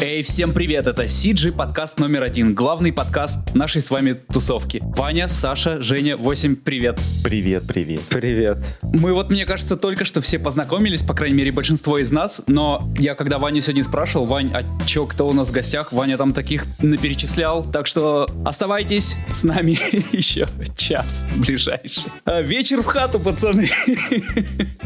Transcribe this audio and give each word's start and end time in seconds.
Эй, 0.00 0.22
всем 0.22 0.52
привет, 0.52 0.86
это 0.86 1.06
CG 1.06 1.50
подкаст 1.56 1.98
номер 1.98 2.22
один, 2.22 2.54
главный 2.54 2.92
подкаст 2.92 3.52
нашей 3.56 3.82
с 3.82 3.90
вами 3.90 4.12
тусовки. 4.12 4.80
Ваня, 4.96 5.26
Саша, 5.28 5.80
Женя, 5.80 6.16
8, 6.16 6.54
привет. 6.54 7.00
Привет, 7.24 7.64
привет. 7.66 8.02
Привет. 8.08 8.78
Мы 8.82 9.12
вот, 9.12 9.28
мне 9.30 9.44
кажется, 9.44 9.76
только 9.76 10.04
что 10.04 10.20
все 10.20 10.38
познакомились, 10.38 11.02
по 11.02 11.14
крайней 11.14 11.36
мере, 11.36 11.50
большинство 11.50 11.98
из 11.98 12.12
нас, 12.12 12.42
но 12.46 12.88
я 12.96 13.16
когда 13.16 13.40
Ваню 13.40 13.60
сегодня 13.60 13.82
спрашивал, 13.82 14.26
Вань, 14.26 14.52
а 14.54 14.62
чё, 14.86 15.04
кто 15.04 15.26
у 15.28 15.32
нас 15.32 15.48
в 15.48 15.52
гостях? 15.52 15.92
Ваня 15.92 16.16
там 16.16 16.32
таких 16.32 16.66
наперечислял, 16.80 17.64
так 17.64 17.88
что 17.88 18.28
оставайтесь 18.46 19.16
с 19.32 19.42
нами 19.42 19.72
еще 20.16 20.46
час 20.76 21.24
ближайший. 21.34 22.04
А, 22.24 22.40
вечер 22.40 22.82
в 22.82 22.86
хату, 22.86 23.18
пацаны. 23.18 23.68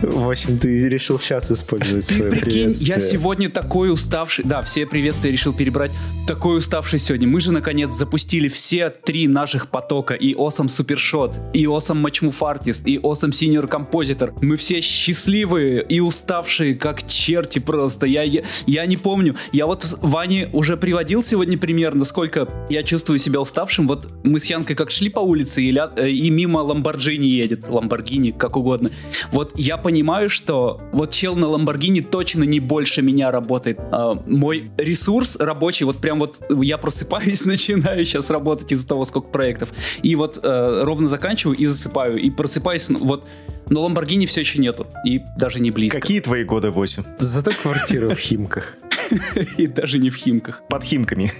8, 0.00 0.58
ты 0.58 0.88
решил 0.88 1.18
сейчас 1.18 1.50
использовать 1.52 2.08
Ты 2.08 2.14
свое 2.14 2.30
прикинь, 2.30 2.50
приветствие. 2.50 2.94
я 2.94 3.00
сегодня 3.00 3.50
такой 3.50 3.92
уставший. 3.92 4.44
Да, 4.44 4.62
все 4.62 4.86
приветствия 5.02 5.32
решил 5.32 5.52
перебрать. 5.52 5.90
Такой 6.28 6.58
уставший 6.58 7.00
сегодня. 7.00 7.26
Мы 7.26 7.40
же 7.40 7.50
наконец 7.50 7.92
запустили 7.92 8.46
все 8.46 8.88
три 8.88 9.26
наших 9.26 9.68
потока. 9.68 10.14
И 10.14 10.32
Awesome 10.32 10.68
Супершот, 10.68 11.36
и 11.52 11.64
Awesome 11.64 12.00
Match 12.00 12.22
Move 12.22 12.38
Artist, 12.38 12.84
и 12.84 12.98
Awesome 12.98 13.30
Senior 13.30 13.68
Compositor. 13.68 14.32
Мы 14.40 14.56
все 14.56 14.80
счастливые 14.80 15.82
и 15.82 15.98
уставшие, 15.98 16.76
как 16.76 17.04
черти 17.08 17.58
просто. 17.58 18.06
Я, 18.06 18.22
я, 18.22 18.44
я 18.68 18.86
не 18.86 18.96
помню. 18.96 19.34
Я 19.52 19.66
вот 19.66 19.84
Ване 20.02 20.48
уже 20.52 20.76
приводил 20.76 21.24
сегодня 21.24 21.58
пример, 21.58 21.96
насколько 21.96 22.46
я 22.70 22.84
чувствую 22.84 23.18
себя 23.18 23.40
уставшим. 23.40 23.88
Вот 23.88 24.08
мы 24.22 24.38
с 24.38 24.44
Янкой 24.44 24.76
как 24.76 24.92
шли 24.92 25.08
по 25.08 25.18
улице, 25.18 25.64
и, 25.64 25.72
ля- 25.72 25.92
э, 25.96 26.10
и 26.10 26.30
мимо 26.30 26.58
Ламборджини 26.58 27.26
едет. 27.26 27.68
Ламборгини, 27.68 28.30
как 28.30 28.56
угодно. 28.56 28.92
Вот 29.32 29.58
я 29.58 29.78
понимаю, 29.78 30.30
что 30.30 30.80
вот 30.92 31.10
чел 31.10 31.34
на 31.34 31.48
Ламборгини 31.48 32.02
точно 32.02 32.44
не 32.44 32.60
больше 32.60 33.02
меня 33.02 33.32
работает. 33.32 33.80
А, 33.90 34.14
мой 34.28 34.70
ресурс 34.92 35.36
рабочий, 35.40 35.84
вот 35.84 35.98
прям 35.98 36.18
вот 36.18 36.40
я 36.62 36.78
просыпаюсь, 36.78 37.44
начинаю 37.46 38.04
сейчас 38.04 38.30
работать 38.30 38.72
из-за 38.72 38.86
того, 38.86 39.04
сколько 39.04 39.28
проектов. 39.28 39.70
И 40.02 40.14
вот 40.14 40.38
э, 40.42 40.82
ровно 40.84 41.08
заканчиваю 41.08 41.56
и 41.56 41.66
засыпаю. 41.66 42.18
И 42.18 42.30
просыпаюсь, 42.30 42.88
ну, 42.88 42.98
вот, 42.98 43.26
но 43.68 43.82
Ламборгини 43.82 44.26
все 44.26 44.40
еще 44.40 44.58
нету. 44.58 44.86
И 45.04 45.22
даже 45.36 45.60
не 45.60 45.70
близко. 45.70 46.00
Какие 46.00 46.20
твои 46.20 46.44
годы 46.44 46.70
8? 46.70 47.04
Зато 47.18 47.50
квартира 47.50 48.10
в 48.10 48.18
Химках. 48.18 48.76
И 49.58 49.66
даже 49.66 49.98
не 49.98 50.10
в 50.10 50.16
Химках. 50.16 50.62
Под 50.68 50.84
Химками. 50.84 51.32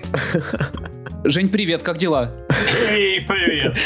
Жень, 1.25 1.49
привет, 1.51 1.83
как 1.85 1.99
дела? 1.99 2.33
Эй, 2.91 3.23
привет. 3.23 3.77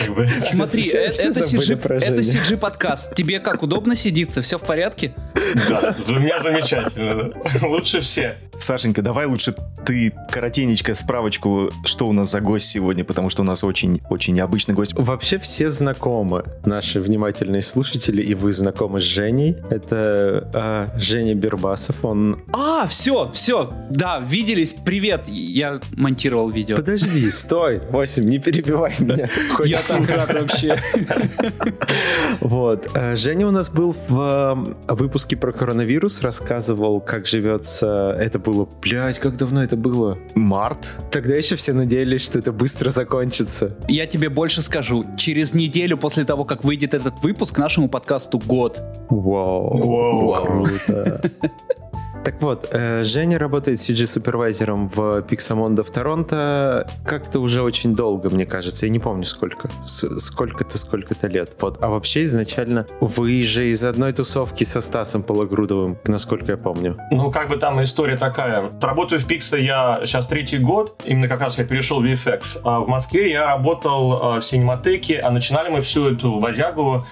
Смотри, 0.52 0.82
все- 0.84 0.98
э- 0.98 1.12
все 1.12 1.28
это, 1.28 1.40
CG, 1.40 1.74
это. 2.00 2.22
CG 2.22 2.56
подкаст. 2.56 3.14
Тебе 3.14 3.40
как, 3.40 3.62
удобно 3.62 3.94
сидится? 3.94 4.40
Все 4.40 4.58
в 4.58 4.62
порядке? 4.62 5.14
Да, 5.68 5.94
за 5.98 6.16
меня 6.16 6.40
замечательно. 6.40 7.32
Лучше 7.68 8.00
все. 8.00 8.38
Сашенька, 8.58 9.02
давай 9.02 9.26
лучше 9.26 9.54
ты 9.84 10.14
коротенечко 10.30 10.94
справочку, 10.94 11.70
что 11.84 12.08
у 12.08 12.12
нас 12.12 12.30
за 12.30 12.40
гость 12.40 12.70
сегодня, 12.70 13.04
потому 13.04 13.28
что 13.28 13.42
у 13.42 13.44
нас 13.44 13.62
очень, 13.62 14.00
очень 14.08 14.34
необычный 14.34 14.74
гость. 14.74 14.94
Вообще 14.94 15.38
все 15.38 15.68
знакомы, 15.68 16.42
наши 16.64 17.00
внимательные 17.00 17.60
слушатели, 17.60 18.22
и 18.26 18.34
вы 18.34 18.50
знакомы 18.50 19.00
с 19.00 19.04
Женей. 19.04 19.56
Это 19.70 20.50
а, 20.52 20.88
Женя 20.98 21.34
Бербасов, 21.34 22.04
он... 22.04 22.42
А, 22.52 22.88
все, 22.88 23.30
все, 23.32 23.72
да, 23.88 24.18
виделись, 24.18 24.74
привет. 24.84 25.28
Я 25.28 25.80
монтировал 25.94 26.50
видео. 26.50 26.76
Подожди, 26.76 27.30
стой, 27.30 27.80
8, 27.88 28.24
не 28.24 28.40
перебивай 28.40 28.96
меня. 28.98 29.28
Хоть 29.52 29.68
Я 29.68 29.78
так 29.86 30.08
рад 30.08 30.32
вообще. 30.34 30.76
Вот. 32.40 32.88
Э, 32.94 33.14
Женя 33.14 33.46
у 33.46 33.50
нас 33.50 33.70
был 33.70 33.94
в 34.08 34.76
э, 34.88 34.94
выпуске 34.94 35.36
про 35.36 35.52
коронавирус, 35.52 36.20
рассказывал, 36.22 37.00
как 37.00 37.26
живется... 37.26 38.16
Это 38.18 38.38
было, 38.38 38.68
блядь, 38.82 39.18
как 39.18 39.36
давно 39.36 39.62
это 39.62 39.76
было? 39.76 40.18
Март. 40.34 40.92
Тогда 41.10 41.34
еще 41.34 41.56
все 41.56 41.72
надеялись, 41.72 42.22
что 42.22 42.38
это 42.38 42.52
быстро 42.52 42.90
закончится. 42.90 43.76
Я 43.88 44.06
тебе 44.06 44.28
больше 44.28 44.62
скажу. 44.62 45.06
Через 45.16 45.54
неделю 45.54 45.96
после 45.96 46.24
того, 46.24 46.44
как 46.44 46.64
выйдет 46.64 46.94
этот 46.94 47.14
выпуск, 47.22 47.58
нашему 47.58 47.88
подкасту 47.88 48.15
год. 48.46 48.82
Вау, 49.08 49.78
Вау. 49.78 50.62
круто. 50.64 51.20
Так 52.26 52.42
вот, 52.42 52.70
э, 52.72 53.04
Женя 53.04 53.38
работает 53.38 53.78
CG-супервайзером 53.78 54.88
в 54.88 55.20
Pixamondo 55.20 55.84
в 55.84 55.90
Торонто 55.92 56.90
как-то 57.04 57.38
уже 57.38 57.62
очень 57.62 57.94
долго, 57.94 58.30
мне 58.30 58.44
кажется. 58.44 58.86
Я 58.86 58.90
не 58.90 58.98
помню 58.98 59.24
сколько. 59.24 59.70
Сколько-то, 59.84 60.76
сколько-то 60.76 61.28
лет. 61.28 61.52
Вот. 61.60 61.78
А 61.84 61.88
вообще 61.88 62.24
изначально 62.24 62.84
вы 62.98 63.44
же 63.44 63.68
из 63.68 63.84
одной 63.84 64.12
тусовки 64.12 64.64
со 64.64 64.80
Стасом 64.80 65.22
Пологрудовым, 65.22 65.98
насколько 66.08 66.50
я 66.50 66.56
помню. 66.56 66.98
Ну, 67.12 67.30
как 67.30 67.48
бы 67.48 67.58
там 67.58 67.80
история 67.80 68.16
такая. 68.16 68.72
Работаю 68.82 69.20
в 69.20 69.30
Pixar 69.30 69.60
я 69.60 70.00
сейчас 70.04 70.26
третий 70.26 70.58
год. 70.58 71.00
Именно 71.04 71.28
как 71.28 71.38
раз 71.38 71.58
я 71.58 71.64
перешел 71.64 72.02
в 72.02 72.04
VFX. 72.04 72.58
А 72.64 72.80
в 72.80 72.88
Москве 72.88 73.30
я 73.30 73.46
работал 73.46 74.14
а, 74.14 74.40
в 74.40 74.44
синематеке, 74.44 75.20
а 75.20 75.30
начинали 75.30 75.68
мы 75.68 75.80
всю 75.80 76.08
эту 76.08 76.40
водягу 76.40 77.04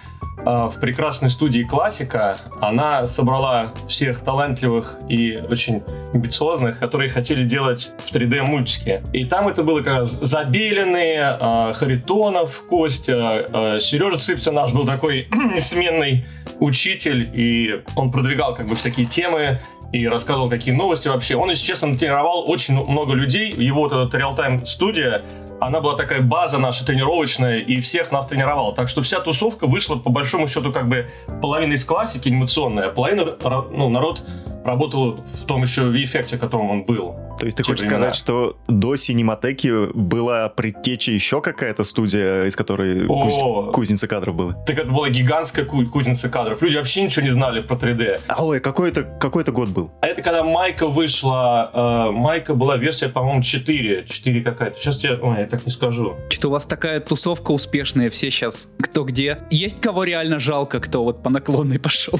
а, 0.44 0.68
в 0.68 0.78
прекрасной 0.80 1.30
студии 1.30 1.62
«Классика». 1.62 2.36
Она 2.60 3.06
собрала 3.06 3.72
всех 3.88 4.20
талантливых 4.20 4.96
и 5.08 5.36
очень 5.48 5.82
амбициозных, 6.12 6.78
которые 6.78 7.10
хотели 7.10 7.44
делать 7.44 7.92
в 8.06 8.14
3D-мультики. 8.14 9.02
И 9.12 9.24
там 9.24 9.48
это 9.48 9.62
было 9.62 9.78
как 9.80 9.94
раз 9.94 10.12
Забелины, 10.12 11.16
а, 11.18 11.72
Харитонов, 11.74 12.64
Костя, 12.68 13.46
а, 13.52 13.78
Сережа 13.78 14.18
Цыпцин 14.18 14.54
наш 14.54 14.72
был 14.72 14.86
такой 14.86 15.28
сменный 15.58 16.24
учитель, 16.60 17.30
и 17.34 17.82
он 17.96 18.10
продвигал 18.10 18.54
как 18.54 18.68
бы 18.68 18.74
всякие 18.74 19.06
темы, 19.06 19.60
и 19.94 20.08
рассказывал, 20.08 20.50
какие 20.50 20.74
новости 20.74 21.06
вообще. 21.06 21.36
Он, 21.36 21.50
если 21.50 21.64
честно, 21.64 21.96
тренировал 21.96 22.50
очень 22.50 22.74
много 22.74 23.12
людей. 23.12 23.52
Его 23.52 23.82
вот 23.82 23.92
эта 23.92 24.18
реал-тайм 24.18 24.66
студия, 24.66 25.22
она 25.60 25.80
была 25.80 25.96
такая 25.96 26.20
база 26.20 26.58
наша 26.58 26.84
тренировочная, 26.86 27.58
и 27.58 27.80
всех 27.80 28.12
нас 28.12 28.26
тренировал. 28.26 28.74
Так 28.74 28.88
что 28.88 29.02
вся 29.02 29.20
тусовка 29.20 29.66
вышла, 29.66 29.96
по 29.96 30.10
большому 30.10 30.46
счету, 30.46 30.72
как 30.72 30.88
бы 30.88 31.10
половина 31.40 31.72
из 31.74 31.84
классики 31.84 32.28
анимационная, 32.28 32.88
а 32.88 32.90
половина, 32.90 33.36
ну, 33.76 33.88
народ 33.88 34.22
работал 34.64 35.16
в 35.16 35.44
том 35.46 35.62
еще 35.62 35.82
VFX, 35.82 36.36
в 36.36 36.40
котором 36.40 36.70
он 36.70 36.84
был. 36.84 37.14
То 37.38 37.46
есть 37.46 37.56
ты 37.58 37.64
хочешь 37.64 37.80
времена. 37.84 37.98
сказать, 37.98 38.16
что 38.16 38.56
до 38.68 38.96
Синематеки 38.96 39.92
была 39.92 40.48
предтеча 40.48 41.10
еще 41.10 41.40
какая-то 41.42 41.84
студия, 41.84 42.44
из 42.44 42.56
которой 42.56 43.06
О. 43.08 43.72
кузница 43.72 44.06
кадров 44.06 44.34
была? 44.36 44.52
Так 44.64 44.78
это 44.78 44.88
была 44.90 45.10
гигантская 45.10 45.64
ку- 45.64 45.84
кузница 45.86 46.30
кадров. 46.30 46.62
Люди 46.62 46.76
вообще 46.76 47.02
ничего 47.02 47.26
не 47.26 47.32
знали 47.32 47.60
про 47.60 47.74
3D. 47.76 48.20
А, 48.28 48.44
ой, 48.44 48.60
какой 48.60 48.90
это 48.90 49.02
какой-то 49.02 49.52
год 49.52 49.68
был? 49.70 49.90
А 50.00 50.06
это 50.06 50.22
когда 50.22 50.44
Майка 50.44 50.86
вышла, 50.86 51.70
э, 51.74 52.10
Майка 52.12 52.54
была 52.54 52.76
версия, 52.76 53.08
по-моему, 53.08 53.42
4, 53.42 54.04
4 54.06 54.40
какая-то. 54.42 54.78
Сейчас 54.78 55.02
я, 55.04 55.14
ой, 55.20 55.42
я 55.44 55.50
так 55.50 55.64
не 55.66 55.72
скажу. 55.72 56.16
Что 56.30 56.48
у 56.48 56.50
вас 56.50 56.66
такая 56.66 57.00
тусовка 57.00 57.52
успешная, 57.52 58.10
все 58.10 58.30
сейчас 58.30 58.68
кто 58.78 59.04
где. 59.04 59.38
Есть 59.50 59.80
кого 59.80 60.04
реально 60.04 60.38
жалко, 60.38 60.80
кто 60.80 61.02
вот 61.02 61.22
по 61.22 61.30
наклонной 61.30 61.78
пошел? 61.78 62.18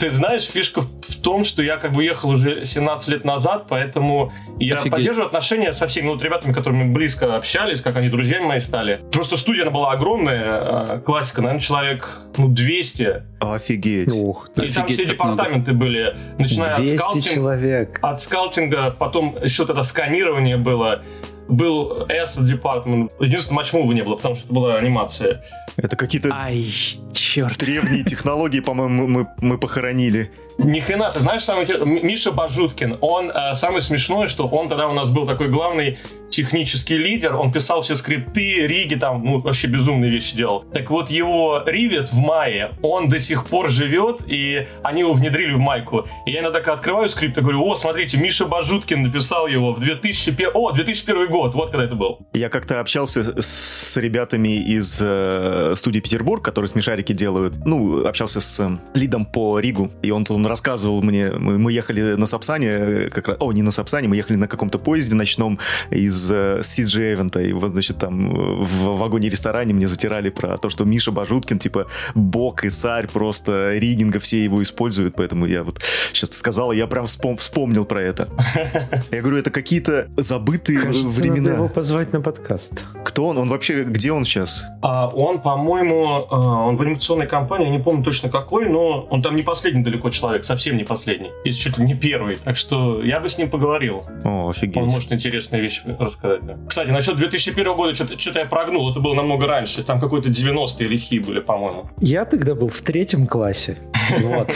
Ты, 0.00 0.10
знаешь, 0.10 0.44
фишка 0.44 0.80
в 0.82 1.16
том, 1.22 1.44
что 1.44 1.62
я 1.62 1.76
как 1.76 1.92
бы 1.92 1.98
уехал 1.98 2.30
уже 2.30 2.64
17 2.64 3.08
лет 3.08 3.24
назад, 3.24 3.66
поэтому 3.68 4.32
я 4.58 4.76
поддерживаю 4.76 5.26
отношения 5.26 5.72
со 5.72 5.86
всеми 5.86 6.06
ну, 6.06 6.12
вот 6.12 6.22
ребятами, 6.22 6.52
которыми 6.52 6.84
мы 6.84 6.94
близко 6.94 7.36
общались, 7.36 7.80
как 7.80 7.96
они 7.96 8.08
друзьями 8.08 8.46
мои 8.46 8.58
стали. 8.58 9.00
Просто 9.12 9.36
студия 9.36 9.62
она 9.62 9.70
была 9.70 9.92
огромная, 9.92 10.94
э, 10.94 11.00
классика, 11.00 11.42
наверное, 11.42 11.60
человек 11.60 12.20
ну, 12.38 12.48
200. 12.48 13.22
Офигеть. 13.40 14.14
Ух 14.14 14.48
ты. 14.54 14.64
И 14.66 14.72
там 14.72 14.84
Офигеть, 14.84 15.06
все 15.06 15.14
как 15.16 15.24
много. 15.24 15.36
департаменты 15.36 15.72
были, 15.72 16.16
начиная 16.38 16.74
от 16.74 16.78
200 16.78 16.96
скаутинга, 16.96 17.34
человек. 17.34 17.98
от 18.02 18.20
скаутинга, 18.22 18.90
потом 18.92 19.36
еще 19.42 19.66
тогда 19.66 19.82
сканирование 19.82 20.56
было, 20.56 21.02
был 21.48 22.06
S 22.08 22.36
департмент. 22.38 23.12
Единственное, 23.20 23.56
матчмува 23.56 23.92
не 23.92 24.02
было, 24.02 24.16
потому 24.16 24.34
что 24.34 24.44
это 24.46 24.54
была 24.54 24.74
анимация. 24.76 25.44
Это 25.76 25.96
какие-то 25.96 26.30
Ай, 26.32 26.64
черт. 27.12 27.58
древние 27.58 28.04
технологии, 28.04 28.60
по-моему, 28.60 29.06
мы, 29.06 29.28
мы 29.40 29.58
похоронили. 29.58 30.30
Ни 30.58 30.80
хрена, 30.80 31.10
ты 31.12 31.20
знаешь, 31.20 31.42
самый 31.42 31.66
Миша 31.84 32.32
Бажуткин, 32.32 32.98
он 33.00 33.30
э, 33.30 33.54
самый 33.54 33.82
смешной, 33.82 34.26
что 34.26 34.46
он 34.48 34.68
тогда 34.68 34.88
у 34.88 34.94
нас 34.94 35.10
был 35.10 35.26
такой 35.26 35.48
главный 35.48 35.98
технический 36.30 36.98
лидер, 36.98 37.36
он 37.36 37.52
писал 37.52 37.82
все 37.82 37.94
скрипты, 37.94 38.66
риги, 38.66 38.94
там, 38.94 39.24
ну, 39.24 39.38
вообще 39.38 39.68
безумные 39.68 40.10
вещи 40.10 40.36
делал. 40.36 40.64
Так 40.72 40.90
вот, 40.90 41.10
его 41.10 41.62
Ривет 41.64 42.12
в 42.12 42.18
мае, 42.18 42.72
он 42.82 43.08
до 43.08 43.18
сих 43.18 43.46
пор 43.46 43.70
живет, 43.70 44.20
и 44.26 44.66
они 44.82 45.00
его 45.00 45.12
внедрили 45.12 45.54
в 45.54 45.58
майку. 45.58 46.06
И 46.26 46.32
я 46.32 46.40
иногда 46.40 46.58
открываю 46.58 47.08
скрипт 47.08 47.38
и 47.38 47.40
говорю, 47.40 47.64
о, 47.64 47.74
смотрите, 47.74 48.18
Миша 48.18 48.46
Бажуткин 48.46 49.02
написал 49.02 49.46
его 49.46 49.72
в 49.72 49.80
2001, 49.80 50.50
о, 50.54 50.72
2001 50.72 51.28
год, 51.28 51.54
вот 51.54 51.70
когда 51.70 51.84
это 51.84 51.94
был. 51.94 52.18
Я 52.32 52.48
как-то 52.48 52.80
общался 52.80 53.40
с, 53.40 53.96
ребятами 53.96 54.62
из 54.62 54.98
э, 55.00 55.74
студии 55.76 56.00
Петербург, 56.00 56.44
которые 56.44 56.68
смешарики 56.68 57.12
делают. 57.12 57.54
Ну, 57.64 58.06
общался 58.06 58.40
с 58.40 58.60
э, 58.60 58.78
лидом 58.94 59.24
по 59.24 59.58
Ригу, 59.58 59.90
и 60.02 60.10
он 60.10 60.24
тут 60.24 60.36
он 60.46 60.50
рассказывал 60.50 61.02
мне, 61.02 61.30
мы, 61.30 61.58
мы 61.58 61.72
ехали 61.72 62.14
на 62.14 62.26
Сапсане, 62.26 62.68
э, 62.68 63.10
как 63.10 63.28
раз, 63.28 63.36
о, 63.40 63.52
не 63.52 63.62
на 63.62 63.70
Сапсане, 63.70 64.08
мы 64.08 64.16
ехали 64.16 64.36
на 64.36 64.48
каком-то 64.48 64.78
поезде 64.78 65.14
ночном 65.14 65.58
из 65.90 66.30
э, 66.30 66.60
Эвента, 66.60 67.40
и 67.40 67.52
вот, 67.52 67.70
значит, 67.70 67.98
там 67.98 68.30
э, 68.30 68.64
в 68.64 68.98
вагоне-ресторане 68.98 69.74
мне 69.74 69.88
затирали 69.88 70.30
про 70.30 70.56
то, 70.56 70.70
что 70.70 70.84
Миша 70.84 71.10
Бажуткин, 71.10 71.58
типа, 71.58 71.86
бог 72.14 72.64
и 72.64 72.70
царь 72.70 73.08
просто 73.08 73.74
ригинга, 73.74 74.18
все 74.18 74.44
его 74.44 74.62
используют, 74.62 75.14
поэтому 75.16 75.46
я 75.46 75.62
вот 75.64 75.80
сейчас 76.12 76.30
сказал, 76.30 76.72
я 76.72 76.86
прям 76.86 77.06
вспом 77.06 77.36
вспомнил 77.36 77.84
про 77.84 78.02
это. 78.02 78.28
Я 79.10 79.20
говорю, 79.20 79.38
это 79.38 79.50
какие-то 79.50 80.08
забытые 80.16 80.80
Кажется, 80.80 81.20
времена. 81.20 81.42
надо 81.42 81.54
его 81.54 81.68
позвать 81.68 82.12
на 82.12 82.20
подкаст. 82.20 82.82
Кто 83.04 83.28
он? 83.28 83.38
Он 83.38 83.48
вообще, 83.48 83.84
где 83.84 84.12
он 84.12 84.24
сейчас? 84.24 84.64
А 84.82 85.08
он, 85.08 85.40
по-моему, 85.40 86.26
а, 86.30 86.66
он 86.66 86.76
в 86.76 86.82
анимационной 86.82 87.26
компании, 87.26 87.66
я 87.66 87.72
не 87.72 87.82
помню 87.82 88.04
точно 88.04 88.28
какой, 88.28 88.68
но 88.68 89.06
он 89.10 89.22
там 89.22 89.36
не 89.36 89.42
последний 89.42 89.82
далеко 89.82 90.10
человек, 90.10 90.35
совсем 90.44 90.76
не 90.76 90.84
последний. 90.84 91.30
Если 91.44 91.60
чуть 91.60 91.78
ли 91.78 91.84
не 91.84 91.94
первый. 91.94 92.36
Так 92.36 92.56
что 92.56 93.02
я 93.02 93.20
бы 93.20 93.28
с 93.28 93.38
ним 93.38 93.50
поговорил. 93.50 94.04
О, 94.24 94.50
офигеть. 94.50 94.76
Он 94.76 94.84
может 94.84 95.12
интересные 95.12 95.62
вещи 95.62 95.82
рассказать, 95.98 96.44
да. 96.44 96.56
Кстати, 96.68 96.90
насчет 96.90 97.16
2001 97.16 97.74
года 97.74 97.94
что-то, 97.94 98.18
что-то 98.18 98.40
я 98.40 98.46
прогнул, 98.46 98.90
это 98.90 99.00
было 99.00 99.14
намного 99.14 99.46
раньше. 99.46 99.82
Там 99.82 100.00
какой-то 100.00 100.28
90-е 100.28 100.88
лихие 100.88 101.20
были, 101.20 101.40
по-моему. 101.40 101.90
Я 102.00 102.24
тогда 102.24 102.54
был 102.54 102.68
в 102.68 102.82
третьем 102.82 103.26
классе. 103.26 103.76
Вот. 104.20 104.50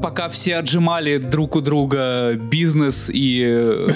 Пока 0.00 0.28
все 0.28 0.56
отжимали 0.56 1.18
друг 1.18 1.56
у 1.56 1.60
друга 1.60 2.34
бизнес 2.34 3.10
и 3.12 3.44
э, 3.44 3.88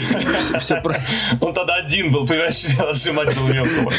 все 0.58 0.80
про... 0.82 0.96
Он 1.40 1.54
тогда 1.54 1.76
один 1.76 2.10
был, 2.10 2.26
понимаешь, 2.26 2.64
отжимать 2.78 3.36
был 3.36 3.46
некого. 3.46 3.92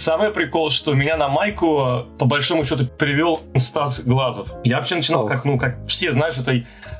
Самый 0.00 0.30
прикол, 0.30 0.70
что 0.70 0.94
меня 0.94 1.18
на 1.18 1.28
майку 1.28 2.06
по 2.18 2.24
большому 2.24 2.64
счету 2.64 2.86
привел 2.86 3.40
Стас 3.54 4.00
Глазов. 4.00 4.48
Я 4.64 4.78
вообще 4.78 4.94
начинал 4.94 5.26
как, 5.26 5.44
ну, 5.44 5.58
как 5.58 5.76
все, 5.88 6.10
знаешь, 6.12 6.38
этой 6.38 6.60
э, 6.60 6.99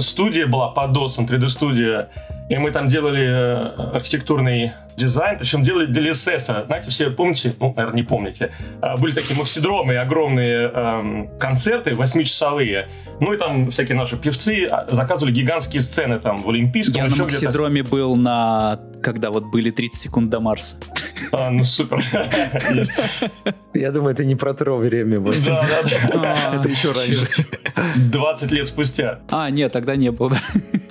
студия 0.00 0.46
была 0.46 0.70
под 0.70 0.90
DOS, 0.96 1.26
3D-студия, 1.26 2.08
и 2.48 2.56
мы 2.56 2.70
там 2.70 2.88
делали 2.88 3.24
э, 3.24 3.96
архитектурный 3.96 4.72
дизайн, 4.96 5.38
причем 5.38 5.62
делали 5.62 5.86
для 5.86 6.10
LSS. 6.10 6.66
Знаете, 6.66 6.90
все 6.90 7.10
помните, 7.10 7.54
ну, 7.60 7.72
наверное, 7.76 8.00
не 8.00 8.02
помните, 8.02 8.50
а, 8.80 8.96
были 8.96 9.14
такие 9.14 9.38
максидромы, 9.38 9.96
огромные 9.96 10.70
эм, 10.70 11.38
концерты, 11.38 11.94
восьмичасовые. 11.94 12.88
Ну 13.20 13.32
и 13.32 13.36
там 13.36 13.70
всякие 13.70 13.96
наши 13.96 14.16
певцы 14.16 14.66
а, 14.66 14.86
заказывали 14.90 15.32
гигантские 15.32 15.82
сцены 15.82 16.18
там 16.18 16.42
в 16.42 16.48
Олимпийском. 16.48 17.04
Я 17.04 17.10
на 17.10 17.16
Максидроме 17.16 17.82
был 17.82 18.16
на... 18.16 18.80
Когда 19.02 19.30
вот 19.30 19.44
были 19.44 19.70
30 19.70 20.00
секунд 20.00 20.30
до 20.30 20.40
Марса. 20.40 20.74
А, 21.32 21.50
ну 21.50 21.62
супер. 21.64 22.02
Я 23.74 23.92
думаю, 23.92 24.14
это 24.14 24.24
не 24.24 24.34
про 24.34 24.54
то 24.54 24.76
время. 24.76 25.20
было. 25.20 25.34
Да, 25.44 25.66
да, 25.68 25.90
да. 26.08 26.36
А, 26.52 26.56
Это 26.56 26.68
еще 26.68 26.90
раньше. 26.92 27.28
20 27.96 28.50
лет 28.52 28.66
спустя. 28.66 29.20
А, 29.30 29.50
нет, 29.50 29.72
тогда 29.72 29.96
не 29.96 30.10
было. 30.10 30.30
да. 30.30 30.38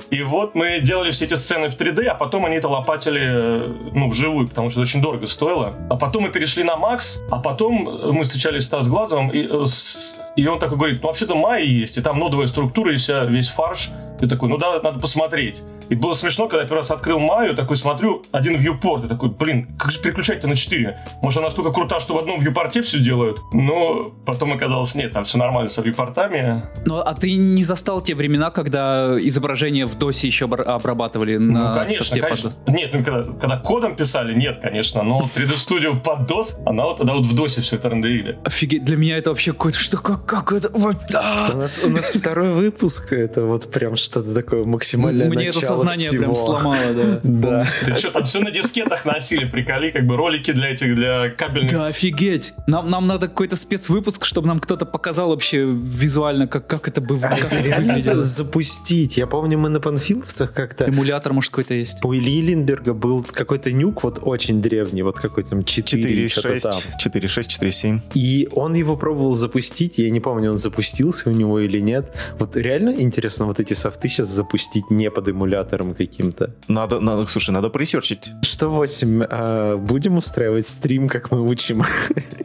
И 0.10 0.22
вот 0.22 0.56
мы 0.56 0.80
делали 0.80 1.12
все 1.12 1.26
эти 1.26 1.34
сцены 1.34 1.70
в 1.70 1.76
3D, 1.78 2.06
а 2.06 2.16
потом 2.16 2.46
они 2.46 2.56
это 2.56 2.70
лопатили 2.70 3.64
ну, 3.94 4.10
вживую, 4.10 4.48
потому 4.48 4.70
что 4.70 4.80
это 4.82 4.90
очень 4.90 5.02
дорого 5.02 5.26
стоило. 5.26 5.74
А 5.90 5.98
потом 5.98 6.24
мы 6.24 6.30
перешли 6.30 6.64
на 6.64 6.78
Макс, 6.78 7.22
а 7.30 7.40
потом 7.40 7.84
мы 8.14 8.24
встречались 8.24 8.64
с 8.64 8.66
Стас 8.68 8.88
Глазовым, 8.88 9.30
и, 9.30 9.46
э, 9.46 9.66
с- 9.66 10.16
и 10.38 10.48
он 10.48 10.60
такой 10.60 10.78
говорит, 10.78 11.00
ну 11.02 11.08
вообще-то 11.08 11.36
Майя 11.36 11.66
есть, 11.66 11.98
и 11.98 12.02
там 12.02 12.20
нодовая 12.20 12.48
структура, 12.48 12.94
и 12.94 12.96
вся, 12.96 13.26
весь 13.26 13.50
фарш. 13.50 13.92
И 14.22 14.28
такой, 14.28 14.50
ну 14.50 14.58
да, 14.58 14.80
надо 14.82 15.00
посмотреть. 15.00 15.58
И 15.90 15.96
было 15.96 16.14
смешно, 16.14 16.48
когда 16.48 16.64
я 16.64 16.68
первый 16.68 16.80
раз 16.80 16.92
открыл 16.92 17.20
Майю, 17.20 17.56
такой 17.56 17.78
смотрю, 17.78 18.24
один 18.32 18.58
вьюпорт, 18.58 19.06
и 19.06 19.08
такой, 19.08 19.30
блин, 19.30 19.70
как 19.78 19.92
же 19.92 20.02
переключать-то 20.02 20.48
на 20.48 20.56
4? 20.56 20.98
Может, 21.22 21.38
она 21.38 21.48
настолько 21.48 21.72
крута, 21.72 22.00
что 22.00 22.14
в 22.14 22.18
одном 22.18 22.42
вьюпорте 22.42 22.82
все 22.82 23.00
делают? 23.00 23.38
Но 23.54 24.12
потом 24.26 24.54
оказалось, 24.54 24.96
нет, 24.96 25.14
там 25.14 25.24
все 25.24 25.38
нормально 25.38 25.70
с 25.70 25.78
вьюпортами. 25.78 26.64
Ну, 26.86 26.98
а 26.98 27.14
ты 27.14 27.34
не 27.36 27.64
застал 27.64 28.02
те 28.02 28.16
времена, 28.16 28.50
когда 28.50 29.18
изображение 29.20 29.86
в 29.86 29.96
досе 29.96 30.28
еще 30.28 30.46
обра- 30.46 30.64
обрабатывали 30.64 31.38
на 31.38 31.70
ну, 31.70 31.76
конечно, 31.76 32.16
под 32.16 32.22
конечно. 32.22 32.54
Нет, 32.68 32.90
ну, 32.94 33.04
когда, 33.04 33.24
когда 33.24 33.58
кодом 33.58 33.96
писали, 33.96 34.34
нет, 34.34 34.60
конечно, 34.62 35.04
но 35.04 35.22
3D 35.36 35.54
Studio 35.54 36.00
под 36.00 36.30
DOS, 36.30 36.60
она 36.66 36.86
вот 36.86 36.98
тогда 36.98 37.14
вот 37.14 37.26
в 37.26 37.40
DOS 37.40 37.62
все 37.62 37.76
это 37.78 37.90
рендерили. 37.90 38.38
Офигеть, 38.44 38.84
для 38.84 38.98
меня 38.98 39.18
это 39.18 39.30
вообще 39.30 39.54
какое-то, 39.54 39.80
что, 39.80 39.98
как, 39.98 40.26
как 40.28 40.52
это? 40.52 40.70
Вот, 40.74 40.98
а! 41.14 41.52
У 41.54 41.58
нас, 41.58 41.82
у 41.84 41.90
нас 41.90 42.12
второй 42.12 42.54
выпуск, 42.54 43.14
это 43.14 43.46
вот 43.46 43.72
прям 43.72 43.96
что-то 43.96 44.34
такое 44.34 44.64
максимальное 44.66 45.28
Мне 45.30 45.48
это 45.48 45.62
сознание 45.62 46.10
всего. 46.10 46.24
прям 46.24 46.36
сломало, 46.36 46.76
да. 46.94 47.20
Да. 47.48 47.66
Ты 47.86 47.96
что, 47.96 48.12
там 48.12 48.24
все 48.26 48.40
на 48.40 48.52
дискетах 48.52 49.06
носили, 49.06 49.46
приколи, 49.46 49.92
как 49.92 50.06
бы 50.06 50.16
ролики 50.18 50.52
для 50.52 50.70
этих, 50.70 50.96
для 50.96 51.30
кабельных. 51.30 51.72
Да, 51.72 51.86
офигеть. 51.88 52.54
Нам, 52.68 52.90
нам 52.90 53.08
надо 53.08 53.28
какой-то 53.28 53.56
спецвыпуск, 53.56 54.26
чтобы 54.26 54.48
нам 54.48 54.60
кто-то 54.60 54.86
показал 54.86 55.30
вообще 55.30 55.64
визуально, 55.66 56.48
как, 56.48 56.68
как 56.68 56.88
это 56.88 57.00
бы 57.02 57.18
как 57.18 57.40
это 57.40 57.60
Реально 57.60 57.98
за- 58.00 58.22
запустить. 58.24 59.18
Я 59.18 59.28
помню, 59.28 59.58
мы 59.58 59.70
на 59.70 59.80
панфиловцах 59.80 60.54
как-то 60.54 60.86
Эмулятор, 60.86 61.34
может, 61.34 61.52
какой-то 61.52 61.74
есть. 61.74 62.04
у 62.04 62.14
Ильи 62.14 62.42
Линдберга 62.42 62.94
был 62.94 63.24
какой-то 63.24 63.72
нюк 63.72 64.04
вот 64.04 64.20
очень 64.22 64.62
древний, 64.62 65.04
вот 65.04 65.18
какой-то 65.20 65.52
там 65.52 65.64
4, 65.64 66.28
что-то 66.28 66.60
там. 66.60 66.74
4.6, 67.04 67.22
4.6, 67.22 67.48
4.7. 67.62 68.00
И 68.14 68.50
он 68.52 68.74
его 68.74 68.96
пробовал 68.98 69.36
запустить, 69.36 69.98
я 69.98 70.10
не 70.10 70.17
помню, 70.20 70.52
он 70.52 70.58
запустился 70.58 71.30
у 71.30 71.34
него 71.34 71.60
или 71.60 71.80
нет. 71.80 72.14
Вот 72.40 72.56
реально 72.56 72.90
интересно 73.02 73.46
вот 73.46 73.60
эти 73.60 73.74
софты 73.74 74.10
сейчас 74.10 74.28
запустить 74.30 74.90
не 74.90 75.10
под 75.10 75.30
эмулятором 75.30 75.94
каким-то. 75.94 76.54
Надо, 76.68 77.00
надо, 77.00 77.28
слушай, 77.28 77.52
надо 77.52 77.70
поресерчить. 77.70 78.32
Что 78.42 78.70
8, 78.70 79.24
а, 79.30 79.78
будем 79.78 80.18
устраивать 80.18 80.68
стрим, 80.68 81.08
как 81.08 81.32
мы 81.32 81.42
учим? 81.42 81.84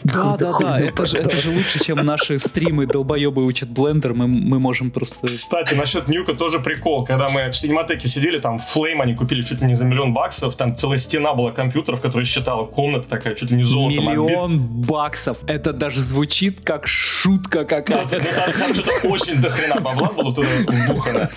Да, 0.05 0.37
да, 0.37 0.59
да, 0.59 0.81
это 0.81 1.07
же, 1.07 1.17
это 1.17 1.37
лучше, 1.49 1.85
чем 1.85 2.05
наши 2.05 2.39
стримы 2.39 2.87
долбоебы 2.87 3.45
учат 3.45 3.69
блендер, 3.69 4.15
мы, 4.15 4.27
мы 4.27 4.59
можем 4.59 4.91
просто... 4.91 5.27
Кстати, 5.27 5.75
насчет 5.75 6.09
Ньюка 6.09 6.35
тоже 6.35 6.59
прикол. 6.59 7.05
Когда 7.05 7.29
мы 7.29 7.49
в 7.49 7.57
синематеке 7.57 8.09
сидели, 8.09 8.39
там 8.39 8.57
Flame 8.57 9.01
они 9.01 9.15
купили 9.15 9.43
чуть 9.43 9.61
ли 9.61 9.69
не 9.69 9.75
за 9.75 9.85
миллион 9.85 10.13
баксов, 10.13 10.57
там 10.57 10.75
целая 10.77 10.99
стена 10.99 11.35
была 11.35 11.53
компьютеров, 11.53 12.01
которая 12.01 12.25
считала 12.25 12.67
комната 12.67 13.09
такая, 13.09 13.35
чуть 13.35 13.51
ли 13.51 13.59
не 13.59 13.63
золотом 13.63 14.09
оббита. 14.09 14.23
Миллион 14.23 14.59
баксов. 14.59 15.39
Это 15.47 15.73
даже 15.73 16.03
звучит 16.03 16.61
как 16.65 16.87
шутка 16.87 17.62
Какая-то. 17.65 18.21
там, 18.59 18.75
что-то 18.75 19.09
очень 19.09 19.41
дохрена 19.41 19.81
бабла 19.81 20.09
было 20.09 20.31
вбухано. 20.31 21.31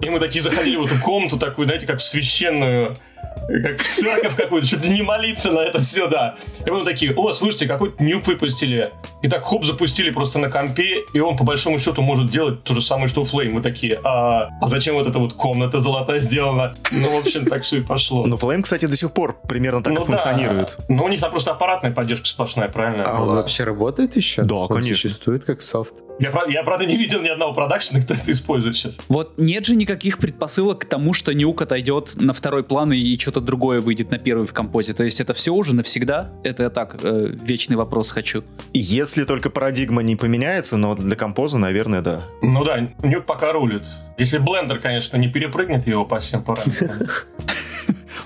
И 0.00 0.08
мы 0.08 0.18
такие 0.18 0.42
заходили 0.42 0.76
в 0.76 0.84
эту 0.86 0.94
комнату 1.02 1.38
такую, 1.38 1.66
знаете, 1.66 1.86
как 1.86 1.98
в 1.98 2.02
священную, 2.02 2.96
как 3.48 3.80
в 3.80 3.86
церковь 3.88 4.36
какую-то, 4.36 4.66
чуть 4.66 4.84
ли 4.84 4.90
не 4.90 5.02
молиться 5.02 5.50
на 5.52 5.60
это 5.60 5.78
все, 5.78 6.06
да. 6.08 6.36
И 6.64 6.70
мы 6.70 6.84
такие, 6.84 7.14
о, 7.14 7.32
слушайте, 7.32 7.66
какой-то 7.66 8.02
нюк 8.02 8.26
выпустили. 8.26 8.92
И 9.22 9.28
так 9.28 9.42
хоп, 9.44 9.64
запустили 9.64 10.10
просто 10.10 10.38
на 10.38 10.50
компе, 10.50 11.04
и 11.12 11.20
он 11.20 11.36
по 11.36 11.44
большому 11.44 11.78
счету 11.78 12.02
может 12.02 12.30
делать 12.30 12.62
то 12.64 12.74
же 12.74 12.80
самое, 12.80 13.08
что 13.08 13.22
у 13.22 13.24
Flame. 13.24 13.50
Мы 13.50 13.62
такие, 13.62 13.98
а, 14.04 14.48
а 14.60 14.68
зачем 14.68 14.94
вот 14.94 15.06
эта 15.06 15.18
вот 15.18 15.32
комната 15.34 15.78
золотая 15.78 16.20
сделана? 16.20 16.74
Ну, 16.90 17.10
в 17.10 17.20
общем, 17.20 17.46
так 17.46 17.62
все 17.62 17.78
и 17.78 17.80
пошло. 17.80 18.26
Но 18.26 18.36
Flame, 18.36 18.62
кстати, 18.62 18.86
до 18.86 18.96
сих 18.96 19.12
пор 19.12 19.36
примерно 19.48 19.82
так 19.82 19.92
Ну 19.92 20.02
и 20.02 20.04
функционирует. 20.04 20.74
Да. 20.78 20.84
Но 20.88 21.04
у 21.04 21.08
них 21.08 21.20
там 21.20 21.30
просто 21.30 21.52
аппаратная 21.52 21.92
поддержка 21.92 22.26
сплошная, 22.26 22.68
правильно? 22.68 23.04
А 23.04 23.20
он 23.20 23.26
была? 23.26 23.34
вообще 23.36 23.64
работает 23.64 24.16
еще? 24.16 24.42
Да, 24.42 24.54
Он 24.54 24.68
конечно. 24.68 24.94
существует 24.94 25.44
как 25.44 25.62
софт. 25.62 25.94
Я, 26.18 26.30
правда- 26.30 26.52
я, 26.52 26.62
правда, 26.62 26.84
не 26.84 26.96
видел 26.98 27.22
ни 27.22 27.28
одного 27.28 27.54
продакшена, 27.54 28.02
кто 28.02 28.12
это 28.12 28.30
использует 28.30 28.76
сейчас. 28.76 28.98
Вот 29.08 29.38
нет 29.38 29.64
же 29.64 29.74
никаких 29.74 30.18
предпосылок 30.18 30.80
к 30.80 30.84
тому, 30.84 31.14
что 31.14 31.32
нюк 31.32 31.62
отойдет 31.62 32.12
на 32.16 32.34
второй 32.34 32.62
план 32.62 32.92
и 32.92 32.98
что-то 33.30 33.46
другое 33.46 33.80
выйдет 33.80 34.10
на 34.10 34.18
первый 34.18 34.44
в 34.44 34.52
композе. 34.52 34.92
То 34.92 35.04
есть 35.04 35.20
это 35.20 35.34
все 35.34 35.52
уже 35.52 35.72
навсегда? 35.72 36.30
Это 36.42 36.64
я 36.64 36.68
так, 36.68 36.96
э, 37.00 37.32
вечный 37.40 37.76
вопрос 37.76 38.10
хочу. 38.10 38.42
Если 38.74 39.22
только 39.22 39.50
парадигма 39.50 40.02
не 40.02 40.16
поменяется, 40.16 40.76
но 40.76 40.96
для 40.96 41.14
композа, 41.14 41.58
наверное, 41.58 42.02
да. 42.02 42.22
Ну 42.42 42.64
да, 42.64 42.88
нюк 43.04 43.26
пока 43.26 43.52
рулит. 43.52 43.84
Если 44.18 44.38
блендер, 44.38 44.80
конечно, 44.80 45.16
не 45.16 45.28
перепрыгнет 45.28 45.86
его 45.86 46.04
по 46.04 46.18
всем 46.18 46.42
параметрам. 46.42 47.08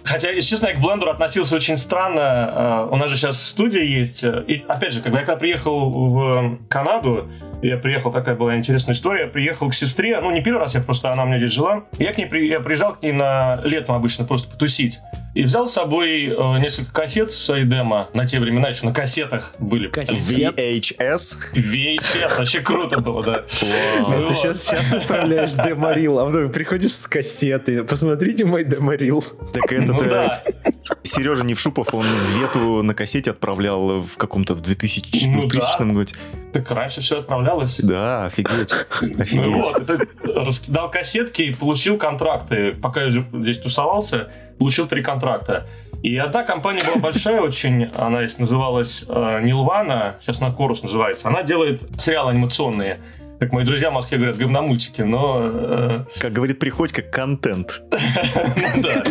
Хотя, 0.04 0.34
честно, 0.34 0.68
я 0.68 0.74
к 0.74 0.80
блендеру 0.80 1.10
относился 1.10 1.56
очень 1.56 1.78
странно. 1.78 2.88
Э, 2.90 2.94
У 2.94 2.96
нас 2.96 3.10
же 3.10 3.16
сейчас 3.16 3.42
студия 3.42 3.82
есть. 3.82 4.22
И 4.22 4.64
опять 4.68 4.92
же, 4.92 5.00
когда 5.00 5.20
я 5.20 5.36
приехал 5.36 5.90
в 5.90 6.58
Канаду, 6.68 7.30
я 7.62 7.78
приехал, 7.78 8.12
такая 8.12 8.34
была 8.34 8.56
интересная 8.56 8.94
история, 8.94 9.22
я 9.22 9.26
приехал 9.28 9.70
к 9.70 9.74
сестре, 9.74 10.20
ну 10.20 10.30
не 10.30 10.42
первый 10.42 10.58
раз, 10.58 10.74
я 10.74 10.82
просто, 10.82 11.10
она 11.10 11.22
у 11.22 11.26
меня 11.26 11.38
здесь 11.38 11.52
жила. 11.52 11.84
Я 11.98 12.12
к 12.12 12.18
ней 12.18 12.28
я 12.46 12.60
приезжал 12.60 12.94
к 12.94 13.02
ней 13.02 13.12
на 13.12 13.60
летом 13.64 13.96
обычно 13.96 14.26
просто 14.26 14.50
потусить. 14.50 15.00
И 15.34 15.42
взял 15.42 15.66
с 15.66 15.72
собой 15.72 16.26
э, 16.26 16.58
несколько 16.60 16.92
кассет 16.92 17.32
своей 17.32 17.64
демо. 17.64 18.08
На 18.14 18.24
те 18.24 18.38
времена 18.38 18.68
еще 18.68 18.86
на 18.86 18.94
кассетах 18.94 19.54
были. 19.58 19.88
Кассет? 19.88 20.56
VHS. 20.56 21.36
VHS, 21.54 22.38
вообще 22.38 22.60
круто 22.60 23.00
было, 23.00 23.22
да. 23.24 23.44
Вау. 23.98 24.20
Ну 24.20 24.28
Ты 24.28 24.34
сейчас, 24.34 24.62
сейчас 24.62 24.92
отправляешь 24.92 25.52
деморил, 25.54 26.20
а 26.20 26.26
потом 26.26 26.50
приходишь 26.52 26.94
с 26.94 27.08
кассеты. 27.08 27.82
Посмотрите 27.82 28.44
мой 28.44 28.64
деморил. 28.64 29.24
Так 29.52 29.72
этот 29.72 29.96
Ну 29.96 30.04
да. 30.08 30.42
Сережа 31.02 31.44
Невшупов, 31.44 31.92
он 31.94 32.06
Вету 32.38 32.82
на 32.82 32.94
кассете 32.94 33.32
отправлял 33.32 34.02
в 34.02 34.16
каком-то 34.16 34.54
в 34.54 34.60
2000, 34.60 35.26
Ну 35.26 35.42
да. 35.42 35.48
2000 35.48 35.92
году. 35.92 36.12
Так 36.54 36.70
раньше 36.70 37.00
все 37.00 37.18
отправлялось. 37.18 37.80
Да, 37.80 38.26
офигеть. 38.26 38.72
Ну 39.00 39.22
Офигеть. 39.22 39.46
вот, 39.46 39.90
это 39.90 40.06
раскидал 40.24 40.88
кассетки 40.88 41.42
и 41.42 41.52
получил 41.52 41.98
контракты. 41.98 42.72
Пока 42.74 43.02
я 43.02 43.10
здесь 43.10 43.58
тусовался, 43.58 44.30
получил 44.56 44.86
три 44.86 45.02
контракта. 45.02 45.66
И 46.04 46.16
одна 46.16 46.44
компания 46.44 46.84
была 46.84 47.02
большая 47.02 47.40
очень, 47.40 47.86
она 47.96 48.22
есть, 48.22 48.38
называлась 48.38 49.04
э, 49.08 49.40
Нилвана, 49.42 50.16
сейчас 50.20 50.40
она 50.40 50.52
Корус 50.52 50.84
называется. 50.84 51.26
Она 51.26 51.42
делает 51.42 51.82
сериалы 51.98 52.30
анимационные. 52.30 53.00
Как 53.44 53.52
мои 53.52 53.64
друзья 53.66 53.90
в 53.90 53.92
Москве 53.92 54.16
говорят, 54.16 54.38
говномультики, 54.38 55.02
но... 55.02 55.50
Э... 55.52 55.98
Как 56.18 56.32
говорит 56.32 56.58
Приходько, 56.58 57.02
контент. 57.02 57.82
Ну 58.56 58.82
да. 58.82 59.02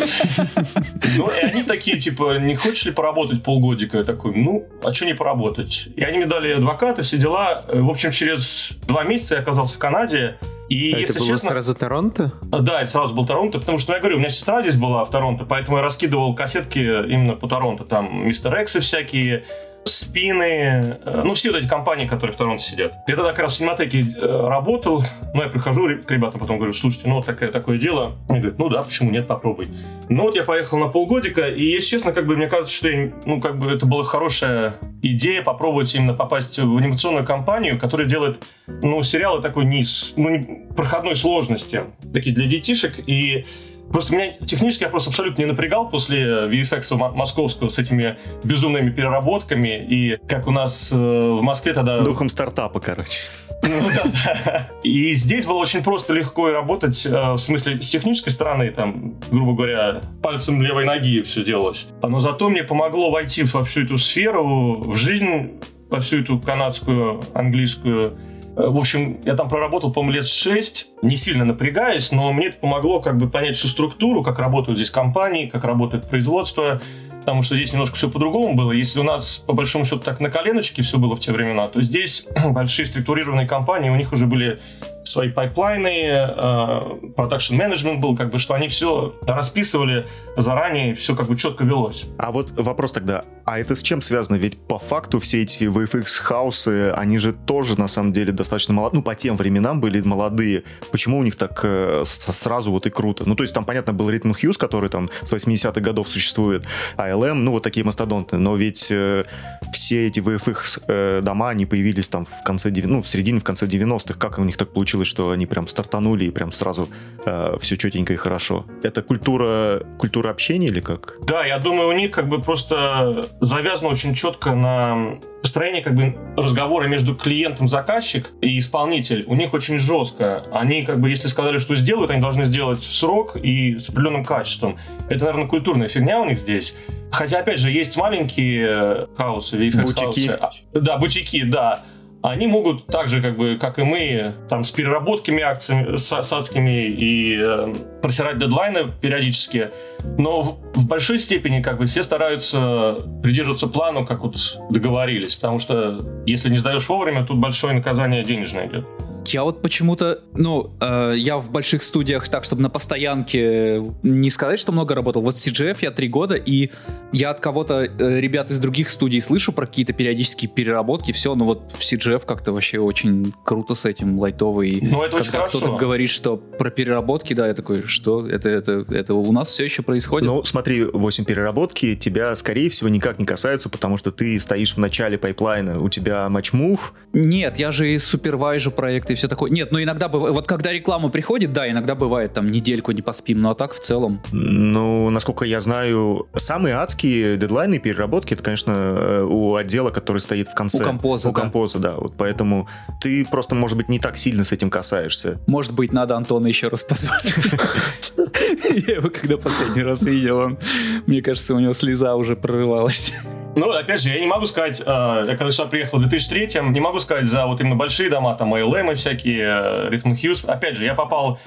Ну, 1.18 1.30
и 1.30 1.46
они 1.46 1.64
такие, 1.64 2.00
типа, 2.00 2.40
не 2.40 2.56
хочешь 2.56 2.86
ли 2.86 2.92
поработать 2.92 3.44
полгодика? 3.44 4.00
Я 4.00 4.04
такой, 4.04 4.34
ну, 4.36 4.68
а 4.84 4.92
что 4.92 5.06
не 5.06 5.14
поработать? 5.14 5.90
И 5.96 6.02
они 6.04 6.18
мне 6.18 6.26
дали 6.26 6.54
адвоката, 6.54 7.04
все 7.04 7.18
дела. 7.18 7.64
В 7.68 7.90
общем, 7.90 8.12
через 8.12 8.72
два 8.88 9.04
месяца 9.04 9.36
я 9.36 9.42
оказался 9.42 9.76
в 9.76 9.80
Канаде, 9.80 10.38
и, 10.70 10.94
а 10.94 11.00
если 11.00 11.16
это 11.16 11.20
было 11.20 11.30
честно, 11.30 11.50
сразу 11.52 11.76
Торонто? 11.76 12.34
Да, 12.42 12.82
это 12.82 12.90
сразу 12.90 13.14
был 13.14 13.26
Торонто, 13.26 13.60
потому 13.60 13.78
что, 13.78 13.92
ну, 13.92 13.96
я 13.98 14.02
говорю, 14.02 14.16
у 14.18 14.20
меня 14.20 14.30
сестра 14.30 14.62
здесь 14.62 14.76
была 14.76 15.06
в 15.06 15.12
Торонто, 15.12 15.46
поэтому 15.46 15.78
я 15.78 15.84
раскидывал 15.84 16.34
кассетки 16.34 16.80
именно 16.80 17.36
по 17.36 17.48
Торонто. 17.48 17.84
Там 17.84 18.26
Мистер 18.26 18.60
Эксы 18.60 18.80
всякие, 18.80 19.44
спины, 19.86 20.44
э, 20.44 21.22
ну, 21.24 21.34
все 21.34 21.52
вот 21.52 21.60
эти 21.60 21.68
компании, 21.68 22.08
которые 22.08 22.34
в 22.34 22.38
Торонто 22.38 22.64
сидят. 22.64 22.94
Я 23.08 23.16
тогда 23.16 23.32
как 23.32 23.40
раз 23.40 23.54
в 23.54 23.58
синематеке 23.58 24.02
э, 24.02 24.48
работал, 24.48 25.04
ну, 25.34 25.42
я 25.42 25.50
прихожу 25.50 25.88
к 26.00 26.12
ребятам, 26.12 26.40
потом 26.40 26.58
говорю, 26.58 26.74
слушайте, 26.74 27.10
ну, 27.10 27.22
такое, 27.22 27.52
такое 27.52 27.78
дело. 27.78 28.16
Они 28.30 28.40
говорят, 28.40 28.60
ну 28.60 28.70
да, 28.70 28.82
почему 28.82 29.12
нет, 29.12 29.28
попробуй. 29.28 29.68
Ну, 30.10 30.24
вот 30.24 30.36
я 30.36 30.44
поехал 30.44 30.78
на 30.78 30.88
полгодика, 30.88 31.48
и, 31.48 31.64
если 31.64 31.90
честно, 31.90 32.12
как 32.14 32.26
бы, 32.26 32.36
мне 32.36 32.48
кажется, 32.48 32.74
что, 32.74 32.90
я, 32.90 33.12
ну, 33.26 33.42
как 33.42 33.60
бы, 33.60 33.72
это 33.72 33.86
была 33.86 34.04
хорошая 34.04 34.76
идея 35.02 35.42
попробовать 35.42 35.94
именно 35.96 36.14
попасть 36.14 36.58
в 36.60 36.78
анимационную 36.78 37.26
компанию, 37.26 37.80
которая 37.80 38.08
делает, 38.08 38.44
ну, 38.68 39.02
сериалы 39.04 39.42
такой 39.42 39.66
не, 39.66 39.84
ну, 40.16 40.68
проходной 40.76 41.16
сложности, 41.16 41.84
такие 42.14 42.34
для 42.34 42.46
детишек, 42.46 42.94
и 43.06 43.46
Просто 43.94 44.16
меня 44.16 44.34
технически 44.48 44.84
я 44.84 44.90
просто 44.90 45.12
абсолютно 45.12 45.44
не 45.44 45.48
напрягал 45.48 45.88
после 45.88 46.48
VFX 46.48 47.14
московского 47.14 47.70
с 47.70 47.78
этими 47.78 48.18
безумными 48.44 48.90
переработками. 48.90 49.86
И 49.88 50.18
как 50.28 50.48
у 50.48 50.52
нас 50.52 50.92
э, 50.92 50.96
в 50.98 51.44
Москве 51.44 51.74
тогда... 51.74 52.00
Духом 52.00 52.28
стартапа, 52.28 52.80
короче. 52.80 53.20
Ну, 53.62 53.70
да, 53.96 54.34
да. 54.46 54.68
И 54.82 55.14
здесь 55.14 55.46
было 55.46 55.58
очень 55.58 55.84
просто 55.84 56.14
легко 56.14 56.50
работать, 56.50 57.06
э, 57.06 57.34
в 57.34 57.38
смысле, 57.38 57.84
с 57.84 57.90
технической 57.90 58.34
стороны, 58.34 58.72
там, 58.72 59.14
грубо 59.30 59.54
говоря, 59.54 60.02
пальцем 60.24 60.60
левой 60.64 60.86
ноги 60.86 61.22
все 61.22 61.44
делалось. 61.44 61.90
Но 62.02 62.20
зато 62.20 62.50
мне 62.50 62.64
помогло 62.64 63.12
войти 63.12 63.44
во 63.44 63.64
всю 63.64 63.84
эту 63.84 64.00
сферу, 64.00 64.82
в 64.82 64.96
жизнь, 64.96 65.52
во 65.92 66.00
всю 66.00 66.22
эту 66.22 66.40
канадскую, 66.40 67.22
английскую 67.36 68.18
Э, 68.18 68.33
в 68.56 68.78
общем, 68.78 69.20
я 69.24 69.36
там 69.36 69.50
проработал, 69.50 69.92
по-моему, 69.92 70.16
лет 70.18 70.28
шесть, 70.28 70.90
не 71.02 71.16
сильно 71.16 71.44
напрягаясь, 71.44 72.12
но 72.12 72.32
мне 72.34 72.48
это 72.48 72.60
помогло 72.60 73.00
как 73.00 73.18
бы 73.18 73.28
понять 73.28 73.58
всю 73.58 73.68
структуру, 73.68 74.24
как 74.24 74.38
работают 74.38 74.78
здесь 74.78 74.92
компании, 74.92 75.48
как 75.48 75.64
работает 75.64 76.08
производство, 76.08 76.80
потому 77.20 77.42
что 77.42 77.56
здесь 77.56 77.72
немножко 77.74 77.96
все 77.96 78.10
по-другому 78.10 78.54
было. 78.56 78.72
Если 78.72 79.00
у 79.00 79.04
нас, 79.04 79.38
по 79.38 79.54
большому 79.54 79.86
счету, 79.86 80.00
так 80.00 80.20
на 80.20 80.30
коленочке 80.30 80.84
все 80.84 81.00
было 81.00 81.16
в 81.16 81.20
те 81.20 81.32
времена, 81.32 81.68
то 81.68 81.82
здесь 81.82 82.28
большие 82.52 82.86
структурированные 82.86 83.48
компании, 83.48 83.90
у 83.90 83.96
них 83.96 84.12
уже 84.12 84.28
были 84.28 84.60
свои 85.04 85.30
pipeline 85.30 86.75
ы, 86.75 87.12
production 87.16 87.56
uh, 87.56 87.58
менеджмент 87.58 88.00
был, 88.00 88.16
как 88.16 88.32
бы, 88.32 88.38
что 88.38 88.54
они 88.54 88.68
все 88.68 89.16
расписывали 89.26 90.06
заранее, 90.38 90.96
все 90.96 91.16
как 91.16 91.28
бы 91.28 91.36
четко 91.36 91.64
велось. 91.64 92.06
А 92.18 92.32
вот 92.32 92.52
вопрос 92.52 92.92
тогда, 92.92 93.24
а 93.46 93.60
это 93.60 93.76
с 93.76 93.84
чем 93.84 94.02
связано? 94.02 94.36
Ведь 94.38 94.58
по 94.58 94.80
факту 94.80 95.20
все 95.20 95.42
эти 95.42 95.66
VFX 95.66 96.06
хаусы, 96.22 96.92
они 96.92 97.18
же 97.18 97.34
тоже 97.34 97.78
на 97.80 97.88
самом 97.88 98.14
деле 98.14 98.32
достаточно 98.32 98.74
молодые, 98.74 99.00
ну 99.00 99.04
по 99.04 99.16
тем 99.16 99.38
временам 99.38 99.82
были 99.82 100.02
молодые. 100.02 100.64
Почему 100.92 101.20
у 101.20 101.24
них 101.24 101.36
так 101.36 101.60
э, 101.64 102.04
сразу 102.06 102.72
вот 102.72 102.86
и 102.86 102.90
круто? 102.90 103.24
Ну 103.28 103.36
то 103.36 103.44
есть 103.44 103.54
там, 103.54 103.66
понятно, 103.66 103.94
был 103.94 104.10
Ритм 104.10 104.34
Хьюз, 104.34 104.58
который 104.58 104.90
там 104.90 105.10
с 105.24 105.32
80-х 105.32 105.82
годов 105.82 106.10
существует, 106.10 106.66
ALM, 106.98 107.34
ну 107.34 107.52
вот 107.52 107.64
такие 107.64 107.86
мастодонты, 107.86 108.38
но 108.38 108.56
ведь 108.56 108.88
э, 108.90 109.26
все 109.74 110.08
эти 110.08 110.20
VFX 110.20 110.84
э, 110.88 111.22
они 111.44 111.66
появились 111.66 112.08
там 112.08 112.26
в 112.26 112.44
конце, 112.44 112.72
ну 112.86 113.02
в 113.02 113.08
середине, 113.08 113.40
в 113.40 113.44
конце 113.44 113.66
90-х, 113.66 114.18
как 114.18 114.40
у 114.40 114.44
них 114.44 114.58
так 114.58 114.72
получилось? 114.72 114.93
Получилось, 114.94 115.08
что 115.08 115.32
они 115.32 115.46
прям 115.46 115.68
стартанули 115.68 116.26
и 116.26 116.32
прям 116.32 116.52
сразу 116.52 116.88
э, 117.26 117.58
все 117.60 117.78
четенько 117.78 118.14
и 118.14 118.16
хорошо. 118.16 118.66
Это 118.84 119.02
культура, 119.02 119.82
культура 119.98 120.30
общения 120.30 120.68
или 120.68 120.82
как? 120.82 121.16
Да, 121.26 121.46
я 121.46 121.58
думаю, 121.58 121.90
у 121.90 121.94
них 121.94 122.12
как 122.12 122.28
бы 122.28 122.42
просто 122.42 123.28
завязано 123.42 123.90
очень 123.90 124.14
четко 124.14 124.54
на 124.54 125.20
построение 125.42 125.82
как 125.82 125.96
бы 125.96 126.16
разговора 126.38 126.88
между 126.88 127.16
клиентом, 127.16 127.68
заказчик 127.68 128.32
и 128.42 128.58
исполнитель. 128.58 129.24
У 129.28 129.36
них 129.36 129.54
очень 129.54 129.80
жестко. 129.80 130.46
Они 130.52 130.86
как 130.86 131.00
бы, 131.00 131.10
если 131.10 131.28
сказали, 131.28 131.58
что 131.58 131.76
сделают, 131.76 132.12
они 132.12 132.22
должны 132.22 132.44
сделать 132.44 132.80
в 132.80 132.94
срок 132.94 133.36
и 133.36 133.80
с 133.80 133.90
определенным 133.90 134.24
качеством. 134.24 134.78
Это, 135.10 135.26
наверное, 135.26 135.48
культурная 135.48 135.90
фигня 135.90 136.22
у 136.22 136.26
них 136.26 136.38
здесь. 136.38 136.76
Хотя, 137.12 137.40
опять 137.40 137.60
же, 137.60 137.72
есть 137.72 137.98
маленькие 137.98 139.08
хаусы, 139.18 139.58
VFX 139.58 139.82
бутики. 139.82 140.28
хаусы. 140.28 140.60
Да, 140.74 140.98
бутики, 140.98 141.44
да 141.44 141.84
они 142.24 142.48
могут 142.48 142.88
так 142.88 143.10
же, 143.10 143.22
как 143.22 143.36
бы, 143.36 143.58
как 143.60 143.80
и 143.80 143.84
мы, 143.84 144.34
там, 144.50 144.64
с 144.64 144.72
переработками 144.72 145.44
акциями, 145.44 145.98
с, 145.98 146.10
с 146.10 146.34
адскими 146.34 146.88
и 146.88 147.38
э, 147.38 147.74
просирать 148.02 148.40
дедлайны 148.40 148.92
периодически, 149.02 149.72
но 150.18 150.42
в, 150.42 150.58
в 150.74 150.88
большой 150.88 151.20
степени, 151.20 151.62
как 151.62 151.78
бы, 151.78 151.86
все 151.86 152.02
стараются 152.02 152.98
придерживаться 153.22 153.68
плану, 153.68 154.06
как 154.06 154.22
вот 154.22 154.58
договорились, 154.70 155.36
потому 155.36 155.60
что 155.60 156.00
если 156.26 156.50
не 156.50 156.58
сдаешь 156.58 156.88
вовремя, 156.88 157.26
тут 157.26 157.40
большое 157.40 157.74
наказание 157.74 158.24
денежное 158.24 158.68
идет. 158.68 158.86
Я 159.28 159.44
вот 159.44 159.62
почему-то, 159.62 160.22
ну, 160.34 160.72
э, 160.80 161.14
я 161.18 161.38
в 161.38 161.52
больших 161.52 161.84
студиях 161.84 162.28
так, 162.30 162.44
чтобы 162.44 162.62
на 162.62 162.70
постоянке 162.70 163.82
не 164.04 164.30
сказать, 164.30 164.60
что 164.60 164.72
много 164.72 164.96
работал. 164.96 165.22
Вот 165.22 165.36
в 165.36 165.38
CGF 165.38 165.78
я 165.82 165.92
три 165.92 166.08
года, 166.08 166.36
и 166.36 166.72
я 167.12 167.32
от 167.32 167.40
кого-то, 167.40 167.84
э, 167.84 168.20
ребят 168.20 168.52
из 168.52 168.60
других 168.60 168.90
студий 168.90 169.22
слышу 169.22 169.52
про 169.52 169.66
какие-то 169.66 169.94
периодические 169.94 170.50
переработки, 170.50 171.12
все, 171.12 171.36
но 171.36 171.46
вот 171.46 171.72
в 171.78 171.82
CGF 171.82 172.26
как-то 172.26 172.52
вообще 172.52 172.80
очень 172.80 173.34
круто 173.44 173.76
с 173.76 173.86
этим, 173.86 174.20
лайтовый. 174.20 174.80
Ну, 174.82 175.04
это 175.04 175.18
очень 175.18 175.32
хорошо. 175.32 175.60
кто-то 175.60 175.78
говорит, 175.78 176.10
что 176.10 176.38
про 176.38 176.70
переработки, 176.70 177.34
да, 177.34 177.48
я 177.48 177.54
такой, 177.54 177.84
что 177.84 178.28
это, 178.28 178.50
это, 178.50 178.86
это 178.90 179.14
у 179.14 179.32
нас 179.32 179.50
все 179.50 179.66
еще 179.66 179.82
происходит? 179.84 180.28
Ну, 180.28 180.44
смотри, 180.44 180.84
8 180.84 181.26
переработки 181.26 181.96
тебя, 181.96 182.36
скорее 182.36 182.70
всего, 182.70 182.90
никак 182.90 183.20
не 183.20 183.26
касаются, 183.26 183.70
потому 183.70 183.98
что 183.98 184.12
ты 184.12 184.40
стоишь 184.40 184.74
в 184.74 184.78
начале 184.78 185.18
pipeline 185.18 185.67
а, 185.67 185.80
у 185.80 185.90
тебя 185.90 186.28
matchmove. 186.30 186.94
Нет, 187.14 187.60
я 187.60 187.72
же 187.72 187.92
и 187.92 188.00
супервайжу 188.00 188.72
проекты 188.72 189.13
и 189.14 189.16
все 189.16 189.28
такое. 189.28 189.50
Нет, 189.52 189.72
ну 189.72 189.82
иногда 189.82 190.10
бывает, 190.10 190.34
вот 190.36 190.48
когда 190.48 190.72
реклама 190.72 191.10
приходит, 191.10 191.54
да, 191.54 191.70
иногда 191.70 191.96
бывает 191.96 192.34
там 192.34 192.48
недельку 192.48 192.92
не 192.92 193.02
поспим, 193.02 193.42
но 193.42 193.52
а 193.52 193.56
так 193.56 193.74
в 193.74 193.80
целом. 193.80 194.22
Ну, 194.32 195.10
насколько 195.10 195.46
я 195.46 195.62
знаю, 195.62 196.28
самые 196.36 196.76
адские 196.76 197.38
дедлайны 197.38 197.80
переработки, 197.80 198.34
это, 198.34 198.44
конечно, 198.44 198.72
э, 198.72 199.24
у 199.28 199.56
отдела, 199.56 199.92
который 199.92 200.20
стоит 200.20 200.48
в 200.48 200.56
конце. 200.56 200.80
У 200.80 200.84
композа, 200.84 201.30
У 201.30 201.32
да. 201.32 201.42
композа, 201.42 201.80
да. 201.80 201.96
Вот 201.96 202.16
поэтому 202.18 202.68
ты 203.02 203.26
просто, 203.26 203.56
может 203.56 203.78
быть, 203.78 203.90
не 203.90 204.00
так 204.00 204.18
сильно 204.18 204.44
с 204.44 204.52
этим 204.52 204.70
касаешься. 204.70 205.40
Может 205.48 205.74
быть, 205.74 205.94
надо 205.94 206.16
Антона 206.16 206.48
еще 206.48 206.68
раз 206.68 206.84
позвать. 206.84 207.24
Я 208.88 208.96
его 208.96 209.10
когда 209.10 209.38
последний 209.38 209.84
раз 209.84 210.04
видел, 210.04 210.38
он, 210.38 210.60
мне 211.06 211.22
кажется, 211.22 211.54
у 211.56 211.60
него 211.60 211.74
слеза 211.74 212.16
уже 212.16 212.36
прорывалась. 212.36 213.14
Ну, 213.56 213.70
опять 213.70 214.02
же, 214.02 214.10
я 214.10 214.20
не 214.20 214.26
могу 214.26 214.48
сказать, 214.48 214.82
э, 214.82 214.84
я 214.86 215.38
когда 215.38 215.52
сюда 215.52 215.70
приехал 215.70 216.00
в 216.00 216.02
2003 216.02 216.60
не 216.72 216.80
могу 216.80 217.00
сказать 217.00 217.26
за 217.26 217.46
вот 217.46 217.62
именно 217.62 217.76
большие 217.76 218.10
дома, 218.10 218.36
там, 218.36 218.54
ALM 218.56 218.92
и 218.92 218.96
всякие, 218.96 219.92
Rhythm 219.92 220.14
Hughes. 220.14 220.46
Опять 220.48 220.76
же, 220.76 220.86
я 220.86 220.96
попал 220.96 221.40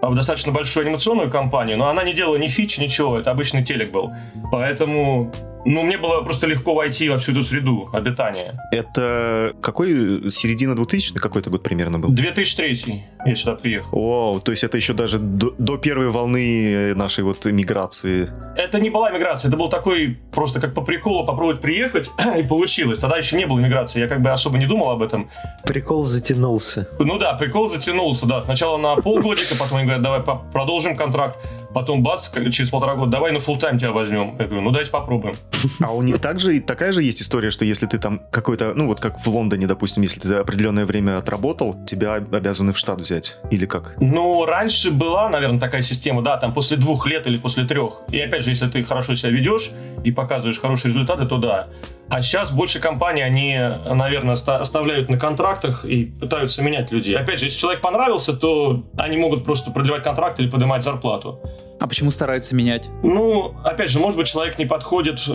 в 0.00 0.14
достаточно 0.16 0.50
большую 0.50 0.84
анимационную 0.84 1.30
компанию, 1.30 1.78
но 1.78 1.88
она 1.88 2.02
не 2.02 2.12
делала 2.12 2.36
ни 2.36 2.48
фич, 2.48 2.78
ничего, 2.78 3.20
это 3.20 3.30
обычный 3.30 3.62
телек 3.62 3.92
был. 3.92 4.12
Поэтому 4.50 5.32
ну, 5.64 5.82
мне 5.82 5.98
было 5.98 6.22
просто 6.22 6.46
легко 6.46 6.74
войти 6.74 7.08
во 7.08 7.18
всю 7.18 7.32
эту 7.32 7.42
среду 7.42 7.88
обитания. 7.92 8.58
Это 8.72 9.54
какой, 9.60 10.30
середина 10.30 10.74
2000 10.74 11.14
какой-то 11.14 11.50
год 11.50 11.62
примерно 11.62 11.98
был? 11.98 12.10
2003 12.10 13.04
я 13.24 13.34
сюда 13.34 13.54
приехал. 13.54 13.88
О, 13.92 14.40
то 14.40 14.50
есть 14.50 14.64
это 14.64 14.76
еще 14.76 14.92
даже 14.92 15.18
до, 15.18 15.54
до 15.58 15.76
первой 15.76 16.10
волны 16.10 16.94
нашей 16.94 17.24
вот 17.24 17.44
миграции. 17.44 18.30
Это 18.56 18.80
не 18.80 18.90
была 18.90 19.10
миграция, 19.10 19.48
это 19.48 19.56
был 19.56 19.68
такой 19.68 20.18
просто 20.32 20.60
как 20.60 20.74
по 20.74 20.82
приколу 20.82 21.24
попробовать 21.24 21.60
приехать, 21.60 22.10
и 22.38 22.42
получилось. 22.42 22.98
Тогда 22.98 23.16
еще 23.16 23.36
не 23.36 23.46
было 23.46 23.58
миграции, 23.58 24.00
я 24.00 24.08
как 24.08 24.20
бы 24.20 24.30
особо 24.30 24.58
не 24.58 24.66
думал 24.66 24.90
об 24.90 25.02
этом. 25.02 25.30
Прикол 25.64 26.04
затянулся. 26.04 26.88
Ну 26.98 27.18
да, 27.18 27.34
прикол 27.34 27.68
затянулся, 27.68 28.26
да. 28.26 28.42
Сначала 28.42 28.76
на 28.78 28.96
полгодика, 28.96 29.54
потом 29.58 29.78
они 29.78 29.86
говорят, 29.86 30.02
давай 30.02 30.20
продолжим 30.52 30.96
контракт. 30.96 31.38
Потом 31.74 32.02
бац, 32.02 32.30
через 32.50 32.70
полтора 32.70 32.94
года, 32.94 33.12
давай 33.12 33.32
на 33.32 33.38
full 33.38 33.58
тайм 33.58 33.78
тебя 33.78 33.92
возьмем. 33.92 34.36
Я 34.38 34.46
говорю, 34.46 34.62
ну 34.62 34.70
давайте 34.70 34.90
попробуем. 34.90 35.34
А 35.80 35.92
у 35.92 36.02
них 36.02 36.18
также 36.18 36.60
такая 36.60 36.92
же 36.92 37.02
есть 37.02 37.22
история, 37.22 37.50
что 37.50 37.64
если 37.64 37.86
ты 37.86 37.98
там 37.98 38.22
какой-то, 38.30 38.72
ну 38.74 38.86
вот 38.86 39.00
как 39.00 39.18
в 39.18 39.26
Лондоне, 39.28 39.66
допустим, 39.66 40.02
если 40.02 40.20
ты 40.20 40.34
определенное 40.34 40.84
время 40.84 41.18
отработал, 41.18 41.76
тебя 41.84 42.14
обязаны 42.14 42.72
в 42.72 42.78
штат 42.78 43.00
взять. 43.00 43.38
Или 43.50 43.66
как? 43.66 43.94
Ну, 44.00 44.44
раньше 44.44 44.90
была, 44.90 45.28
наверное, 45.28 45.60
такая 45.60 45.82
система, 45.82 46.22
да, 46.22 46.36
там 46.36 46.52
после 46.52 46.76
двух 46.76 47.06
лет 47.06 47.26
или 47.26 47.38
после 47.38 47.64
трех. 47.64 48.02
И 48.10 48.20
опять 48.20 48.44
же, 48.44 48.50
если 48.50 48.68
ты 48.68 48.82
хорошо 48.82 49.14
себя 49.14 49.30
ведешь 49.30 49.70
и 50.04 50.10
показываешь 50.10 50.60
хорошие 50.60 50.90
результаты, 50.90 51.26
то 51.26 51.38
да. 51.38 51.68
А 52.12 52.20
сейчас 52.20 52.50
больше 52.50 52.78
компаний, 52.78 53.22
они, 53.22 53.58
наверное, 53.86 54.34
оставляют 54.34 55.08
на 55.08 55.16
контрактах 55.16 55.86
и 55.86 56.04
пытаются 56.04 56.62
менять 56.62 56.92
людей. 56.92 57.16
Опять 57.16 57.38
же, 57.38 57.46
если 57.46 57.58
человек 57.58 57.80
понравился, 57.80 58.34
то 58.34 58.84
они 58.98 59.16
могут 59.16 59.46
просто 59.46 59.70
продлевать 59.70 60.02
контракт 60.02 60.38
или 60.38 60.50
поднимать 60.50 60.82
зарплату. 60.82 61.40
А 61.80 61.88
почему 61.88 62.10
стараются 62.10 62.54
менять? 62.54 62.90
Ну, 63.02 63.54
опять 63.64 63.90
же, 63.90 63.98
может 63.98 64.18
быть, 64.18 64.26
человек 64.26 64.58
не 64.58 64.66
подходит 64.66 65.20
э, 65.26 65.32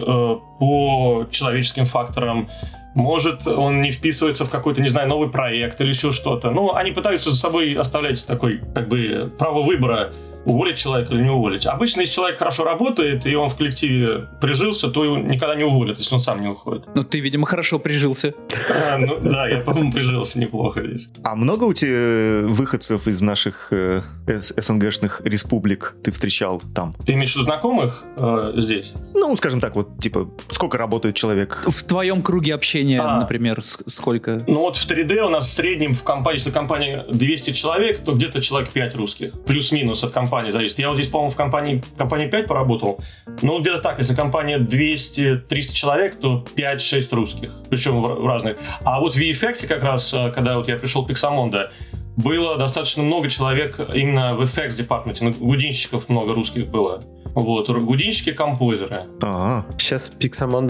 по 0.60 1.26
человеческим 1.32 1.88
факторам, 1.88 2.48
может, 2.94 3.48
он 3.48 3.82
не 3.82 3.92
вписывается 3.92 4.46
в 4.46 4.50
какой-то, 4.52 4.80
не 4.80 4.90
знаю, 4.90 5.08
новый 5.08 5.30
проект 5.30 5.82
или 5.82 5.90
еще 5.90 6.12
что-то. 6.12 6.52
Ну, 6.52 6.76
они 6.76 6.92
пытаются 6.92 7.32
за 7.32 7.38
собой 7.38 7.74
оставлять 7.74 8.26
такой, 8.28 8.62
как 8.76 8.88
бы, 8.88 9.34
право 9.40 9.64
выбора 9.64 10.14
уволить 10.48 10.78
человека 10.78 11.14
или 11.14 11.24
не 11.24 11.30
уволить. 11.30 11.66
Обычно, 11.66 12.02
если 12.02 12.14
человек 12.14 12.40
хорошо 12.40 12.64
работает, 12.64 13.26
и 13.26 13.36
он 13.36 13.50
в 13.50 13.56
коллективе 13.56 14.30
прижился, 14.40 14.90
то 14.90 15.04
его 15.04 15.18
никогда 15.18 15.56
не 15.56 15.66
уволят, 15.66 15.98
если 15.98 16.16
он 16.16 16.22
сам 16.22 16.42
не 16.42 16.48
уходит. 16.48 16.86
Ну, 16.96 17.04
ты, 17.04 17.20
видимо, 17.20 17.46
хорошо 17.46 17.80
прижился. 17.80 18.34
А, 18.70 18.98
ну, 18.98 19.20
да, 19.22 19.48
я, 19.50 19.58
по-моему, 19.62 19.92
прижился 19.92 20.40
неплохо 20.40 20.84
здесь. 20.84 21.12
А 21.24 21.36
много 21.36 21.66
у 21.66 21.74
тебя 21.74 22.48
выходцев 22.48 23.08
из 23.08 23.22
наших 23.22 23.68
э, 23.72 24.02
СНГшных 24.26 25.22
республик 25.26 25.96
ты 26.04 26.12
встречал 26.12 26.62
там? 26.74 26.96
Ты 27.06 27.14
имеешь 27.14 27.34
в 27.34 27.36
виду 27.36 27.44
знакомых 27.44 28.06
э, 28.18 28.54
здесь? 28.56 28.94
Ну, 29.14 29.36
скажем 29.36 29.60
так, 29.60 29.76
вот, 29.76 30.00
типа, 30.00 30.30
сколько 30.50 30.78
работает 30.78 31.16
человек? 31.16 31.66
В 31.68 31.84
твоем 31.84 32.22
круге 32.22 32.56
общения, 32.56 33.02
а, 33.02 33.20
например, 33.20 33.62
сколько? 33.62 34.42
Ну, 34.48 34.62
вот 34.62 34.78
в 34.78 34.90
3D 34.90 35.20
у 35.20 35.30
нас 35.30 35.48
в 35.48 35.54
среднем 35.54 35.94
в 35.94 36.04
компании, 36.04 36.38
если 36.38 36.52
компания 36.52 37.06
200 37.12 37.52
человек, 37.52 38.06
то 38.06 38.14
где-то 38.14 38.42
человек 38.42 38.70
5 38.70 38.96
русских. 38.96 39.34
Плюс-минус 39.46 40.04
от 40.04 40.14
компании 40.14 40.37
компании 40.38 40.52
зависит. 40.52 40.80
Я 40.80 40.90
вот 40.90 40.98
здесь, 40.98 41.08
по-моему, 41.08 41.32
в 41.32 41.36
компании, 41.36 41.84
компании 41.98 42.28
5 42.28 42.48
поработал. 42.48 43.00
Ну, 43.42 43.60
где-то 43.60 43.80
так. 43.80 43.98
Если 43.98 44.14
компания 44.14 44.60
200-300 44.60 45.74
человек, 45.74 46.20
то 46.20 46.46
5-6 46.56 47.16
русских. 47.16 47.52
Причем 47.70 48.02
в, 48.02 48.26
разных. 48.28 48.58
А 48.84 49.00
вот 49.00 49.16
в 49.16 49.18
VFX 49.18 49.68
как 49.68 49.82
раз, 49.82 50.14
э, 50.14 50.32
когда 50.32 50.58
вот 50.58 50.68
я 50.68 50.78
пришел 50.78 51.04
в 51.06 51.10
Pixamonda, 51.10 51.70
было 52.18 52.58
достаточно 52.58 53.04
много 53.04 53.30
человек 53.30 53.80
именно 53.94 54.36
в 54.36 54.42
FX 54.42 54.78
департаменте. 54.78 55.24
Ну, 55.24 55.34
гудинщиков 55.34 56.10
много 56.10 56.34
русских 56.34 56.68
было. 56.68 57.02
Вот, 57.38 57.70
гудинщики, 57.70 58.32
композеры. 58.32 59.02
А, 59.22 59.64
Сейчас 59.78 60.10
в 60.10 60.18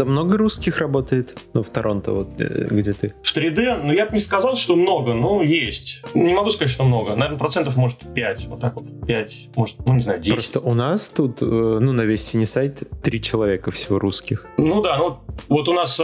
много 0.03 0.37
русских 0.37 0.79
работает? 0.79 1.37
Ну, 1.53 1.63
в 1.63 1.69
Торонто, 1.69 2.11
вот 2.11 2.41
э, 2.41 2.67
где 2.69 2.91
ты? 2.91 3.13
В 3.23 3.33
3D, 3.33 3.83
ну, 3.85 3.93
я 3.93 4.05
бы 4.05 4.11
не 4.11 4.19
сказал, 4.19 4.57
что 4.57 4.75
много, 4.75 5.13
но 5.13 5.41
есть. 5.41 6.01
Не 6.13 6.33
могу 6.33 6.49
сказать, 6.49 6.69
что 6.69 6.83
много. 6.83 7.15
Наверное, 7.15 7.37
процентов, 7.37 7.77
может, 7.77 7.99
5. 8.13 8.47
Вот 8.47 8.59
так 8.59 8.75
вот. 8.75 8.83
5, 9.07 9.49
может, 9.55 9.77
ну, 9.85 9.93
не 9.93 10.01
знаю, 10.01 10.19
10. 10.19 10.33
Просто 10.33 10.59
у 10.59 10.73
нас 10.73 11.07
тут, 11.09 11.41
э, 11.41 11.45
ну, 11.45 11.93
на 11.93 12.01
весь 12.01 12.25
синий 12.25 12.45
сайт 12.45 12.83
3 13.01 13.21
человека 13.21 13.71
всего 13.71 13.97
русских. 13.97 14.45
Ну, 14.57 14.81
да, 14.81 14.97
ну, 14.97 15.19
вот 15.47 15.69
у 15.69 15.73
нас 15.73 15.97
э, 16.01 16.03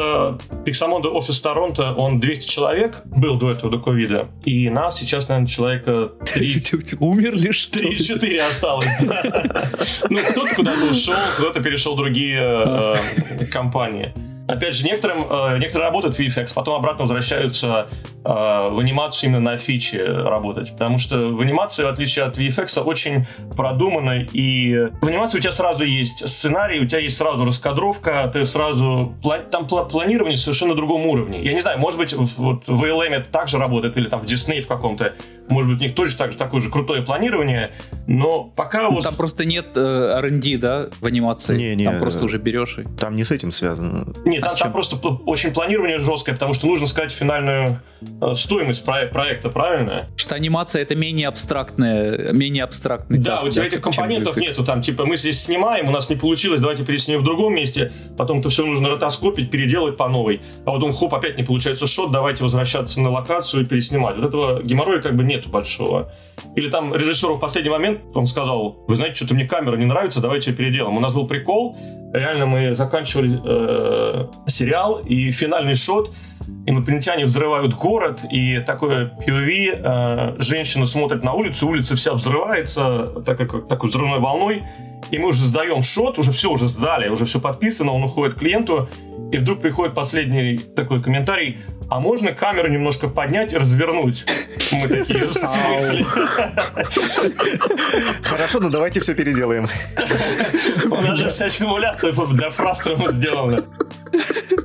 Pixamonda 0.65 1.07
офис 1.07 1.41
Торонто, 1.41 1.93
он 1.93 2.21
200 2.21 2.47
человек 2.47 3.01
был 3.05 3.37
до 3.37 3.51
этого, 3.51 3.69
до 3.69 3.79
ковида. 3.79 4.29
И 4.45 4.69
нас 4.69 4.97
сейчас, 4.97 5.27
наверное, 5.33 5.47
человека 5.47 6.11
3... 6.25 6.63
Умерли, 6.99 7.51
что 7.51 7.79
3-4 7.79 8.39
осталось. 8.39 8.87
Ну, 10.09 10.19
кто-то 10.31 10.55
куда-то 10.55 10.85
ушел, 10.85 11.15
кто-то 11.37 11.61
перешел 11.61 11.95
в 11.95 11.97
другие 11.97 12.39
э, 12.39 13.45
компании. 13.51 14.13
Опять 14.47 14.75
же, 14.75 14.85
некоторым, 14.85 15.25
э, 15.29 15.57
некоторые 15.57 15.87
работают 15.87 16.15
в 16.15 16.19
VFX, 16.19 16.53
потом 16.53 16.75
обратно 16.75 17.03
возвращаются 17.03 17.87
э, 17.89 18.09
в 18.23 18.79
анимацию 18.79 19.29
именно 19.29 19.51
на 19.51 19.57
фиче 19.57 20.03
работать. 20.05 20.71
Потому 20.71 20.97
что 20.97 21.29
в 21.29 21.39
анимации, 21.39 21.83
в 21.83 21.87
отличие 21.87 22.25
от 22.25 22.37
VFX, 22.37 22.81
очень 22.81 23.25
продумано. 23.55 24.21
И 24.33 24.89
в 25.01 25.07
анимации 25.07 25.37
у 25.37 25.41
тебя 25.41 25.53
сразу 25.53 25.85
есть 25.85 26.27
сценарий, 26.27 26.81
у 26.81 26.85
тебя 26.85 26.99
есть 26.99 27.17
сразу 27.17 27.45
раскадровка, 27.45 28.29
ты 28.33 28.45
сразу... 28.45 29.15
Там 29.49 29.67
планирование 29.67 30.37
совершенно 30.37 30.75
другом 30.75 31.05
уровне. 31.07 31.41
Я 31.41 31.53
не 31.53 31.61
знаю, 31.61 31.79
может 31.79 31.99
быть, 31.99 32.13
вот 32.13 32.67
в 32.67 32.83
ALM 32.83 33.23
также 33.31 33.57
работает, 33.57 33.97
или 33.97 34.09
там 34.09 34.21
в 34.21 34.25
Disney 34.25 34.61
в 34.61 34.67
каком-то. 34.67 35.13
Может 35.49 35.71
быть, 35.71 35.79
у 35.79 35.83
них 35.83 35.95
тоже 35.95 36.15
так 36.17 36.31
же 36.31 36.37
такое 36.37 36.61
же 36.61 36.69
крутое 36.69 37.01
планирование. 37.01 37.71
Но 38.07 38.43
пока 38.43 38.89
вот... 38.89 39.03
Там 39.03 39.15
просто 39.15 39.45
нет 39.45 39.67
э, 39.75 40.15
R&D, 40.19 40.57
да, 40.57 40.89
в 40.99 41.05
анимации? 41.05 41.57
Не, 41.57 41.75
не. 41.75 41.85
Там 41.85 41.99
просто 41.99 42.23
уже 42.25 42.37
берешь 42.37 42.77
и... 42.79 42.83
Там 42.97 43.15
не 43.15 43.23
с 43.23 43.31
этим 43.31 43.51
связано. 43.51 44.07
Нет, 44.25 44.43
а 44.43 44.49
там, 44.49 44.57
там 44.57 44.71
просто 44.71 44.95
очень 44.95 45.51
планирование 45.51 45.99
жесткое, 45.99 46.33
потому 46.35 46.53
что 46.53 46.67
нужно 46.67 46.87
сказать 46.87 47.11
финальную 47.11 47.79
э, 48.21 48.33
стоимость 48.35 48.85
про- 48.85 49.07
проекта, 49.07 49.49
правильно? 49.49 50.07
Что 50.15 50.35
анимация 50.35 50.81
это 50.81 50.95
менее 50.95 51.27
абстрактная, 51.27 52.31
менее 52.33 52.63
абстрактный 52.63 53.17
Да, 53.19 53.31
таск, 53.31 53.45
у 53.45 53.49
тебя 53.49 53.63
да, 53.63 53.67
этих 53.67 53.81
компонентов 53.81 54.37
нету, 54.37 54.63
там, 54.63 54.81
типа, 54.81 55.05
мы 55.05 55.17
здесь 55.17 55.41
снимаем, 55.41 55.87
у 55.87 55.91
нас 55.91 56.09
не 56.09 56.15
получилось, 56.15 56.59
давайте 56.61 56.83
переснимем 56.83 57.21
в 57.21 57.23
другом 57.23 57.53
месте, 57.53 57.91
потом 58.17 58.39
это 58.39 58.49
все 58.49 58.65
нужно 58.65 58.89
ротоскопить, 58.89 59.51
переделать 59.51 59.97
по 59.97 60.07
новой, 60.07 60.41
а 60.65 60.71
потом, 60.71 60.93
хоп, 60.93 61.13
опять 61.13 61.37
не 61.37 61.43
получается 61.43 61.87
шот, 61.87 62.11
давайте 62.11 62.43
возвращаться 62.43 63.01
на 63.01 63.09
локацию 63.09 63.63
и 63.63 63.65
переснимать. 63.65 64.17
Вот 64.17 64.25
этого 64.25 64.63
геморроя 64.63 65.01
как 65.01 65.15
бы 65.15 65.23
нету 65.35 65.49
большого. 65.49 66.11
Или 66.55 66.69
там 66.69 66.93
режиссеру 66.93 67.35
в 67.35 67.39
последний 67.39 67.71
момент 67.71 68.01
он 68.13 68.25
сказал, 68.27 68.83
вы 68.87 68.95
знаете, 68.95 69.15
что-то 69.15 69.35
мне 69.35 69.45
камера 69.45 69.75
не 69.77 69.85
нравится, 69.85 70.21
давайте 70.21 70.51
ее 70.51 70.57
переделаем. 70.57 70.97
У 70.97 70.99
нас 70.99 71.13
был 71.13 71.27
прикол, 71.27 71.77
реально 72.13 72.45
мы 72.45 72.75
заканчивали 72.75 73.39
э, 73.43 74.27
сериал, 74.47 74.99
и 74.99 75.31
финальный 75.31 75.73
шот, 75.73 76.11
инопланетяне 76.65 77.25
взрывают 77.25 77.73
город, 77.73 78.21
и 78.31 78.59
такое 78.59 79.11
POV, 79.25 80.35
э, 80.37 80.41
женщина 80.41 80.85
смотрит 80.85 81.23
на 81.23 81.33
улицу, 81.33 81.67
улица 81.67 81.95
вся 81.95 82.13
взрывается 82.13 83.07
так 83.25 83.37
как, 83.37 83.67
такой 83.67 83.89
взрывной 83.89 84.19
волной, 84.19 84.63
и 85.11 85.17
мы 85.17 85.29
уже 85.29 85.43
сдаем 85.45 85.81
шот, 85.81 86.19
уже 86.19 86.31
все 86.31 86.51
уже 86.51 86.67
сдали, 86.67 87.09
уже 87.09 87.25
все 87.25 87.39
подписано, 87.39 87.91
он 87.93 88.03
уходит 88.03 88.35
к 88.35 88.39
клиенту, 88.39 88.89
и 89.33 89.37
вдруг 89.39 89.61
приходит 89.61 89.95
последний 89.95 90.57
такой 90.57 91.01
комментарий, 91.01 91.57
а 91.89 91.99
можно 91.99 92.31
камеру 92.31 92.69
немножко 92.69 93.07
поднять 93.07 93.53
и 93.53 93.57
развернуть? 93.57 94.25
Мы 94.71 94.87
такие, 94.87 95.25
в 95.25 95.33
смысле? 95.33 96.05
Хорошо, 98.23 98.59
ну 98.59 98.69
давайте 98.69 98.99
все 98.99 99.13
переделаем. 99.15 99.67
У 100.85 101.01
нас 101.01 101.17
же 101.17 101.29
вся 101.29 101.49
симуляция 101.49 102.13
для 102.13 102.49
Фрастрома 102.51 103.11
сделана. 103.11 103.65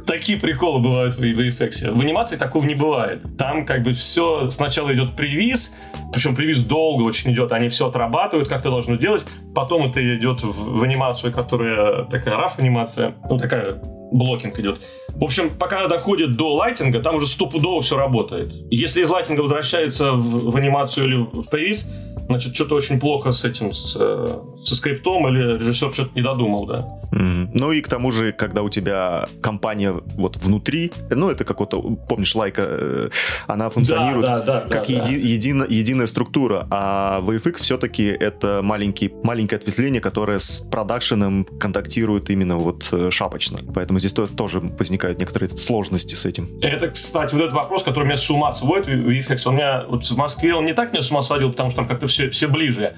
Такие 0.07 0.39
приколы 0.39 0.81
бывают 0.81 1.17
в 1.17 1.23
VFX. 1.23 1.93
В 1.93 2.01
анимации 2.01 2.37
такого 2.37 2.65
не 2.65 2.75
бывает. 2.75 3.25
Там 3.39 3.65
как 3.65 3.83
бы 3.83 3.93
все 3.93 4.51
сначала 4.51 4.95
идет 4.95 5.17
привиз, 5.17 5.75
причем 6.13 6.35
привиз 6.35 6.61
долго 6.61 7.03
очень 7.03 7.33
идет, 7.33 7.53
они 7.53 7.69
все 7.69 7.89
отрабатывают, 7.89 8.49
как 8.49 8.61
это 8.61 8.71
должно 8.71 8.97
делать. 8.97 9.25
Потом 9.55 9.89
это 9.89 10.01
идет 10.17 10.43
в, 10.43 10.79
в 10.79 10.83
анимацию, 10.83 11.33
которая 11.33 12.05
такая 12.05 12.37
раф 12.37 12.59
анимация, 12.59 13.15
ну 13.29 13.39
такая 13.39 13.81
блокинг 14.13 14.59
идет. 14.59 14.81
В 15.09 15.25
общем, 15.25 15.51
пока 15.51 15.87
доходит 15.89 16.37
до 16.37 16.55
лайтинга, 16.55 17.01
там 17.01 17.17
уже 17.17 17.27
стопудово 17.27 17.81
все 17.81 17.97
работает. 17.97 18.53
Если 18.71 19.03
из 19.03 19.11
лайтинга 19.11 19.43
возвращается 19.43 20.13
в, 20.13 20.51
в 20.51 20.57
анимацию 20.57 21.07
или 21.07 21.17
в 21.17 21.45
привиз, 21.45 21.91
значит, 22.27 22.55
что-то 22.55 22.75
очень 22.75 23.01
плохо 23.01 23.33
с 23.33 23.45
этим, 23.45 23.73
с, 23.73 23.97
э, 23.99 24.39
со 24.63 24.75
скриптом, 24.75 25.29
или 25.29 25.59
режиссер 25.59 25.93
что-то 25.93 26.11
не 26.15 26.23
додумал, 26.23 26.67
да. 26.67 26.98
Mm. 27.13 27.51
Ну 27.55 27.73
и 27.73 27.81
к 27.81 27.89
тому 27.89 28.11
же, 28.11 28.33
когда 28.33 28.63
у 28.63 28.69
тебя 28.69 29.29
компания 29.41 29.93
вот 29.93 30.37
внутри, 30.37 30.93
ну 31.11 31.31
это 31.31 31.45
как 31.45 31.61
вот, 31.61 31.75
помнишь, 32.09 32.35
лайка, 32.35 32.63
э, 32.67 33.09
она 33.47 33.71
функционирует 33.71 34.27
да, 34.27 34.41
да, 34.41 34.61
да, 34.61 34.61
как 34.69 34.87
да, 34.87 34.93
еди, 34.93 35.17
да. 35.17 35.29
Едино, 35.29 35.67
единая 35.69 36.07
структура, 36.07 36.67
а 36.71 37.21
VFX 37.23 37.63
все-таки 37.63 38.05
это 38.07 38.61
маленький, 38.63 39.13
маленькое 39.23 39.59
ответвление, 39.59 40.01
которое 40.01 40.39
с 40.39 40.61
продакшеном 40.61 41.45
контактирует 41.59 42.31
именно 42.31 42.57
вот 42.57 42.89
э, 42.93 43.11
шапочно. 43.11 43.59
Поэтому 43.75 43.99
здесь 43.99 44.13
тоже 44.13 44.61
возникают 44.61 45.19
некоторые 45.19 45.49
сложности 45.51 46.15
с 46.15 46.27
этим. 46.27 46.49
Это, 46.61 46.89
кстати, 46.89 47.35
вот 47.35 47.43
этот 47.43 47.55
вопрос, 47.55 47.83
который 47.83 48.05
меня 48.05 48.17
с 48.17 48.31
ума 48.31 48.53
сводит, 48.53 48.89
VFX, 48.89 49.43
он 49.47 49.55
меня 49.57 49.85
вот 49.89 50.05
в 50.05 50.17
Москве, 50.17 50.55
он 50.55 50.67
не 50.67 50.75
так 50.75 50.93
меня 50.93 51.03
с 51.03 51.11
ума 51.11 51.23
сводил, 51.23 51.51
потому 51.51 51.71
что 51.71 51.79
там 51.79 51.89
как-то 51.89 52.07
все, 52.07 52.31
все 52.31 52.49
ближе. 52.49 52.95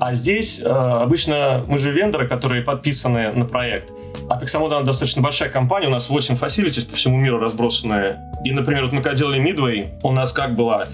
А 0.00 0.12
здесь 0.14 0.60
э, 0.60 0.64
обычно 0.64 1.64
мы 1.68 1.78
же 1.78 1.92
вендоры, 1.92 2.26
которые 2.26 2.62
подписаны 2.62 3.32
на 3.32 3.44
проект. 3.54 3.92
А 4.28 4.36
Pixamoda 4.36 4.82
достаточно 4.82 5.22
большая 5.22 5.48
компания, 5.48 5.86
у 5.86 5.90
нас 5.90 6.10
8 6.10 6.34
facilities 6.34 6.90
по 6.90 6.96
всему 6.96 7.18
миру 7.18 7.38
разбросанные. 7.38 8.18
И, 8.44 8.50
например, 8.50 8.82
вот 8.82 8.92
мы 8.92 9.00
когда 9.00 9.16
делали 9.16 9.40
Midway, 9.40 9.90
у 10.02 10.10
нас 10.10 10.32
как 10.32 10.56
была 10.56 10.86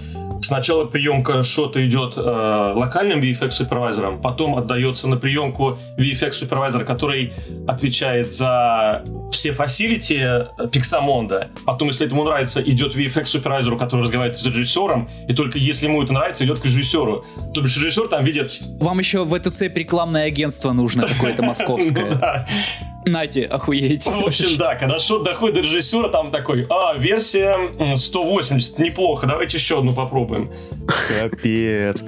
Сначала 0.43 0.85
приемка 0.85 1.43
шота 1.43 1.85
идет 1.85 2.13
э, 2.17 2.19
локальным 2.19 3.19
VFX 3.19 3.51
супервайзером, 3.51 4.21
потом 4.21 4.57
отдается 4.57 5.07
на 5.07 5.17
приемку 5.17 5.77
VFX 5.97 6.31
супервайзера, 6.31 6.83
который 6.83 7.33
отвечает 7.67 8.33
за 8.33 9.03
все 9.31 9.51
фасилити 9.51 10.15
Pixamonda. 10.57 11.47
Потом, 11.65 11.89
если 11.89 12.07
этому 12.07 12.23
нравится, 12.23 12.61
идет 12.61 12.95
VFX 12.95 13.25
супервайзеру, 13.25 13.77
который 13.77 14.01
разговаривает 14.01 14.39
с 14.39 14.45
режиссером, 14.45 15.09
и 15.27 15.33
только 15.33 15.59
если 15.59 15.85
ему 15.85 16.01
это 16.01 16.13
нравится, 16.13 16.43
идет 16.43 16.59
к 16.59 16.65
режиссеру. 16.65 17.23
То 17.53 17.61
бишь 17.61 17.77
режиссер 17.77 18.07
там 18.07 18.23
видит... 18.25 18.59
Вам 18.79 18.97
еще 18.99 19.23
в 19.23 19.33
эту 19.33 19.51
цепь 19.51 19.77
рекламное 19.77 20.25
агентство 20.25 20.71
нужно 20.71 21.07
какое-то 21.07 21.43
московское. 21.43 22.47
Нате, 23.05 23.45
охуеть. 23.45 24.05
В 24.05 24.25
общем, 24.27 24.57
да, 24.57 24.75
когда 24.75 24.99
шот 24.99 25.23
доходит 25.23 25.55
до 25.55 25.61
режиссера, 25.61 26.09
там 26.09 26.31
такой, 26.31 26.67
а, 26.69 26.95
версия 26.95 27.57
180, 27.95 28.77
неплохо, 28.77 29.25
давайте 29.25 29.57
еще 29.57 29.79
одну 29.79 29.93
попробуем. 29.93 30.51
Капец. 31.07 32.03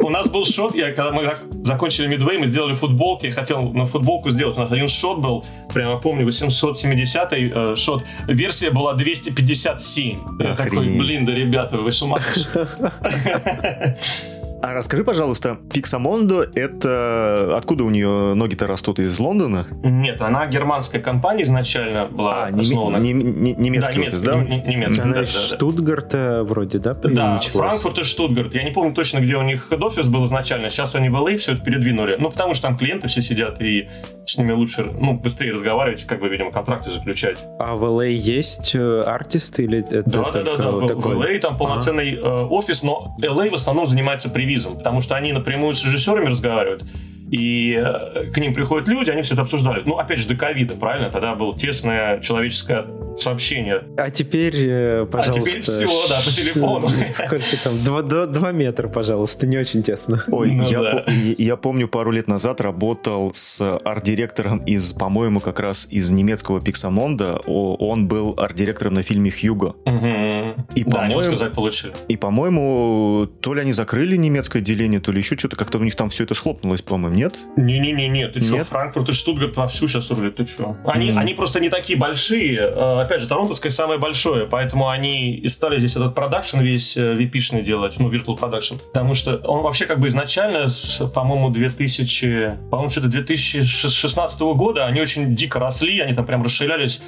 У 0.00 0.08
нас 0.08 0.28
был 0.28 0.44
шот, 0.44 0.74
я, 0.74 0.92
когда 0.92 1.10
мы 1.12 1.36
закончили 1.60 2.06
Мидвей, 2.06 2.38
мы 2.38 2.46
сделали 2.46 2.74
футболки, 2.74 3.26
я 3.26 3.32
хотел 3.32 3.70
на 3.72 3.86
футболку 3.86 4.30
сделать, 4.30 4.56
у 4.56 4.60
нас 4.60 4.72
один 4.72 4.88
шот 4.88 5.18
был, 5.18 5.44
прямо 5.72 6.00
помню, 6.00 6.24
870 6.24 7.32
э, 7.32 7.76
шот, 7.76 8.04
версия 8.26 8.70
была 8.70 8.94
257. 8.94 10.20
Я 10.40 10.56
такой, 10.56 10.98
блин, 10.98 11.26
да 11.26 11.32
ребята, 11.32 11.76
вы 11.76 11.92
с 11.92 12.00
ума 12.00 12.18
сошли. 12.18 12.44
А 14.60 14.74
расскажи, 14.74 15.04
пожалуйста, 15.04 15.58
Pixamondo— 15.70 16.48
это... 16.54 17.56
Откуда 17.56 17.84
у 17.84 17.90
нее 17.90 18.34
ноги-то 18.34 18.66
растут? 18.66 18.98
Из 18.98 19.18
Лондона? 19.20 19.66
Нет, 19.84 20.20
она 20.20 20.46
германская 20.46 21.00
компания 21.00 21.44
изначально 21.44 22.06
была 22.06 22.46
а, 22.46 22.48
основана. 22.48 22.96
Нем, 22.96 23.18
нем, 23.18 23.60
немецкий 23.60 23.98
да, 23.98 24.00
офис, 24.00 24.22
да? 24.22 24.36
Немецкий, 24.36 25.00
она 25.00 25.14
да, 25.14 25.22
из 25.22 25.32
да, 25.32 25.40
Штутгарта 25.40 26.44
вроде, 26.44 26.78
да, 26.78 26.94
Да, 26.94 27.36
Франкфурт 27.36 27.98
и 28.00 28.02
Штутгарт. 28.02 28.54
Я 28.54 28.64
не 28.64 28.72
помню 28.72 28.94
точно, 28.94 29.20
где 29.20 29.36
у 29.36 29.42
них 29.42 29.68
хед-офис 29.70 30.08
был 30.08 30.24
изначально. 30.24 30.70
Сейчас 30.70 30.94
они 30.96 31.08
в 31.08 31.14
LA 31.14 31.36
все 31.36 31.52
это 31.52 31.62
передвинули. 31.62 32.16
Ну, 32.18 32.30
потому 32.30 32.54
что 32.54 32.64
там 32.64 32.76
клиенты 32.76 33.06
все 33.06 33.22
сидят, 33.22 33.60
и 33.62 33.88
с 34.24 34.36
ними 34.36 34.52
лучше, 34.52 34.84
ну, 34.84 35.14
быстрее 35.14 35.52
разговаривать, 35.52 36.04
как 36.04 36.20
бы, 36.20 36.28
видимо, 36.28 36.50
контракты 36.50 36.90
заключать. 36.90 37.38
А 37.58 37.76
в 37.76 37.84
LA 37.84 38.10
есть 38.10 38.74
э, 38.74 39.00
артисты 39.02 39.64
или 39.64 39.78
это 39.78 40.02
Да, 40.10 40.30
да, 40.32 40.42
да, 40.42 40.56
да. 40.56 40.68
В, 40.68 41.10
LA 41.10 41.38
там 41.38 41.56
полноценный 41.56 42.18
ага. 42.18 42.42
э, 42.42 42.46
офис, 42.46 42.82
но 42.82 43.16
LA 43.22 43.50
в 43.50 43.54
основном 43.54 43.86
занимается 43.86 44.28
привизом, 44.48 44.78
потому 44.78 45.00
что 45.00 45.14
они 45.14 45.32
напрямую 45.32 45.74
с 45.74 45.84
режиссерами 45.84 46.28
разговаривают 46.28 46.84
и 47.30 47.74
э, 47.78 48.30
к 48.32 48.38
ним 48.38 48.54
приходят 48.54 48.88
люди, 48.88 49.10
они 49.10 49.20
все 49.20 49.34
это 49.34 49.42
обсуждали. 49.42 49.82
Ну, 49.84 49.98
опять 49.98 50.18
же, 50.18 50.28
до 50.28 50.34
ковида, 50.34 50.76
правильно? 50.76 51.10
Тогда 51.10 51.34
было 51.34 51.54
тесное 51.54 52.20
человеческое 52.20 52.86
сообщение. 53.22 53.84
А 53.96 54.10
теперь, 54.10 55.06
пожалуйста... 55.06 55.40
А 55.40 55.44
теперь 55.44 55.62
все, 55.62 56.08
да, 56.08 56.20
по 56.24 56.30
телефону. 56.30 56.88
Сколько 56.88 57.62
там? 57.62 57.84
Два, 57.84 58.02
два, 58.02 58.26
два 58.26 58.52
метра, 58.52 58.88
пожалуйста, 58.88 59.46
не 59.46 59.58
очень 59.58 59.82
тесно. 59.82 60.22
Ой, 60.28 60.52
ну, 60.52 60.68
я, 60.68 60.82
да. 60.82 61.04
по, 61.06 61.10
я 61.10 61.56
помню, 61.56 61.88
пару 61.88 62.10
лет 62.10 62.28
назад 62.28 62.60
работал 62.60 63.32
с 63.34 63.60
арт-директором 63.84 64.58
из, 64.64 64.92
по-моему, 64.92 65.40
как 65.40 65.60
раз 65.60 65.88
из 65.90 66.10
немецкого 66.10 66.60
Пиксамонда. 66.60 67.38
Он 67.46 68.08
был 68.08 68.34
арт-директором 68.36 68.94
на 68.94 69.02
фильме 69.02 69.30
«Хьюго». 69.30 69.74
Угу. 69.84 70.64
И, 70.74 70.84
да, 70.84 70.96
по-моему, 70.96 71.22
сказать 71.22 71.52
получили. 71.52 71.92
И, 72.08 72.16
по-моему, 72.16 73.28
то 73.40 73.54
ли 73.54 73.60
они 73.60 73.72
закрыли 73.72 74.16
немецкое 74.16 74.62
отделение, 74.62 75.00
то 75.00 75.12
ли 75.12 75.18
еще 75.18 75.36
что-то. 75.36 75.56
Как-то 75.56 75.78
у 75.78 75.82
них 75.82 75.96
там 75.96 76.08
все 76.08 76.24
это 76.24 76.34
схлопнулось, 76.34 76.82
по-моему, 76.82 77.16
нет? 77.16 77.34
Не-не-не, 77.56 78.28
ты 78.28 78.40
что, 78.40 78.64
Франкфурт 78.64 79.08
и 79.08 79.12
Штутгарт 79.12 79.56
вовсю 79.56 79.88
сейчас 79.88 80.10
рулят, 80.10 80.36
ты 80.36 80.46
что? 80.46 80.76
Они, 80.84 81.10
mm. 81.10 81.18
они 81.18 81.34
просто 81.34 81.60
не 81.60 81.68
такие 81.68 81.98
большие. 81.98 82.60
Э, 83.08 83.14
опять 83.14 83.22
же, 83.22 83.28
Торонтовское 83.28 83.70
самое 83.70 83.98
большое, 83.98 84.46
поэтому 84.46 84.88
они 84.88 85.34
и 85.34 85.48
стали 85.48 85.78
здесь 85.78 85.96
этот 85.96 86.14
продакшн 86.14 86.60
весь 86.60 86.96
vip 86.96 87.62
делать, 87.62 87.96
ну, 87.98 88.10
Virtual 88.10 88.38
Production. 88.38 88.78
Потому 88.92 89.14
что 89.14 89.36
он 89.36 89.62
вообще 89.62 89.86
как 89.86 90.00
бы 90.00 90.08
изначально, 90.08 90.68
по-моему, 91.14 91.50
2000, 91.50 92.58
по-моему, 92.70 92.90
что-то 92.90 93.08
2016 93.08 94.40
года, 94.40 94.86
они 94.86 95.00
очень 95.00 95.34
дико 95.34 95.58
росли, 95.58 96.00
они 96.00 96.14
там 96.14 96.26
прям 96.26 96.42
расширялись, 96.42 97.00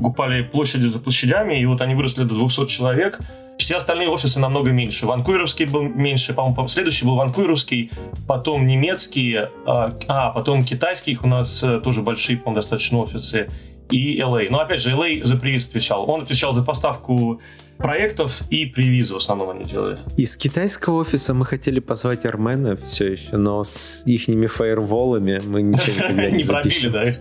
купали 0.00 0.42
площади 0.42 0.86
за 0.86 0.98
площадями, 0.98 1.60
и 1.60 1.66
вот 1.66 1.80
они 1.80 1.94
выросли 1.94 2.22
до 2.22 2.34
200 2.34 2.66
человек. 2.66 3.18
Все 3.58 3.76
остальные 3.76 4.08
офисы 4.08 4.38
намного 4.38 4.70
меньше. 4.70 5.04
Ванкуверовский 5.06 5.64
был 5.64 5.82
меньше, 5.82 6.32
по-моему, 6.32 6.68
следующий 6.68 7.04
был 7.04 7.16
ванкуверовский, 7.16 7.90
потом 8.28 8.68
немецкий, 8.68 9.36
а, 9.66 9.98
а 10.06 10.30
потом 10.30 10.62
китайских 10.62 11.24
у 11.24 11.26
нас 11.26 11.64
э, 11.64 11.80
тоже 11.80 12.02
большие, 12.02 12.38
по-моему, 12.38 12.60
достаточно 12.60 12.98
офисы 12.98 13.48
и 13.90 14.18
LA. 14.20 14.48
Но 14.50 14.60
опять 14.60 14.80
же, 14.80 14.90
LA 14.92 15.24
за 15.24 15.36
привиз 15.36 15.66
отвечал. 15.66 16.08
Он 16.08 16.22
отвечал 16.22 16.52
за 16.52 16.62
поставку 16.62 17.40
проектов 17.78 18.42
и 18.50 18.66
привизы 18.66 19.14
в 19.14 19.18
основном 19.18 19.50
они 19.50 19.64
делали. 19.64 19.98
Из 20.16 20.36
китайского 20.36 20.96
офиса 20.96 21.32
мы 21.32 21.46
хотели 21.46 21.78
позвать 21.78 22.26
Армена 22.26 22.76
все 22.76 23.12
еще, 23.12 23.36
но 23.36 23.62
с 23.62 24.02
ихними 24.04 24.46
фаерволами 24.48 25.40
мы 25.46 25.62
ничего 25.62 26.08
не 26.36 26.42
запишем. 26.42 26.92
да? 26.92 27.14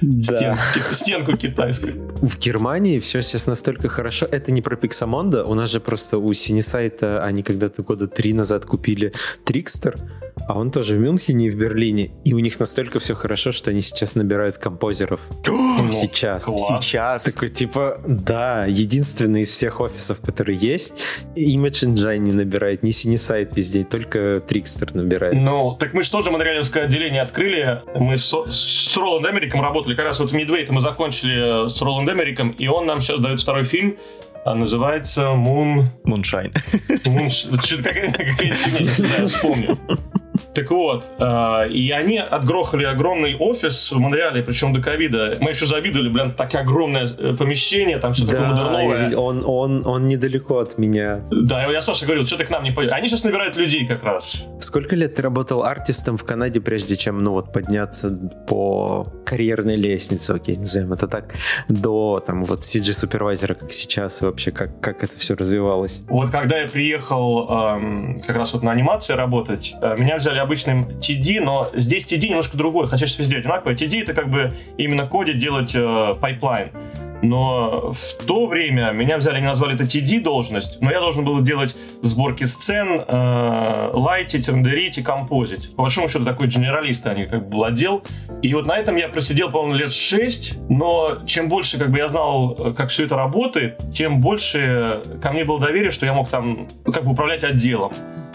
Да. 0.00 0.58
Стенку 0.90 1.36
китайскую. 1.36 2.10
В 2.20 2.36
Германии 2.38 2.98
все 2.98 3.22
сейчас 3.22 3.46
настолько 3.46 3.88
хорошо. 3.88 4.26
Это 4.26 4.50
не 4.50 4.60
про 4.60 4.74
Пиксамонда. 4.76 5.44
У 5.44 5.54
нас 5.54 5.70
же 5.70 5.78
просто 5.78 6.18
у 6.18 6.32
Синесайта 6.32 7.24
они 7.24 7.42
когда-то 7.44 7.82
года 7.82 8.08
три 8.08 8.32
назад 8.32 8.66
купили 8.66 9.12
Трикстер, 9.44 9.94
а 10.48 10.58
он 10.58 10.70
тоже 10.70 10.96
в 10.96 11.00
Мюнхене 11.00 11.46
и 11.46 11.50
в 11.50 11.56
Берлине. 11.56 12.10
И 12.24 12.34
у 12.34 12.38
них 12.38 12.58
настолько 12.58 12.98
все 12.98 13.14
хорошо, 13.14 13.52
что 13.52 13.70
они 13.70 13.80
сейчас 13.80 14.14
набирают 14.14 14.58
композеров. 14.58 15.20
сейчас. 15.92 16.46
Сейчас. 16.46 17.24
Такой 17.24 17.48
типа, 17.48 18.00
да, 18.06 18.66
единственный 18.66 19.42
из 19.42 19.50
всех 19.50 19.80
офисов, 19.80 20.20
который 20.20 20.56
есть, 20.56 21.02
Image 21.36 21.84
Engine 21.84 22.18
не 22.18 22.32
набирает, 22.32 22.82
не 22.82 22.92
Синесайт 22.92 23.56
везде, 23.56 23.84
только 23.84 24.42
Трикстер 24.46 24.94
набирает. 24.94 25.34
Ну, 25.34 25.76
так 25.78 25.94
мы 25.94 26.02
же 26.02 26.10
тоже 26.10 26.30
монреалевское 26.30 26.84
отделение 26.84 27.22
открыли. 27.22 27.82
Мы 27.94 28.18
с, 28.18 28.32
с 28.32 28.96
Роланд 28.96 29.26
Эмериком 29.26 29.62
работали. 29.62 29.94
Как 29.94 30.06
раз 30.06 30.20
вот 30.20 30.32
Мидвейт 30.32 30.70
мы 30.70 30.80
закончили 30.80 31.68
с 31.68 31.80
Роланд 31.82 32.08
Эмериком, 32.08 32.50
и 32.50 32.66
он 32.66 32.86
нам 32.86 33.00
сейчас 33.00 33.20
дает 33.20 33.40
второй 33.40 33.64
фильм 33.64 33.96
а 34.44 34.54
называется 34.54 35.22
Moon... 35.22 35.86
Moonshine. 36.04 36.52
Moon... 37.04 37.30
Что-то 37.30 37.90
какая-то 37.90 38.18
какая 38.18 39.26
вспомню. 39.26 39.78
Так 40.54 40.70
вот, 40.70 41.04
э, 41.18 41.68
и 41.70 41.90
они 41.90 42.18
отгрохали 42.18 42.84
огромный 42.84 43.36
офис 43.36 43.92
в 43.92 43.98
Монреале, 43.98 44.42
причем 44.42 44.72
до 44.72 44.80
ковида. 44.80 45.36
Мы 45.40 45.50
еще 45.50 45.66
завидовали, 45.66 46.08
блин, 46.08 46.32
такое 46.32 46.62
огромное 46.62 47.06
э, 47.06 47.34
помещение, 47.34 47.98
там 47.98 48.12
все 48.12 48.24
да, 48.24 48.32
такое 48.32 48.48
модерновое. 48.48 49.16
Он, 49.16 49.42
он, 49.44 49.86
он 49.86 50.06
недалеко 50.06 50.58
от 50.58 50.78
меня. 50.78 51.20
Да, 51.30 51.70
я 51.70 51.80
Саша 51.80 52.06
говорил, 52.06 52.26
что 52.26 52.36
ты 52.36 52.44
к 52.44 52.50
нам 52.50 52.64
не 52.64 52.70
пойдешь. 52.70 52.94
Они 52.94 53.08
сейчас 53.08 53.24
набирают 53.24 53.56
людей 53.56 53.86
как 53.86 54.02
раз. 54.04 54.46
Сколько 54.60 54.96
лет 54.96 55.14
ты 55.14 55.22
работал 55.22 55.64
артистом 55.64 56.16
в 56.16 56.24
Канаде, 56.24 56.60
прежде 56.60 56.96
чем, 56.96 57.22
ну 57.22 57.32
вот, 57.32 57.52
подняться 57.52 58.10
по 58.46 59.06
карьерной 59.24 59.76
лестнице, 59.76 60.32
окей, 60.32 60.56
назовем 60.56 60.92
это 60.92 61.08
так, 61.08 61.34
до, 61.68 62.22
там, 62.26 62.44
вот, 62.44 62.60
CG-супервайзера, 62.60 63.54
как 63.54 63.72
сейчас, 63.72 64.22
и 64.22 64.24
вообще, 64.24 64.50
как, 64.50 64.80
как 64.80 65.04
это 65.04 65.18
все 65.18 65.34
развивалось? 65.34 66.02
Вот 66.08 66.30
когда 66.30 66.58
я 66.58 66.68
приехал 66.68 67.48
эм, 67.50 68.20
как 68.20 68.36
раз 68.36 68.52
вот 68.54 68.62
на 68.62 68.70
анимации 68.70 69.14
работать, 69.14 69.74
э, 69.80 69.96
меня 69.98 70.18
взяли 70.22 70.38
обычным 70.38 70.88
TD, 70.98 71.40
но 71.40 71.68
здесь 71.74 72.10
TD 72.10 72.28
немножко 72.28 72.56
другой, 72.56 72.86
хотя 72.88 73.06
сейчас 73.06 73.18
везде 73.18 73.38
одинаковое. 73.38 73.74
TD 73.74 74.02
это 74.02 74.14
как 74.14 74.30
бы 74.30 74.52
именно 74.78 75.06
кодить, 75.06 75.38
делать 75.38 75.72
э, 75.74 76.14
pipeline. 76.20 76.70
Но 77.22 77.92
в 77.92 78.24
то 78.26 78.46
время 78.46 78.90
меня 78.90 79.16
взяли, 79.16 79.38
не 79.40 79.46
назвали 79.46 79.74
это 79.74 79.84
TD 79.84 80.20
должность, 80.20 80.80
но 80.80 80.90
я 80.90 80.98
должен 81.00 81.24
был 81.24 81.40
делать 81.40 81.76
сборки 82.02 82.44
сцен, 82.44 83.04
э, 83.06 83.90
лайтить, 83.94 84.48
рендерить 84.48 84.98
и 84.98 85.02
композить. 85.02 85.74
По 85.76 85.82
большому 85.82 86.08
счету 86.08 86.24
такой 86.24 86.48
генералист, 86.48 87.06
а 87.06 87.14
не 87.14 87.24
как 87.24 87.48
бы 87.48 87.56
владел. 87.56 88.02
И 88.42 88.52
вот 88.54 88.66
на 88.66 88.76
этом 88.76 88.96
я 88.96 89.08
просидел, 89.08 89.50
по-моему, 89.50 89.76
лет 89.76 89.92
6, 89.92 90.68
но 90.68 91.18
чем 91.24 91.48
больше 91.48 91.78
как 91.78 91.92
бы 91.92 91.98
я 91.98 92.08
знал, 92.08 92.56
как 92.76 92.90
все 92.90 93.04
это 93.04 93.16
работает, 93.16 93.80
тем 93.92 94.20
больше 94.20 95.00
ко 95.22 95.30
мне 95.30 95.44
было 95.44 95.60
доверие, 95.60 95.90
что 95.90 96.06
я 96.06 96.12
мог 96.12 96.28
там 96.28 96.66
ну, 96.84 96.92
как 96.92 97.04
бы 97.04 97.12
управлять 97.12 97.44
отделом. 97.44 97.92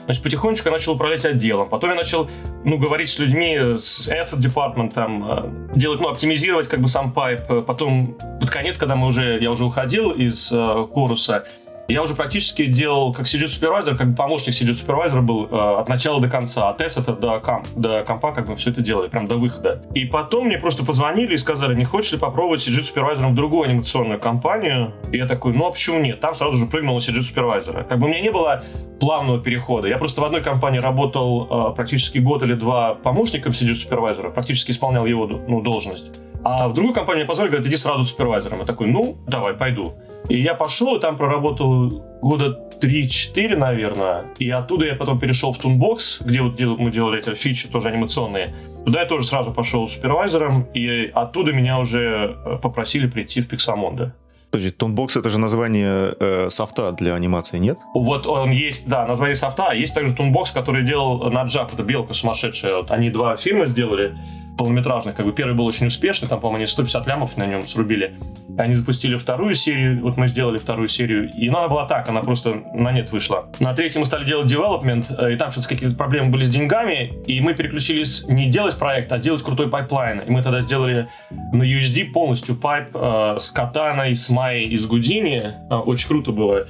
Значит, 0.07 0.23
потихонечку 0.23 0.69
я 0.69 0.71
начал 0.71 0.93
управлять 0.93 1.25
отделом. 1.25 1.67
Потом 1.67 1.89
я 1.89 1.95
начал, 1.97 2.29
ну, 2.63 2.77
говорить 2.77 3.09
с 3.09 3.19
людьми, 3.19 3.57
с 3.77 4.07
asset 4.07 4.39
department, 4.39 4.93
там, 4.93 5.29
э, 5.29 5.75
делать, 5.75 5.99
ну, 5.99 6.07
оптимизировать 6.07 6.69
как 6.69 6.79
бы 6.79 6.87
сам 6.87 7.11
пайп. 7.11 7.65
Потом, 7.65 8.15
под 8.39 8.49
конец, 8.49 8.77
когда 8.77 8.95
мы 8.95 9.07
уже, 9.07 9.37
я 9.41 9.51
уже 9.51 9.65
уходил 9.65 10.11
из 10.11 10.49
э, 10.53 10.87
коруса, 10.93 11.43
я 11.87 12.03
уже 12.03 12.15
практически 12.15 12.65
делал 12.65 13.13
как 13.13 13.25
CG-супервайзер, 13.25 13.95
как 13.95 14.09
бы 14.09 14.15
помощник 14.15 14.53
CG-супервайзера 14.53 15.21
был 15.21 15.45
э, 15.45 15.79
от 15.79 15.87
начала 15.87 16.19
до 16.19 16.29
конца, 16.29 16.69
от 16.69 16.81
это 16.81 17.13
до, 17.13 17.39
комп, 17.39 17.67
до 17.75 18.03
компа, 18.03 18.33
как 18.33 18.47
бы 18.47 18.55
все 18.55 18.71
это 18.71 18.81
делали, 18.81 19.07
прям 19.07 19.27
до 19.27 19.35
выхода. 19.35 19.83
И 19.93 20.05
потом 20.05 20.47
мне 20.47 20.57
просто 20.57 20.85
позвонили 20.85 21.33
и 21.33 21.37
сказали, 21.37 21.75
не 21.75 21.85
хочешь 21.85 22.11
ли 22.13 22.19
попробовать 22.19 22.67
CG-супервайзером 22.67 23.31
в 23.31 23.35
другую 23.35 23.69
анимационную 23.69 24.19
компанию? 24.19 24.93
И 25.11 25.17
я 25.17 25.27
такой, 25.27 25.53
ну 25.53 25.65
а 25.67 25.71
почему 25.71 25.99
нет? 25.99 26.19
Там 26.19 26.35
сразу 26.35 26.57
же 26.57 26.65
прыгнул 26.65 26.95
на 26.95 26.99
CG-супервайзера. 26.99 27.85
Как 27.85 27.99
бы 27.99 28.05
у 28.05 28.09
меня 28.09 28.21
не 28.21 28.31
было 28.31 28.63
плавного 28.99 29.39
перехода. 29.39 29.87
Я 29.87 29.97
просто 29.97 30.21
в 30.21 30.25
одной 30.25 30.41
компании 30.41 30.79
работал 30.79 31.71
э, 31.71 31.75
практически 31.75 32.17
год 32.17 32.43
или 32.43 32.53
два 32.53 32.95
помощником 32.95 33.53
CG-супервайзера, 33.53 34.31
практически 34.31 34.71
исполнял 34.71 35.05
его 35.05 35.25
ну, 35.25 35.61
должность. 35.61 36.19
А 36.43 36.67
в 36.67 36.73
другую 36.73 36.93
компанию 36.93 37.27
позвали, 37.27 37.49
говорят, 37.49 37.67
иди 37.67 37.77
сразу 37.77 38.03
супервайзером. 38.03 38.59
Я 38.59 38.65
такой, 38.65 38.87
ну, 38.87 39.17
давай, 39.27 39.53
пойду. 39.53 39.93
И 40.29 40.41
я 40.41 40.53
пошел, 40.53 40.97
и 40.97 40.99
там 40.99 41.17
проработал 41.17 41.89
года 42.21 42.59
3-4, 42.81 43.55
наверное. 43.55 44.25
И 44.39 44.49
оттуда 44.49 44.85
я 44.85 44.95
потом 44.95 45.19
перешел 45.19 45.53
в 45.53 45.63
Toonbox, 45.63 46.25
где 46.25 46.41
вот 46.41 46.59
мы 46.59 46.91
делали 46.91 47.19
эти 47.19 47.35
фичи 47.35 47.69
тоже 47.69 47.89
анимационные. 47.89 48.53
Туда 48.85 49.01
я 49.01 49.05
тоже 49.05 49.27
сразу 49.27 49.51
пошел 49.51 49.87
супервайзером, 49.87 50.63
и 50.73 51.11
оттуда 51.13 51.51
меня 51.51 51.79
уже 51.79 52.35
э, 52.45 52.57
попросили 52.61 53.07
прийти 53.07 53.41
в 53.41 53.47
Pixamondo. 53.47 54.11
Подожди, 54.51 54.69
Toonbox 54.69 55.19
это 55.19 55.29
же 55.29 55.39
название 55.39 56.15
э, 56.19 56.49
софта 56.49 56.93
для 56.93 57.13
анимации, 57.15 57.59
нет? 57.59 57.77
Вот 57.93 58.25
он 58.27 58.51
есть, 58.51 58.87
да, 58.87 59.05
название 59.05 59.35
софта, 59.35 59.67
а 59.69 59.75
есть 59.75 59.93
также 59.93 60.13
Toonbox, 60.13 60.53
который 60.53 60.83
делал 60.83 61.29
Nut 61.29 61.48
Job, 61.48 61.73
это 61.73 61.83
белка 61.83 62.13
сумасшедшая. 62.13 62.77
Вот 62.77 62.91
они 62.91 63.09
два 63.09 63.35
фильма 63.35 63.65
сделали 63.65 64.17
полнометражных. 64.57 65.15
Как 65.15 65.25
бы 65.25 65.31
первый 65.31 65.55
был 65.55 65.65
очень 65.65 65.87
успешный, 65.87 66.27
там, 66.27 66.39
по-моему, 66.39 66.57
они 66.57 66.65
150 66.65 67.07
лямов 67.07 67.37
на 67.37 67.45
нем 67.45 67.67
срубили. 67.67 68.15
Они 68.57 68.73
запустили 68.73 69.17
вторую 69.17 69.53
серию, 69.53 70.01
вот 70.01 70.17
мы 70.17 70.27
сделали 70.27 70.57
вторую 70.57 70.87
серию, 70.87 71.29
и 71.29 71.49
ну, 71.49 71.59
она 71.59 71.67
была 71.67 71.85
так, 71.85 72.09
она 72.09 72.21
просто 72.21 72.63
на 72.73 72.91
нет 72.91 73.11
вышла. 73.11 73.49
На 73.59 73.73
третьем 73.73 74.01
мы 74.01 74.05
стали 74.05 74.25
делать 74.25 74.51
development, 74.51 75.05
э, 75.17 75.33
и 75.33 75.37
там 75.37 75.51
что-то 75.51 75.69
какие-то 75.69 75.95
проблемы 75.95 76.31
были 76.31 76.43
с 76.43 76.49
деньгами, 76.49 77.13
и 77.27 77.39
мы 77.39 77.53
переключились 77.53 78.25
не 78.27 78.49
делать 78.49 78.77
проект, 78.77 79.11
а 79.11 79.19
делать 79.19 79.43
крутой 79.43 79.69
pipeline. 79.69 80.19
И 80.19 80.31
мы 80.31 80.41
тогда 80.41 80.61
сделали 80.61 81.07
на 81.53 81.63
USD 81.63 82.11
полностью 82.11 82.55
пайп 82.55 82.89
э, 82.93 83.35
с 83.39 83.51
Катаной, 83.51 84.15
с 84.15 84.29
Майей 84.29 84.67
и 84.67 84.77
с 84.77 84.85
Гудини. 84.85 85.43
Э, 85.69 85.75
очень 85.75 86.07
круто 86.07 86.31
было. 86.31 86.67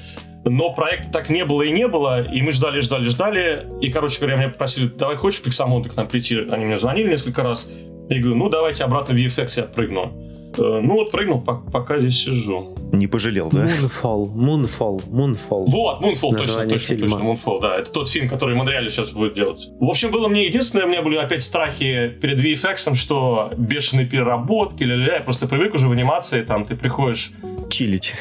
Но 0.50 0.74
проекта 0.74 1.12
так 1.12 1.30
не 1.30 1.46
было 1.46 1.64
и 1.64 1.72
не 1.72 1.88
было, 1.88 2.22
и 2.22 2.42
мы 2.42 2.52
ждали, 2.52 2.80
ждали, 2.80 3.04
ждали. 3.04 3.68
И, 3.82 3.90
короче 3.90 4.20
говоря, 4.20 4.38
меня 4.38 4.50
попросили, 4.50 4.88
давай 4.88 5.16
хочешь 5.16 5.42
Pixamonte 5.44 5.90
к 5.90 5.96
нам 5.96 6.08
прийти? 6.08 6.38
Они 6.50 6.66
мне 6.66 6.78
звонили 6.78 7.10
несколько 7.10 7.44
раз. 7.44 7.70
Я 8.10 8.20
говорю, 8.20 8.38
ну 8.38 8.50
давайте 8.50 8.84
обратно 8.84 9.14
в 9.14 9.18
VFX 9.18 9.54
я 9.58 9.64
прыгну. 9.64 10.14
Э, 10.58 10.80
ну 10.82 10.94
вот 10.94 11.12
прыгнул, 11.12 11.42
пока 11.42 12.00
здесь 12.00 12.24
сижу. 12.24 12.74
Не 12.92 13.08
пожалел, 13.08 13.50
да? 13.52 13.66
Moonfall, 13.66 14.34
Moonfall, 14.34 15.10
Moonfall. 15.10 15.66
Вот, 15.68 16.02
Moonfall, 16.02 16.32
точно, 16.32 16.68
точно, 16.68 16.78
фильма. 16.78 17.08
точно, 17.08 17.24
Moonfall, 17.24 17.62
да. 17.62 17.78
Это 17.78 17.92
тот 17.92 18.10
фильм, 18.10 18.30
который 18.30 18.56
Монреале 18.56 18.90
сейчас 18.90 19.12
будет 19.12 19.36
делать. 19.36 19.70
В 19.80 19.90
общем, 19.90 20.12
было 20.12 20.28
мне 20.28 20.46
единственное, 20.46 20.86
у 20.86 20.90
меня 20.90 21.02
были 21.02 21.18
опять 21.18 21.42
страхи 21.42 22.10
перед 22.22 22.40
VFX, 22.40 22.96
что 22.96 23.52
бешеные 23.58 24.06
переработки, 24.06 24.84
ля-ля-ля. 24.84 25.16
Я 25.16 25.22
просто 25.22 25.48
привык 25.48 25.74
уже 25.74 25.88
в 25.88 25.92
анимации, 25.92 26.44
там, 26.44 26.66
ты 26.66 26.76
приходишь... 26.76 27.32
Чилить. 27.70 28.14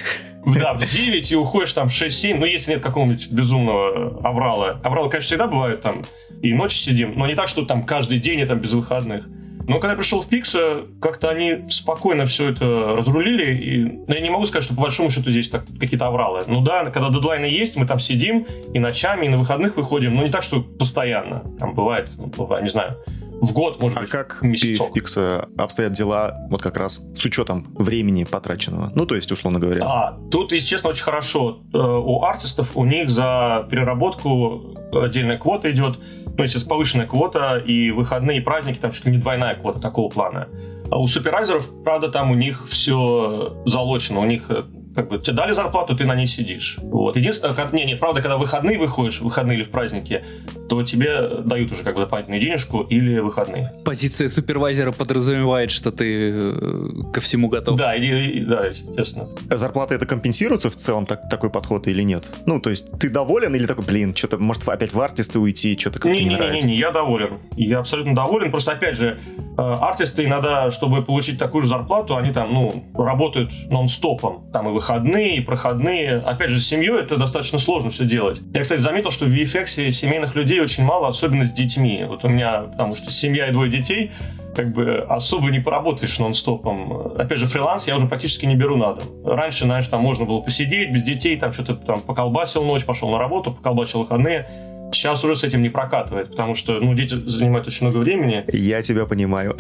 Да, 0.47 0.75
в 0.75 0.85
9 0.85 1.33
и 1.33 1.37
уходишь 1.37 1.73
там 1.73 1.89
в 1.89 1.93
6-7, 1.93 2.37
ну, 2.39 2.47
если 2.47 2.73
нет 2.73 2.83
какого-нибудь 2.83 3.31
безумного 3.31 4.21
аврала. 4.23 4.81
Авралы, 4.85 5.11
конечно, 5.11 5.27
всегда 5.27 5.47
бывают 5.49 5.83
там, 5.83 6.03
и 6.41 6.55
ночью 6.55 6.79
сидим, 6.79 7.15
но 7.17 7.27
не 7.27 7.35
так, 7.35 7.49
что 7.49 7.65
там 7.65 7.85
каждый 7.85 8.19
день 8.19 8.41
и 8.41 8.47
там 8.47 8.61
без 8.61 8.73
выходных. 8.73 9.27
Но 9.69 9.81
когда 9.81 9.93
я 9.93 9.97
пришел 9.97 10.23
в 10.23 10.29
Pix, 10.29 10.99
как-то 11.01 11.29
они 11.29 11.69
спокойно 11.69 12.27
все 12.27 12.51
это 12.51 12.65
разрулили. 12.65 13.55
И 13.55 13.85
ну, 14.07 14.15
я 14.15 14.21
не 14.21 14.31
могу 14.31 14.47
сказать, 14.47 14.65
что 14.65 14.75
по 14.75 14.83
большому 14.83 15.11
счету 15.11 15.31
здесь 15.31 15.49
так, 15.49 15.65
какие-то 15.81 16.07
авралы. 16.07 16.45
Ну 16.47 16.61
да, 16.61 16.91
когда 16.91 17.11
дедлайны 17.11 17.47
есть, 17.47 17.77
мы 17.77 17.87
там 17.87 17.99
сидим 17.99 18.47
и 18.73 18.79
ночами, 18.79 19.27
и 19.27 19.29
на 19.29 19.37
выходных 19.37 19.77
выходим. 19.77 20.15
Но 20.15 20.23
не 20.23 20.29
так, 20.29 20.45
что 20.45 20.61
постоянно. 20.61 21.43
Там 21.59 21.75
бывает, 21.75 22.11
ну, 22.17 22.27
бывает 22.27 22.65
не 22.65 22.71
знаю, 22.71 22.97
в 23.41 23.53
год, 23.53 23.81
может 23.81 23.99
а 23.99 24.01
быть, 24.03 24.11
как 24.11 24.43
месяцок. 24.43 24.89
в 24.89 24.97
Pix 24.97 25.49
обстоят 25.59 25.93
дела 25.93 26.47
вот 26.51 26.63
как 26.63 26.77
раз 26.77 27.05
с 27.17 27.25
учетом 27.25 27.67
времени 27.75 28.25
потраченного? 28.25 28.93
Ну, 28.95 29.07
то 29.07 29.15
есть, 29.15 29.31
условно 29.31 29.59
говоря. 29.59 29.83
А, 29.85 30.19
тут, 30.31 30.53
если 30.53 30.67
честно, 30.69 30.91
очень 30.91 31.05
хорошо. 31.05 31.61
Э, 31.73 31.79
у 31.79 32.23
артистов, 32.23 32.77
у 32.77 32.85
них 32.85 33.11
за 33.11 33.67
переработку 33.71 34.77
отдельная 34.93 35.39
квота 35.39 35.71
идет, 35.71 35.99
ну, 36.25 36.43
если 36.43 36.67
повышенная 36.67 37.07
квота, 37.07 37.59
и 37.59 37.91
выходные, 37.91 38.39
и 38.39 38.41
праздники, 38.41 38.79
там 38.79 38.93
чуть 38.93 39.07
ли 39.07 39.13
не 39.13 39.19
двойная 39.19 39.55
квота 39.57 39.81
такого 39.81 40.09
плана. 40.09 40.49
А 40.91 40.99
у 40.99 41.07
супервайзеров, 41.07 41.69
правда, 41.83 42.09
там 42.09 42.31
у 42.31 42.35
них 42.35 42.69
все 42.69 43.61
залочено, 43.67 44.21
у 44.21 44.25
них 44.25 44.45
э, 44.49 44.63
как 44.97 45.09
бы 45.09 45.19
тебе 45.19 45.37
дали 45.37 45.53
зарплату, 45.53 45.95
ты 45.95 46.05
на 46.05 46.15
ней 46.15 46.27
сидишь. 46.27 46.79
Вот. 46.83 47.17
Единственное, 47.17 47.55
как, 47.55 47.73
не, 47.73 47.85
не, 47.85 47.97
правда, 47.97 48.23
когда 48.23 48.39
выходные 48.39 48.79
выходишь, 48.79 49.21
выходные 49.21 49.59
или 49.59 49.65
в 49.65 49.71
праздники, 49.71 50.25
то 50.69 50.83
тебе 50.83 51.43
дают 51.45 51.71
уже 51.71 51.85
как 51.85 51.95
бы 51.95 52.01
дополнительную 52.01 52.41
денежку 52.41 52.81
или 52.81 53.19
выходные. 53.19 53.71
Позиция 53.85 54.29
супервайзера 54.29 54.93
подразумевает, 54.93 55.71
что 55.71 55.93
ты 55.93 56.31
э, 56.31 57.13
ко 57.13 57.21
всему 57.21 57.49
готов. 57.49 57.77
Да, 57.77 57.95
и, 57.95 58.07
и, 58.07 58.45
да, 58.45 58.67
естественно. 58.67 59.29
Зарплата 59.51 59.95
это 59.95 60.07
компенсируется 60.07 60.71
в 60.71 60.77
целом 60.77 61.05
так, 61.05 61.29
такой 61.29 61.51
подход 61.51 61.87
или 61.89 62.03
нет? 62.03 62.25
Ну, 62.47 62.59
то 62.59 62.71
есть 62.71 62.91
ты 62.99 63.11
доволен 63.11 63.55
или 63.55 63.67
такой, 63.67 63.85
блин, 63.85 64.17
что-то, 64.17 64.39
может, 64.39 64.67
опять 64.67 64.95
в 64.95 65.01
артисты 65.01 65.39
уйти, 65.39 65.79
что-то 65.79 65.99
как-то 65.99 66.09
не, 66.09 66.21
не, 66.21 66.29
не 66.31 66.35
нравится? 66.37 66.67
Не-не-не, 66.67 66.81
я 66.81 66.91
доволен. 66.91 67.39
Я 67.57 67.81
абсолютно 67.81 68.15
доволен. 68.15 68.51
Просто, 68.51 68.73
опять 68.73 68.97
же, 68.97 69.21
э, 69.37 69.61
артисты 69.61 70.25
иногда, 70.25 70.71
чтобы 70.71 71.03
получить 71.03 71.39
такую 71.39 71.63
же 71.63 71.69
зарплату, 71.69 72.17
они 72.17 72.33
там, 72.33 72.55
ну, 72.55 72.85
работают 72.95 73.51
нон-стопом. 73.69 74.51
Там 74.53 74.69
и 74.69 74.73
выходные 74.73 74.86
выходные, 74.87 75.43
проходные. 75.43 76.19
Опять 76.19 76.51
же, 76.51 76.61
с 76.61 76.67
семьей 76.67 77.01
это 77.01 77.17
достаточно 77.17 77.59
сложно 77.59 77.91
все 77.91 78.05
делать. 78.05 78.41
Я, 78.55 78.63
кстати, 78.63 78.81
заметил, 78.81 79.11
что 79.11 79.27
в 79.27 79.29
VFX 79.29 79.91
семейных 79.91 80.37
людей 80.37 80.61
очень 80.61 80.85
мало, 80.85 81.09
особенно 81.09 81.45
с 81.45 81.53
детьми. 81.53 82.05
Вот 82.07 82.25
у 82.25 82.29
меня, 82.29 82.63
потому 82.63 82.95
что 82.95 83.11
семья 83.11 83.49
и 83.49 83.53
двое 83.53 83.71
детей, 83.71 84.13
как 84.55 84.73
бы 84.73 85.05
особо 85.09 85.51
не 85.51 85.59
поработаешь 85.59 86.19
нон-стопом. 86.19 87.19
Опять 87.19 87.39
же, 87.39 87.47
фриланс 87.47 87.89
я 87.89 87.97
уже 87.97 88.07
практически 88.07 88.47
не 88.47 88.55
беру 88.55 88.77
надо. 88.77 89.03
Раньше, 89.25 89.65
знаешь, 89.65 89.87
там 89.89 90.03
можно 90.03 90.25
было 90.25 90.41
посидеть 90.41 90.93
без 90.93 91.03
детей, 91.03 91.37
там 91.37 91.53
что-то 91.53 91.75
там 91.75 92.01
поколбасил 92.01 92.65
ночь, 92.65 92.85
пошел 92.85 93.11
на 93.11 93.19
работу, 93.19 93.53
поколбасил 93.53 94.01
выходные. 94.01 94.49
Сейчас 94.93 95.25
уже 95.25 95.35
с 95.35 95.43
этим 95.43 95.63
не 95.63 95.69
прокатывает, 95.69 96.31
потому 96.31 96.55
что, 96.55 96.75
ну, 96.75 96.95
дети 96.95 97.15
занимают 97.15 97.67
очень 97.67 97.87
много 97.87 97.99
времени. 97.99 98.45
Я 98.53 98.83
тебя 98.83 99.05
понимаю. 99.05 99.57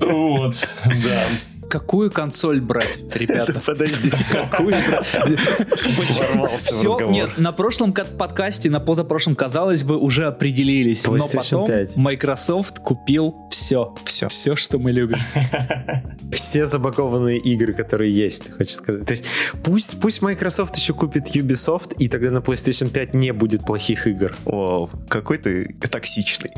Вот, 0.00 0.54
да. 0.84 1.24
Какую 1.68 2.10
консоль 2.10 2.60
брать, 2.60 2.98
ребята? 3.14 3.60
Подожди. 3.64 4.10
Какую 4.32 4.74
брать? 4.74 5.16
Ворвался 6.18 6.74
в 6.74 6.84
разговор. 6.84 7.12
Нет, 7.12 7.38
на 7.38 7.52
прошлом 7.52 7.92
подкасте, 7.92 8.70
на 8.70 8.80
позапрошлом, 8.80 9.34
казалось 9.34 9.82
бы, 9.82 9.96
уже 9.98 10.26
определились. 10.26 11.06
Но 11.06 11.18
потом 11.28 11.70
Microsoft 11.96 12.78
купил 12.78 13.34
все. 13.50 13.94
Все. 14.04 14.28
Все, 14.28 14.56
что 14.56 14.78
мы 14.78 14.92
любим. 14.92 15.18
Все 16.32 16.66
забагованные 16.66 17.38
игры, 17.38 17.72
которые 17.72 18.14
есть, 18.14 18.52
хочешь 18.52 18.74
сказать. 18.74 19.06
То 19.06 19.12
есть 19.12 19.24
пусть, 19.62 20.00
пусть 20.00 20.22
Microsoft 20.22 20.76
еще 20.76 20.92
купит 20.92 21.34
Ubisoft, 21.34 21.94
и 21.98 22.08
тогда 22.08 22.30
на 22.30 22.38
PlayStation 22.38 22.90
5 22.90 23.14
не 23.14 23.32
будет 23.32 23.64
плохих 23.64 24.06
игр. 24.06 24.36
Вау, 24.44 24.90
какой 25.08 25.38
ты 25.38 25.74
токсичный. 25.90 26.52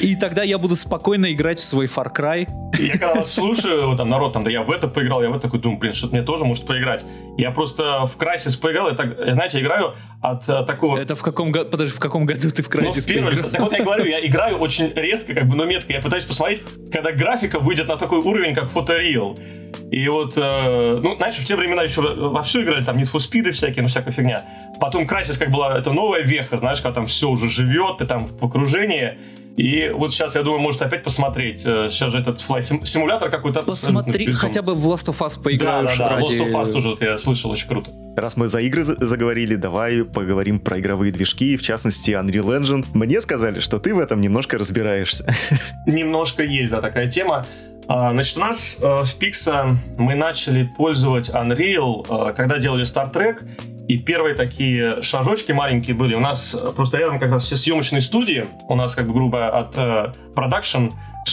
И 0.00 0.16
тогда 0.16 0.42
я 0.42 0.58
буду 0.58 0.76
спокойно 0.76 1.32
играть 1.32 1.58
в 1.58 1.64
свой 1.64 1.86
Far 1.86 2.14
Cry. 2.14 2.48
Я 2.78 2.92
когда 2.92 3.14
вот 3.14 3.28
слушаю, 3.28 3.96
там 3.96 4.08
народ 4.08 4.32
там, 4.32 4.44
да 4.50 4.58
я 4.58 4.62
в 4.62 4.70
это 4.70 4.88
поиграл, 4.88 5.22
я 5.22 5.30
в 5.30 5.32
это 5.32 5.42
такой 5.42 5.60
думаю, 5.60 5.78
блин, 5.78 5.92
что-то 5.92 6.14
мне 6.14 6.24
тоже 6.24 6.44
может 6.44 6.66
поиграть. 6.66 7.04
Я 7.36 7.50
просто 7.50 8.06
в 8.06 8.16
Crysis 8.18 8.60
поиграл, 8.60 8.88
я 8.88 8.94
так, 8.94 9.16
знаете, 9.32 9.60
играю 9.60 9.94
от 10.20 10.48
uh, 10.48 10.64
такого... 10.64 10.98
Это 10.98 11.14
в 11.14 11.22
каком 11.22 11.52
году, 11.52 11.70
подожди, 11.70 11.94
в 11.94 12.00
каком 12.00 12.26
году 12.26 12.50
ты 12.50 12.62
в 12.62 12.68
Crysis 12.68 13.04
ну, 13.08 13.14
первый, 13.14 13.32
поиграл? 13.32 13.50
Так 13.50 13.60
вот 13.60 13.72
я 13.72 13.84
говорю, 13.84 14.04
я 14.04 14.26
играю 14.26 14.58
очень 14.58 14.92
редко, 14.94 15.34
как 15.34 15.44
бы, 15.44 15.56
но 15.56 15.64
метко. 15.64 15.92
Я 15.92 16.00
пытаюсь 16.00 16.24
посмотреть, 16.24 16.62
когда 16.92 17.12
графика 17.12 17.58
выйдет 17.58 17.88
на 17.88 17.96
такой 17.96 18.18
уровень, 18.18 18.54
как 18.54 18.68
фоториал. 18.70 19.38
И 19.90 20.08
вот, 20.08 20.36
э, 20.36 21.00
ну, 21.02 21.16
знаешь, 21.16 21.36
в 21.36 21.44
те 21.44 21.56
времена 21.56 21.82
еще 21.82 22.00
вовсю 22.00 22.62
играли, 22.62 22.82
там, 22.82 22.96
Need 22.96 23.10
for 23.12 23.18
Speed 23.18 23.50
всякие, 23.52 23.82
ну, 23.82 23.88
всякая 23.88 24.10
фигня. 24.10 24.44
Потом 24.80 25.04
Crysis 25.04 25.38
как 25.38 25.50
была, 25.50 25.78
это 25.78 25.92
новая 25.92 26.22
веха, 26.22 26.56
знаешь, 26.56 26.80
когда 26.80 26.94
там 26.96 27.06
все 27.06 27.28
уже 27.28 27.48
живет, 27.48 27.98
ты 27.98 28.06
там 28.06 28.26
в 28.26 28.44
окружении. 28.44 29.16
И 29.56 29.90
вот 29.90 30.12
сейчас, 30.12 30.34
я 30.36 30.42
думаю, 30.42 30.60
может 30.60 30.80
опять 30.82 31.02
посмотреть. 31.02 31.62
Э, 31.64 31.88
сейчас 31.90 32.12
же 32.12 32.18
этот 32.18 32.40
флайт-симулятор 32.40 33.30
какой-то. 33.30 33.62
Посмотри, 33.62 34.32
хотя 34.32 34.62
бы 34.62 34.74
в 34.74 34.84
Last 34.86 35.06
of 35.06 35.18
Us 35.18 35.42
поиграешь. 35.42 35.98
Да, 35.98 36.08
да, 36.08 36.16
да, 36.16 36.16
ради... 36.16 36.38
Last 36.38 36.46
of 36.46 36.52
Us 36.52 36.72
тоже, 36.72 36.88
вот 36.90 37.02
я 37.02 37.18
слышал, 37.18 37.50
очень 37.50 37.68
круто. 37.68 37.90
Раз 38.16 38.36
мы 38.36 38.48
за 38.48 38.60
игры 38.60 38.84
заговорили, 38.84 39.56
давай 39.56 40.04
поговорим 40.04 40.60
про 40.60 40.78
игровые 40.80 41.12
движки, 41.12 41.56
в 41.56 41.62
частности 41.62 42.10
Unreal 42.10 42.60
Engine. 42.60 42.86
Мне 42.94 43.20
сказали, 43.20 43.60
что 43.60 43.78
ты 43.78 43.94
в 43.94 44.00
этом 44.00 44.20
немножко 44.20 44.58
разбираешься. 44.58 45.32
Немножко 45.86 46.42
есть, 46.42 46.70
да, 46.70 46.80
такая 46.80 47.06
тема. 47.06 47.44
А, 47.88 48.12
значит, 48.12 48.36
у 48.36 48.40
нас 48.40 48.78
э, 48.80 48.84
в 48.84 49.18
Pixar 49.18 49.76
мы 49.98 50.14
начали 50.14 50.70
пользовать 50.76 51.28
Unreal, 51.30 52.30
э, 52.30 52.34
когда 52.34 52.58
делали 52.58 52.84
Star 52.84 53.12
Trek, 53.12 53.42
и 53.90 53.98
первые 53.98 54.36
такие 54.36 55.02
шажочки 55.02 55.50
маленькие 55.50 55.96
были. 55.96 56.14
У 56.14 56.20
нас 56.20 56.56
просто 56.76 56.98
рядом 56.98 57.18
как 57.18 57.32
раз 57.32 57.44
все 57.44 57.56
съемочные 57.56 58.00
студии. 58.00 58.46
У 58.68 58.76
нас 58.76 58.94
как 58.94 59.08
бы 59.08 59.12
грубо 59.12 59.48
от 59.48 59.74
продакшн 60.36 60.84
э, 60.84 60.90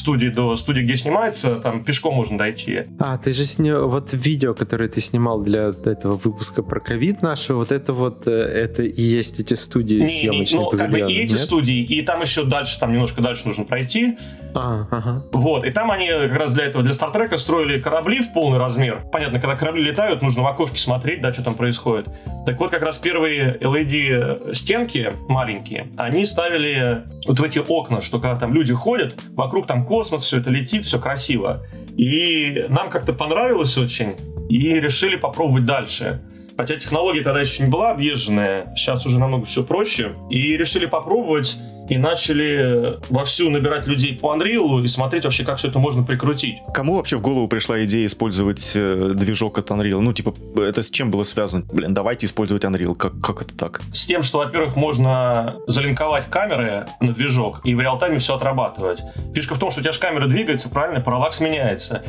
студии 0.07 0.29
до 0.29 0.55
студии, 0.55 0.83
где 0.83 0.95
снимается, 0.95 1.55
там 1.55 1.83
пешком 1.83 2.15
можно 2.15 2.37
дойти. 2.37 2.83
А, 2.97 3.17
ты 3.17 3.33
же 3.33 3.43
снял 3.43 3.89
вот 3.89 4.13
видео, 4.13 4.53
которое 4.53 4.87
ты 4.87 5.01
снимал 5.01 5.41
для 5.41 5.63
этого 5.83 6.15
выпуска 6.15 6.63
про 6.63 6.79
ковид 6.79 7.21
нашего, 7.21 7.57
вот 7.57 7.73
это 7.73 7.91
вот, 7.91 8.25
э, 8.25 8.31
это 8.31 8.83
и 8.83 9.01
есть 9.01 9.41
эти 9.41 9.55
студии 9.55 9.95
не, 9.95 10.07
съемочные 10.07 10.59
не, 10.59 10.63
ну, 10.63 10.69
как 10.69 10.89
бы 10.89 10.99
и 10.99 11.17
эти 11.17 11.33
нет? 11.33 11.41
студии, 11.41 11.83
и 11.83 12.01
там 12.03 12.21
еще 12.21 12.45
дальше, 12.45 12.79
там 12.79 12.93
немножко 12.93 13.21
дальше 13.21 13.47
нужно 13.47 13.65
пройти. 13.65 14.17
А, 14.55 14.87
ага. 14.89 15.25
Вот, 15.33 15.65
и 15.65 15.71
там 15.71 15.91
они 15.91 16.07
как 16.07 16.39
раз 16.39 16.53
для 16.53 16.63
этого, 16.63 16.85
для 16.85 16.93
Стартрека 16.93 17.37
строили 17.37 17.81
корабли 17.81 18.21
в 18.21 18.31
полный 18.31 18.59
размер. 18.59 19.03
Понятно, 19.11 19.41
когда 19.41 19.57
корабли 19.57 19.83
летают, 19.83 20.21
нужно 20.21 20.43
в 20.43 20.47
окошке 20.47 20.77
смотреть, 20.77 21.21
да, 21.21 21.33
что 21.33 21.43
там 21.43 21.55
происходит. 21.55 22.07
Так 22.45 22.57
вот, 22.61 22.71
как 22.71 22.81
раз 22.81 22.97
первые 22.97 23.57
LED 23.59 24.53
стенки 24.53 25.13
маленькие, 25.27 25.87
они 25.97 26.25
ставили 26.25 27.03
вот 27.27 27.39
в 27.39 27.43
эти 27.43 27.59
окна, 27.59 27.99
что 27.99 28.21
когда 28.21 28.39
там 28.39 28.53
люди 28.53 28.73
ходят, 28.73 29.15
вокруг 29.33 29.67
там 29.67 29.85
космос, 29.97 30.25
все 30.25 30.37
это 30.37 30.51
летит, 30.51 30.85
все 30.85 30.99
красиво. 30.99 31.65
И 31.97 32.65
нам 32.69 32.91
как-то 32.91 33.13
понравилось 33.13 33.75
очень, 33.79 34.13
и 34.47 34.79
решили 34.79 35.15
попробовать 35.15 35.65
дальше. 35.65 36.21
Хотя 36.55 36.75
технология 36.75 37.23
тогда 37.23 37.41
еще 37.41 37.63
не 37.63 37.69
была 37.69 37.89
объезженная, 37.89 38.75
сейчас 38.75 39.07
уже 39.07 39.19
намного 39.19 39.45
все 39.45 39.63
проще. 39.63 40.13
И 40.29 40.55
решили 40.55 40.85
попробовать 40.85 41.57
и 41.89 41.97
начали 41.97 42.99
вовсю 43.09 43.49
набирать 43.49 43.87
людей 43.87 44.17
по 44.17 44.35
Unreal 44.35 44.83
и 44.83 44.87
смотреть 44.87 45.23
вообще, 45.23 45.43
как 45.43 45.57
все 45.57 45.69
это 45.69 45.79
можно 45.79 46.03
прикрутить. 46.03 46.57
Кому 46.73 46.95
вообще 46.95 47.17
в 47.17 47.21
голову 47.21 47.47
пришла 47.47 47.83
идея 47.85 48.05
использовать 48.05 48.71
э, 48.75 49.11
движок 49.15 49.57
от 49.57 49.69
Unreal? 49.69 49.99
Ну, 49.99 50.13
типа, 50.13 50.33
это 50.59 50.83
с 50.83 50.89
чем 50.89 51.11
было 51.11 51.23
связано? 51.23 51.65
Блин, 51.71 51.93
давайте 51.93 52.25
использовать 52.25 52.63
Unreal. 52.63 52.95
Как, 52.95 53.19
как 53.21 53.41
это 53.41 53.55
так? 53.55 53.81
С 53.93 54.05
тем, 54.05 54.23
что, 54.23 54.39
во-первых, 54.39 54.75
можно 54.75 55.57
залинковать 55.67 56.25
камеры 56.25 56.87
на 56.99 57.13
движок 57.13 57.61
и 57.63 57.73
в 57.73 57.79
реал-тайме 57.79 58.19
все 58.19 58.35
отрабатывать. 58.35 59.01
Фишка 59.33 59.55
в 59.55 59.59
том, 59.59 59.71
что 59.71 59.79
у 59.79 59.83
тебя 59.83 59.91
же 59.91 59.99
камера 59.99 60.27
двигается, 60.27 60.69
правильно, 60.69 61.01
параллакс 61.01 61.39
меняется. 61.39 62.03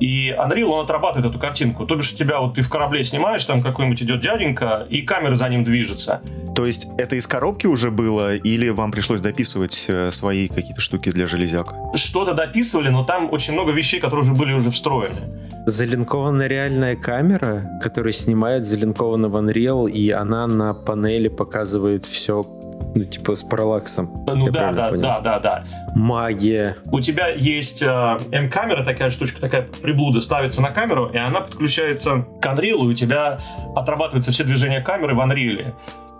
И 0.00 0.30
Unreal, 0.30 0.64
он 0.64 0.84
отрабатывает 0.84 1.30
эту 1.30 1.38
картинку. 1.38 1.86
То 1.86 1.94
бишь, 1.94 2.12
у 2.12 2.16
тебя 2.16 2.40
вот 2.40 2.54
ты 2.54 2.62
в 2.62 2.68
корабле 2.68 3.04
снимаешь, 3.04 3.44
там 3.44 3.62
какой-нибудь 3.62 4.02
идет 4.02 4.20
дяденька, 4.20 4.86
и 4.90 5.02
камера 5.02 5.34
за 5.34 5.48
ним 5.48 5.64
движется. 5.64 6.20
То 6.54 6.66
есть 6.66 6.88
это 6.98 7.16
из 7.16 7.26
коробки 7.26 7.66
уже 7.66 7.90
было, 7.90 8.36
или 8.36 8.68
вам 8.68 8.92
пришлось 8.92 9.20
дописывать 9.24 9.86
э, 9.88 10.10
свои 10.10 10.48
какие-то 10.48 10.80
штуки 10.80 11.10
для 11.10 11.26
железяк? 11.26 11.74
Что-то 11.94 12.34
дописывали, 12.34 12.88
но 12.90 13.04
там 13.04 13.32
очень 13.32 13.54
много 13.54 13.72
вещей, 13.72 14.00
которые 14.00 14.22
уже 14.22 14.34
были 14.34 14.52
уже 14.52 14.70
встроены. 14.70 15.20
Залинкованная 15.66 16.46
реальная 16.46 16.94
камера, 16.94 17.78
которая 17.82 18.12
снимает 18.12 18.64
залинкованно 18.66 19.28
в 19.28 19.36
Unreal, 19.36 19.90
и 19.90 20.10
она 20.10 20.46
на 20.46 20.74
панели 20.74 21.28
показывает 21.28 22.04
все 22.04 22.44
ну, 22.94 23.04
типа 23.04 23.34
с 23.34 23.42
параллаксом. 23.42 24.24
Ну 24.26 24.50
да, 24.50 24.72
да, 24.72 24.88
понял? 24.88 25.02
да, 25.02 25.20
да, 25.20 25.38
да. 25.38 25.64
Магия. 25.94 26.76
У 26.92 27.00
тебя 27.00 27.28
есть 27.28 27.82
э, 27.82 28.18
M-камера, 28.30 28.84
такая 28.84 29.10
штучка, 29.10 29.40
такая 29.40 29.62
приблуда, 29.82 30.20
ставится 30.20 30.62
на 30.62 30.70
камеру, 30.70 31.10
и 31.12 31.16
она 31.16 31.40
подключается 31.40 32.24
к 32.40 32.46
Unreal, 32.46 32.84
и 32.84 32.88
у 32.88 32.94
тебя 32.94 33.40
отрабатываются 33.74 34.32
все 34.32 34.44
движения 34.44 34.80
камеры 34.80 35.14
в 35.14 35.20
Unreal. 35.20 35.72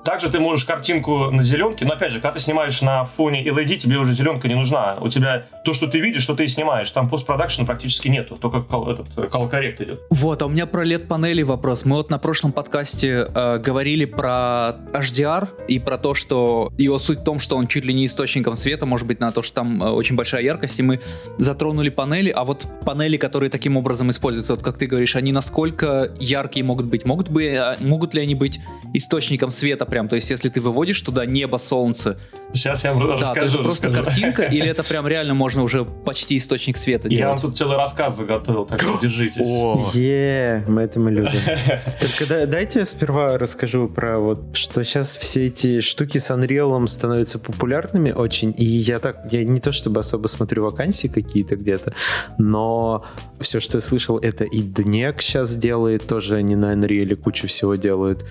Также 0.05 0.31
ты 0.31 0.39
можешь 0.39 0.67
картинку 0.67 1.31
на 1.31 1.43
зеленке, 1.43 1.87
но 1.87 1.95
опять 1.95 2.13
же, 2.13 2.21
когда 2.21 2.33
ты 2.33 2.41
снимаешь 2.41 2.83
на 2.83 3.07
фоне 3.07 3.43
LED, 3.43 3.77
тебе 3.77 3.97
уже 3.97 4.13
зеленка 4.13 4.49
не 4.49 4.55
нужна. 4.55 4.99
У 5.01 5.09
тебя 5.09 5.47
то, 5.65 5.73
что 5.73 5.87
ты 5.87 5.99
видишь, 5.99 6.23
что 6.23 6.35
ты 6.35 6.45
и 6.45 6.47
снимаешь. 6.47 6.91
Там 6.91 7.09
постпродакшена 7.09 7.67
практически 7.67 8.09
нету, 8.09 8.37
только 8.37 8.61
кол, 8.61 8.91
этот 8.91 9.09
color 9.09 9.51
correct 9.51 9.83
идет. 9.83 10.01
Вот, 10.11 10.43
а 10.43 10.47
у 10.47 10.49
меня 10.51 10.67
про 10.67 10.85
LED-панели 10.85 11.43
вопрос. 11.43 11.87
Мы 11.87 11.97
вот 11.97 12.11
на 12.11 12.19
прошлом 12.19 12.53
подкасте 12.53 13.27
э, 13.35 13.59
говорили 13.59 14.05
про 14.05 14.77
HDR 14.93 15.49
и 15.69 15.79
про 15.79 15.97
то, 15.97 16.15
что 16.15 16.71
его 16.77 16.99
суть 16.99 17.21
в 17.21 17.25
том, 17.25 17.39
что 17.39 17.57
он 17.57 17.67
чуть 17.67 17.87
ли 17.87 17.95
не 17.95 18.05
источником 18.05 18.57
света, 18.57 18.85
может 18.85 19.07
быть, 19.07 19.21
на 19.21 19.33
то, 19.33 19.43
что 19.43 19.55
там 19.55 19.83
э, 19.83 19.89
очень 19.89 20.17
большая 20.17 20.43
яркость, 20.43 20.79
и 20.81 20.83
мы 20.83 21.01
затронули 21.39 21.89
панели, 21.89 22.29
а 22.31 22.45
вот 22.45 22.67
панели, 22.85 23.17
которые 23.17 23.49
таким 23.49 23.79
образом 23.79 24.11
используются, 24.11 24.55
вот 24.55 24.63
как 24.63 24.77
ты 24.77 24.87
говоришь, 24.87 25.17
они 25.17 25.33
насколько 25.33 26.13
яркие 26.19 26.65
могут 26.65 26.87
быть? 26.87 27.07
Могут, 27.07 27.31
бы, 27.31 27.45
э, 27.45 27.77
могут 27.81 28.13
ли 28.13 28.21
они 28.21 28.35
быть 28.35 28.61
источником 28.93 29.51
света 29.51 29.87
прям, 29.95 30.09
то 30.09 30.17
есть 30.17 30.29
если 30.29 30.49
ты 30.49 30.61
выводишь 30.61 31.01
туда 31.03 31.25
небо, 31.25 31.57
солнце. 31.57 32.19
Сейчас 32.53 32.83
я 32.83 32.95
вам 32.95 33.07
да, 33.07 33.17
расскажу. 33.17 33.47
это 33.47 33.59
просто 33.59 33.89
расскажу. 33.91 34.05
картинка, 34.07 34.43
или 34.51 34.69
это 34.69 34.83
прям 34.83 35.07
реально 35.07 35.35
можно 35.35 35.63
уже 35.63 35.85
почти 35.85 36.37
источник 36.37 36.79
света 36.79 37.09
делать? 37.09 37.21
Я 37.21 37.29
вам 37.29 37.39
тут 37.39 37.57
целый 37.57 37.77
рассказ 37.77 38.17
заготовил, 38.17 38.67
так 38.67 38.83
что 38.83 38.99
держитесь. 39.01 39.95
Е, 39.95 40.65
мы 40.67 40.83
это 40.83 40.99
мы 40.99 41.13
любим. 41.13 41.31
Только 42.01 42.45
дайте 42.49 42.81
я 42.81 42.85
сперва 42.85 43.39
расскажу 43.39 43.87
про 43.87 44.19
вот, 44.19 44.57
что 44.57 44.83
сейчас 44.83 45.17
все 45.17 45.47
эти 45.47 45.81
штуки 45.81 46.19
с 46.19 46.29
Unreal 46.29 46.85
становятся 46.89 47.39
популярными 47.39 48.11
очень, 48.11 48.53
и 48.59 48.65
я 48.65 48.99
так, 48.99 49.29
я 49.31 49.45
не 49.45 49.61
то 49.61 49.71
чтобы 49.71 50.01
особо 50.01 50.27
смотрю 50.27 50.65
вакансии 50.65 51.07
какие-то 51.07 51.55
где-то, 51.55 51.95
но 52.37 53.05
все, 53.39 53.61
что 53.61 53.79
я 53.79 53.81
слышал, 53.81 54.19
это 54.19 54.43
и 54.43 54.61
Днек 54.61 55.23
сейчас 55.23 55.55
делает, 55.55 56.05
тоже 56.09 56.35
они 56.35 56.57
на 56.57 56.73
Unreal 56.73 57.15
кучу 57.15 57.47
всего 57.47 57.77
делают. 57.77 58.25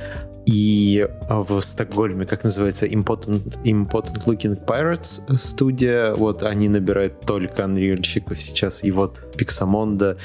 И 0.46 1.08
в 1.30 1.62
Стокгольме, 1.62 2.26
как 2.26 2.44
называется, 2.44 2.86
Important, 2.86 3.58
Important 3.64 4.26
Looking 4.26 4.64
Pirates 4.66 5.22
студия, 5.38 6.14
вот 6.16 6.44
они 6.44 6.68
набирают 6.68 7.22
только 7.22 7.64
анрильщиков 7.64 8.42
сейчас, 8.42 8.84
и 8.84 8.92
вот 8.92 9.22
Pixamonda, 9.38 10.18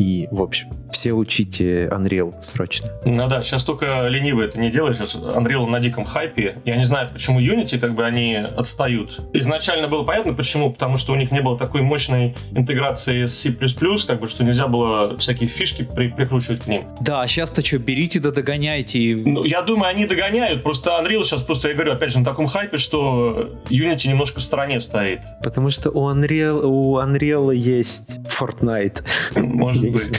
и, 0.00 0.28
в 0.30 0.40
общем, 0.40 0.70
все 0.92 1.12
учите 1.12 1.86
Unreal 1.88 2.34
срочно. 2.40 2.88
Ну 3.04 3.28
да, 3.28 3.42
сейчас 3.42 3.64
только 3.64 4.08
ленивый 4.08 4.46
это 4.46 4.58
не 4.58 4.70
делает, 4.70 4.96
сейчас 4.96 5.14
Unreal 5.14 5.66
на 5.66 5.78
диком 5.78 6.04
хайпе. 6.04 6.56
Я 6.64 6.76
не 6.76 6.84
знаю, 6.84 7.10
почему 7.12 7.38
Unity, 7.38 7.78
как 7.78 7.94
бы 7.94 8.04
они 8.04 8.34
отстают. 8.34 9.20
Изначально 9.34 9.88
было 9.88 10.02
понятно, 10.02 10.32
почему, 10.32 10.72
потому 10.72 10.96
что 10.96 11.12
у 11.12 11.16
них 11.16 11.30
не 11.32 11.40
было 11.40 11.58
такой 11.58 11.82
мощной 11.82 12.34
интеграции 12.52 13.24
с 13.24 13.38
C++, 13.38 13.52
как 14.06 14.20
бы, 14.20 14.26
что 14.26 14.42
нельзя 14.42 14.66
было 14.68 15.18
всякие 15.18 15.48
фишки 15.48 15.82
при, 15.82 16.08
прикручивать 16.08 16.62
к 16.62 16.66
ним. 16.66 16.86
Да, 17.00 17.20
а 17.20 17.26
сейчас-то 17.28 17.64
что, 17.64 17.78
берите 17.78 18.20
да 18.20 18.30
догоняйте. 18.30 19.16
Ну, 19.16 19.44
я 19.44 19.60
думаю, 19.60 19.90
они 19.90 20.06
догоняют, 20.06 20.62
просто 20.62 20.90
Unreal 20.90 21.24
сейчас 21.24 21.42
просто, 21.42 21.68
я 21.68 21.74
говорю, 21.74 21.92
опять 21.92 22.12
же, 22.12 22.20
на 22.20 22.24
таком 22.24 22.46
хайпе, 22.46 22.78
что 22.78 23.50
Unity 23.68 24.08
немножко 24.08 24.40
в 24.40 24.42
стороне 24.42 24.80
стоит. 24.80 25.20
Потому 25.42 25.68
что 25.68 25.90
у 25.90 26.08
Unreal, 26.08 26.62
у 26.64 26.98
Unreal 26.98 27.54
есть 27.54 28.18
Fortnite. 28.28 29.02
Может 29.36 29.89
быть, 29.92 30.10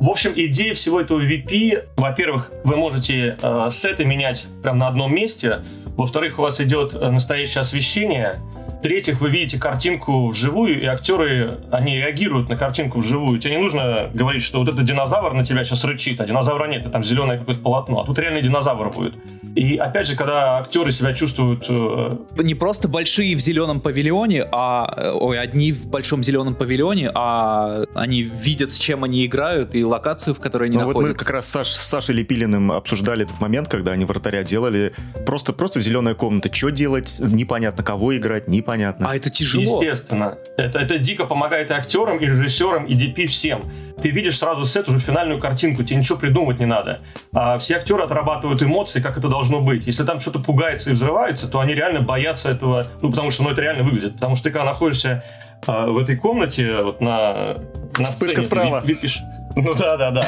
В 0.00 0.08
общем, 0.08 0.32
идея 0.34 0.74
всего 0.74 1.00
этого 1.00 1.20
VP, 1.20 1.84
во-первых, 1.96 2.52
вы 2.64 2.76
можете 2.76 3.36
э, 3.40 3.66
сеты 3.70 4.04
менять 4.04 4.46
прямо 4.62 4.78
на 4.78 4.88
одном 4.88 5.14
месте, 5.14 5.62
во-вторых, 5.96 6.38
у 6.38 6.42
вас 6.42 6.60
идет 6.60 6.94
э, 6.94 7.10
настоящее 7.10 7.60
освещение, 7.60 8.40
в-третьих, 8.84 9.22
вы 9.22 9.30
видите 9.30 9.58
картинку 9.58 10.28
вживую, 10.28 10.78
и 10.78 10.84
актеры, 10.84 11.58
они 11.70 11.96
реагируют 11.96 12.50
на 12.50 12.56
картинку 12.58 12.98
вживую. 12.98 13.40
Тебе 13.40 13.54
не 13.54 13.62
нужно 13.62 14.10
говорить, 14.12 14.42
что 14.42 14.58
вот 14.58 14.68
этот 14.68 14.84
динозавр 14.84 15.32
на 15.32 15.42
тебя 15.42 15.64
сейчас 15.64 15.84
рычит, 15.84 16.20
а 16.20 16.26
динозавра 16.26 16.66
нет, 16.66 16.84
и 16.84 16.90
там 16.90 17.02
зеленое 17.02 17.38
какое-то 17.38 17.62
полотно, 17.62 18.02
а 18.02 18.04
тут 18.04 18.18
реальный 18.18 18.42
динозавр 18.42 18.90
будет. 18.90 19.14
И 19.56 19.78
опять 19.78 20.06
же, 20.06 20.16
когда 20.16 20.58
актеры 20.58 20.92
себя 20.92 21.14
чувствуют... 21.14 21.64
Э... 21.70 22.10
Не 22.36 22.54
просто 22.54 22.86
большие 22.86 23.34
в 23.36 23.38
зеленом 23.38 23.80
павильоне, 23.80 24.46
а... 24.52 24.92
Э, 24.98 25.12
ой, 25.12 25.40
одни 25.40 25.72
в 25.72 25.86
большом 25.86 26.22
зеленом 26.22 26.54
павильоне, 26.54 27.10
а 27.14 27.84
они 27.94 28.20
видят, 28.20 28.70
с 28.70 28.78
чем 28.78 29.02
они 29.02 29.24
играют, 29.24 29.74
и 29.74 29.82
локацию, 29.82 30.34
в 30.34 30.40
которой 30.40 30.64
они 30.64 30.76
ну, 30.76 30.88
находятся. 30.88 31.00
Вот 31.00 31.08
мы 31.08 31.14
как 31.14 31.30
раз 31.30 31.46
с, 31.46 31.50
Саш, 31.52 31.68
с 31.68 31.88
Сашей 31.88 32.16
Лепилиным 32.16 32.70
обсуждали 32.70 33.24
этот 33.24 33.40
момент, 33.40 33.68
когда 33.68 33.92
они 33.92 34.04
вратаря 34.04 34.42
делали. 34.42 34.92
Просто, 35.24 35.54
просто 35.54 35.80
зеленая 35.80 36.14
комната. 36.14 36.52
Что 36.52 36.68
делать? 36.68 37.18
Непонятно, 37.18 37.82
кого 37.82 38.14
играть, 38.14 38.46
непонятно 38.46 38.73
понятно. 38.74 39.10
А 39.10 39.16
это 39.16 39.30
тяжело. 39.30 39.62
Естественно. 39.62 40.38
Это, 40.56 40.78
это 40.80 40.98
дико 40.98 41.26
помогает 41.26 41.70
и 41.70 41.74
актерам, 41.74 42.18
и 42.18 42.26
режиссерам, 42.26 42.86
и 42.86 42.94
DP 42.94 43.26
всем. 43.26 43.62
Ты 44.02 44.10
видишь 44.10 44.38
сразу 44.38 44.64
сет, 44.64 44.88
уже 44.88 44.98
финальную 44.98 45.40
картинку, 45.40 45.84
тебе 45.84 45.98
ничего 45.98 46.18
придумывать 46.18 46.58
не 46.58 46.66
надо. 46.66 47.00
А 47.32 47.58
все 47.58 47.76
актеры 47.76 48.02
отрабатывают 48.02 48.62
эмоции, 48.62 49.00
как 49.00 49.16
это 49.16 49.28
должно 49.28 49.60
быть. 49.60 49.86
Если 49.86 50.04
там 50.04 50.20
что-то 50.20 50.40
пугается 50.40 50.90
и 50.90 50.94
взрывается, 50.94 51.48
то 51.48 51.60
они 51.60 51.74
реально 51.74 52.00
боятся 52.00 52.50
этого, 52.50 52.86
ну, 53.00 53.10
потому 53.10 53.30
что 53.30 53.44
ну, 53.44 53.50
это 53.50 53.62
реально 53.62 53.84
выглядит. 53.84 54.14
Потому 54.14 54.34
что 54.34 54.44
ты 54.44 54.50
когда 54.50 54.64
находишься 54.64 55.24
а, 55.66 55.86
в 55.86 55.98
этой 55.98 56.16
комнате, 56.16 56.82
вот 56.82 57.00
на, 57.00 57.58
на 57.98 58.04
Вспышка 58.04 58.42
сцене, 58.42 58.42
справа. 58.42 58.80
Ты 58.80 58.94
видишь, 58.94 59.20
ну 59.56 59.72
да, 59.74 59.96
да, 59.96 60.10
да. 60.10 60.26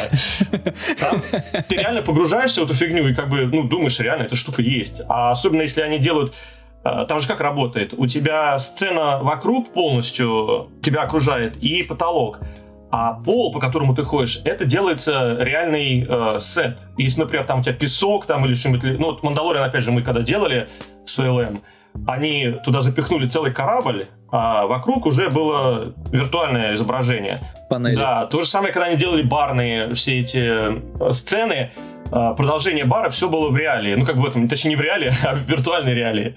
Там 1.00 1.20
ты 1.68 1.76
реально 1.76 2.02
погружаешься 2.02 2.60
в 2.60 2.64
эту 2.64 2.74
фигню 2.74 3.08
и 3.08 3.14
как 3.14 3.28
бы, 3.28 3.46
ну, 3.46 3.64
думаешь, 3.64 3.98
реально 3.98 4.24
эта 4.24 4.36
штука 4.36 4.62
есть. 4.62 5.02
А 5.08 5.32
особенно 5.32 5.62
если 5.62 5.82
они 5.82 5.98
делают 5.98 6.34
там 7.06 7.20
же 7.20 7.28
как 7.28 7.40
работает? 7.40 7.94
У 7.96 8.06
тебя 8.06 8.58
сцена 8.58 9.18
вокруг 9.22 9.72
полностью 9.72 10.70
тебя 10.82 11.02
окружает 11.02 11.56
и 11.56 11.82
потолок. 11.82 12.40
А 12.90 13.14
пол, 13.14 13.52
по 13.52 13.58
которому 13.58 13.94
ты 13.94 14.02
ходишь, 14.02 14.40
это 14.44 14.64
делается 14.64 15.36
реальный 15.40 16.06
э, 16.08 16.38
сет. 16.38 16.78
Если, 16.96 17.20
например, 17.20 17.44
там 17.44 17.60
у 17.60 17.62
тебя 17.62 17.74
песок 17.74 18.26
там 18.26 18.44
или 18.44 18.54
что-нибудь... 18.54 18.98
Ну, 18.98 19.06
вот 19.06 19.22
Мандалориан, 19.22 19.64
опять 19.64 19.82
же, 19.82 19.90
мы 19.90 20.02
когда 20.02 20.22
делали 20.22 20.68
с 21.04 21.18
ЛМ, 21.18 21.60
они 22.06 22.54
туда 22.64 22.80
запихнули 22.80 23.26
целый 23.26 23.52
корабль, 23.52 24.08
а 24.30 24.66
вокруг 24.66 25.06
уже 25.06 25.30
было 25.30 25.94
виртуальное 26.12 26.74
изображение. 26.74 27.38
Панели. 27.68 27.96
Да, 27.96 28.26
то 28.26 28.40
же 28.40 28.46
самое, 28.46 28.72
когда 28.72 28.86
они 28.86 28.96
делали 28.96 29.22
барные 29.22 29.94
все 29.94 30.20
эти 30.20 30.38
э, 30.38 31.12
сцены, 31.12 31.72
продолжение 32.10 32.84
бара 32.84 33.10
все 33.10 33.28
было 33.28 33.48
в 33.50 33.56
реалии. 33.56 33.94
Ну, 33.94 34.04
как 34.04 34.16
бы 34.16 34.22
в 34.22 34.26
этом, 34.26 34.48
точнее, 34.48 34.70
не 34.70 34.76
в 34.76 34.80
реалии, 34.80 35.12
а 35.24 35.34
в 35.34 35.48
виртуальной 35.48 35.94
реалии. 35.94 36.34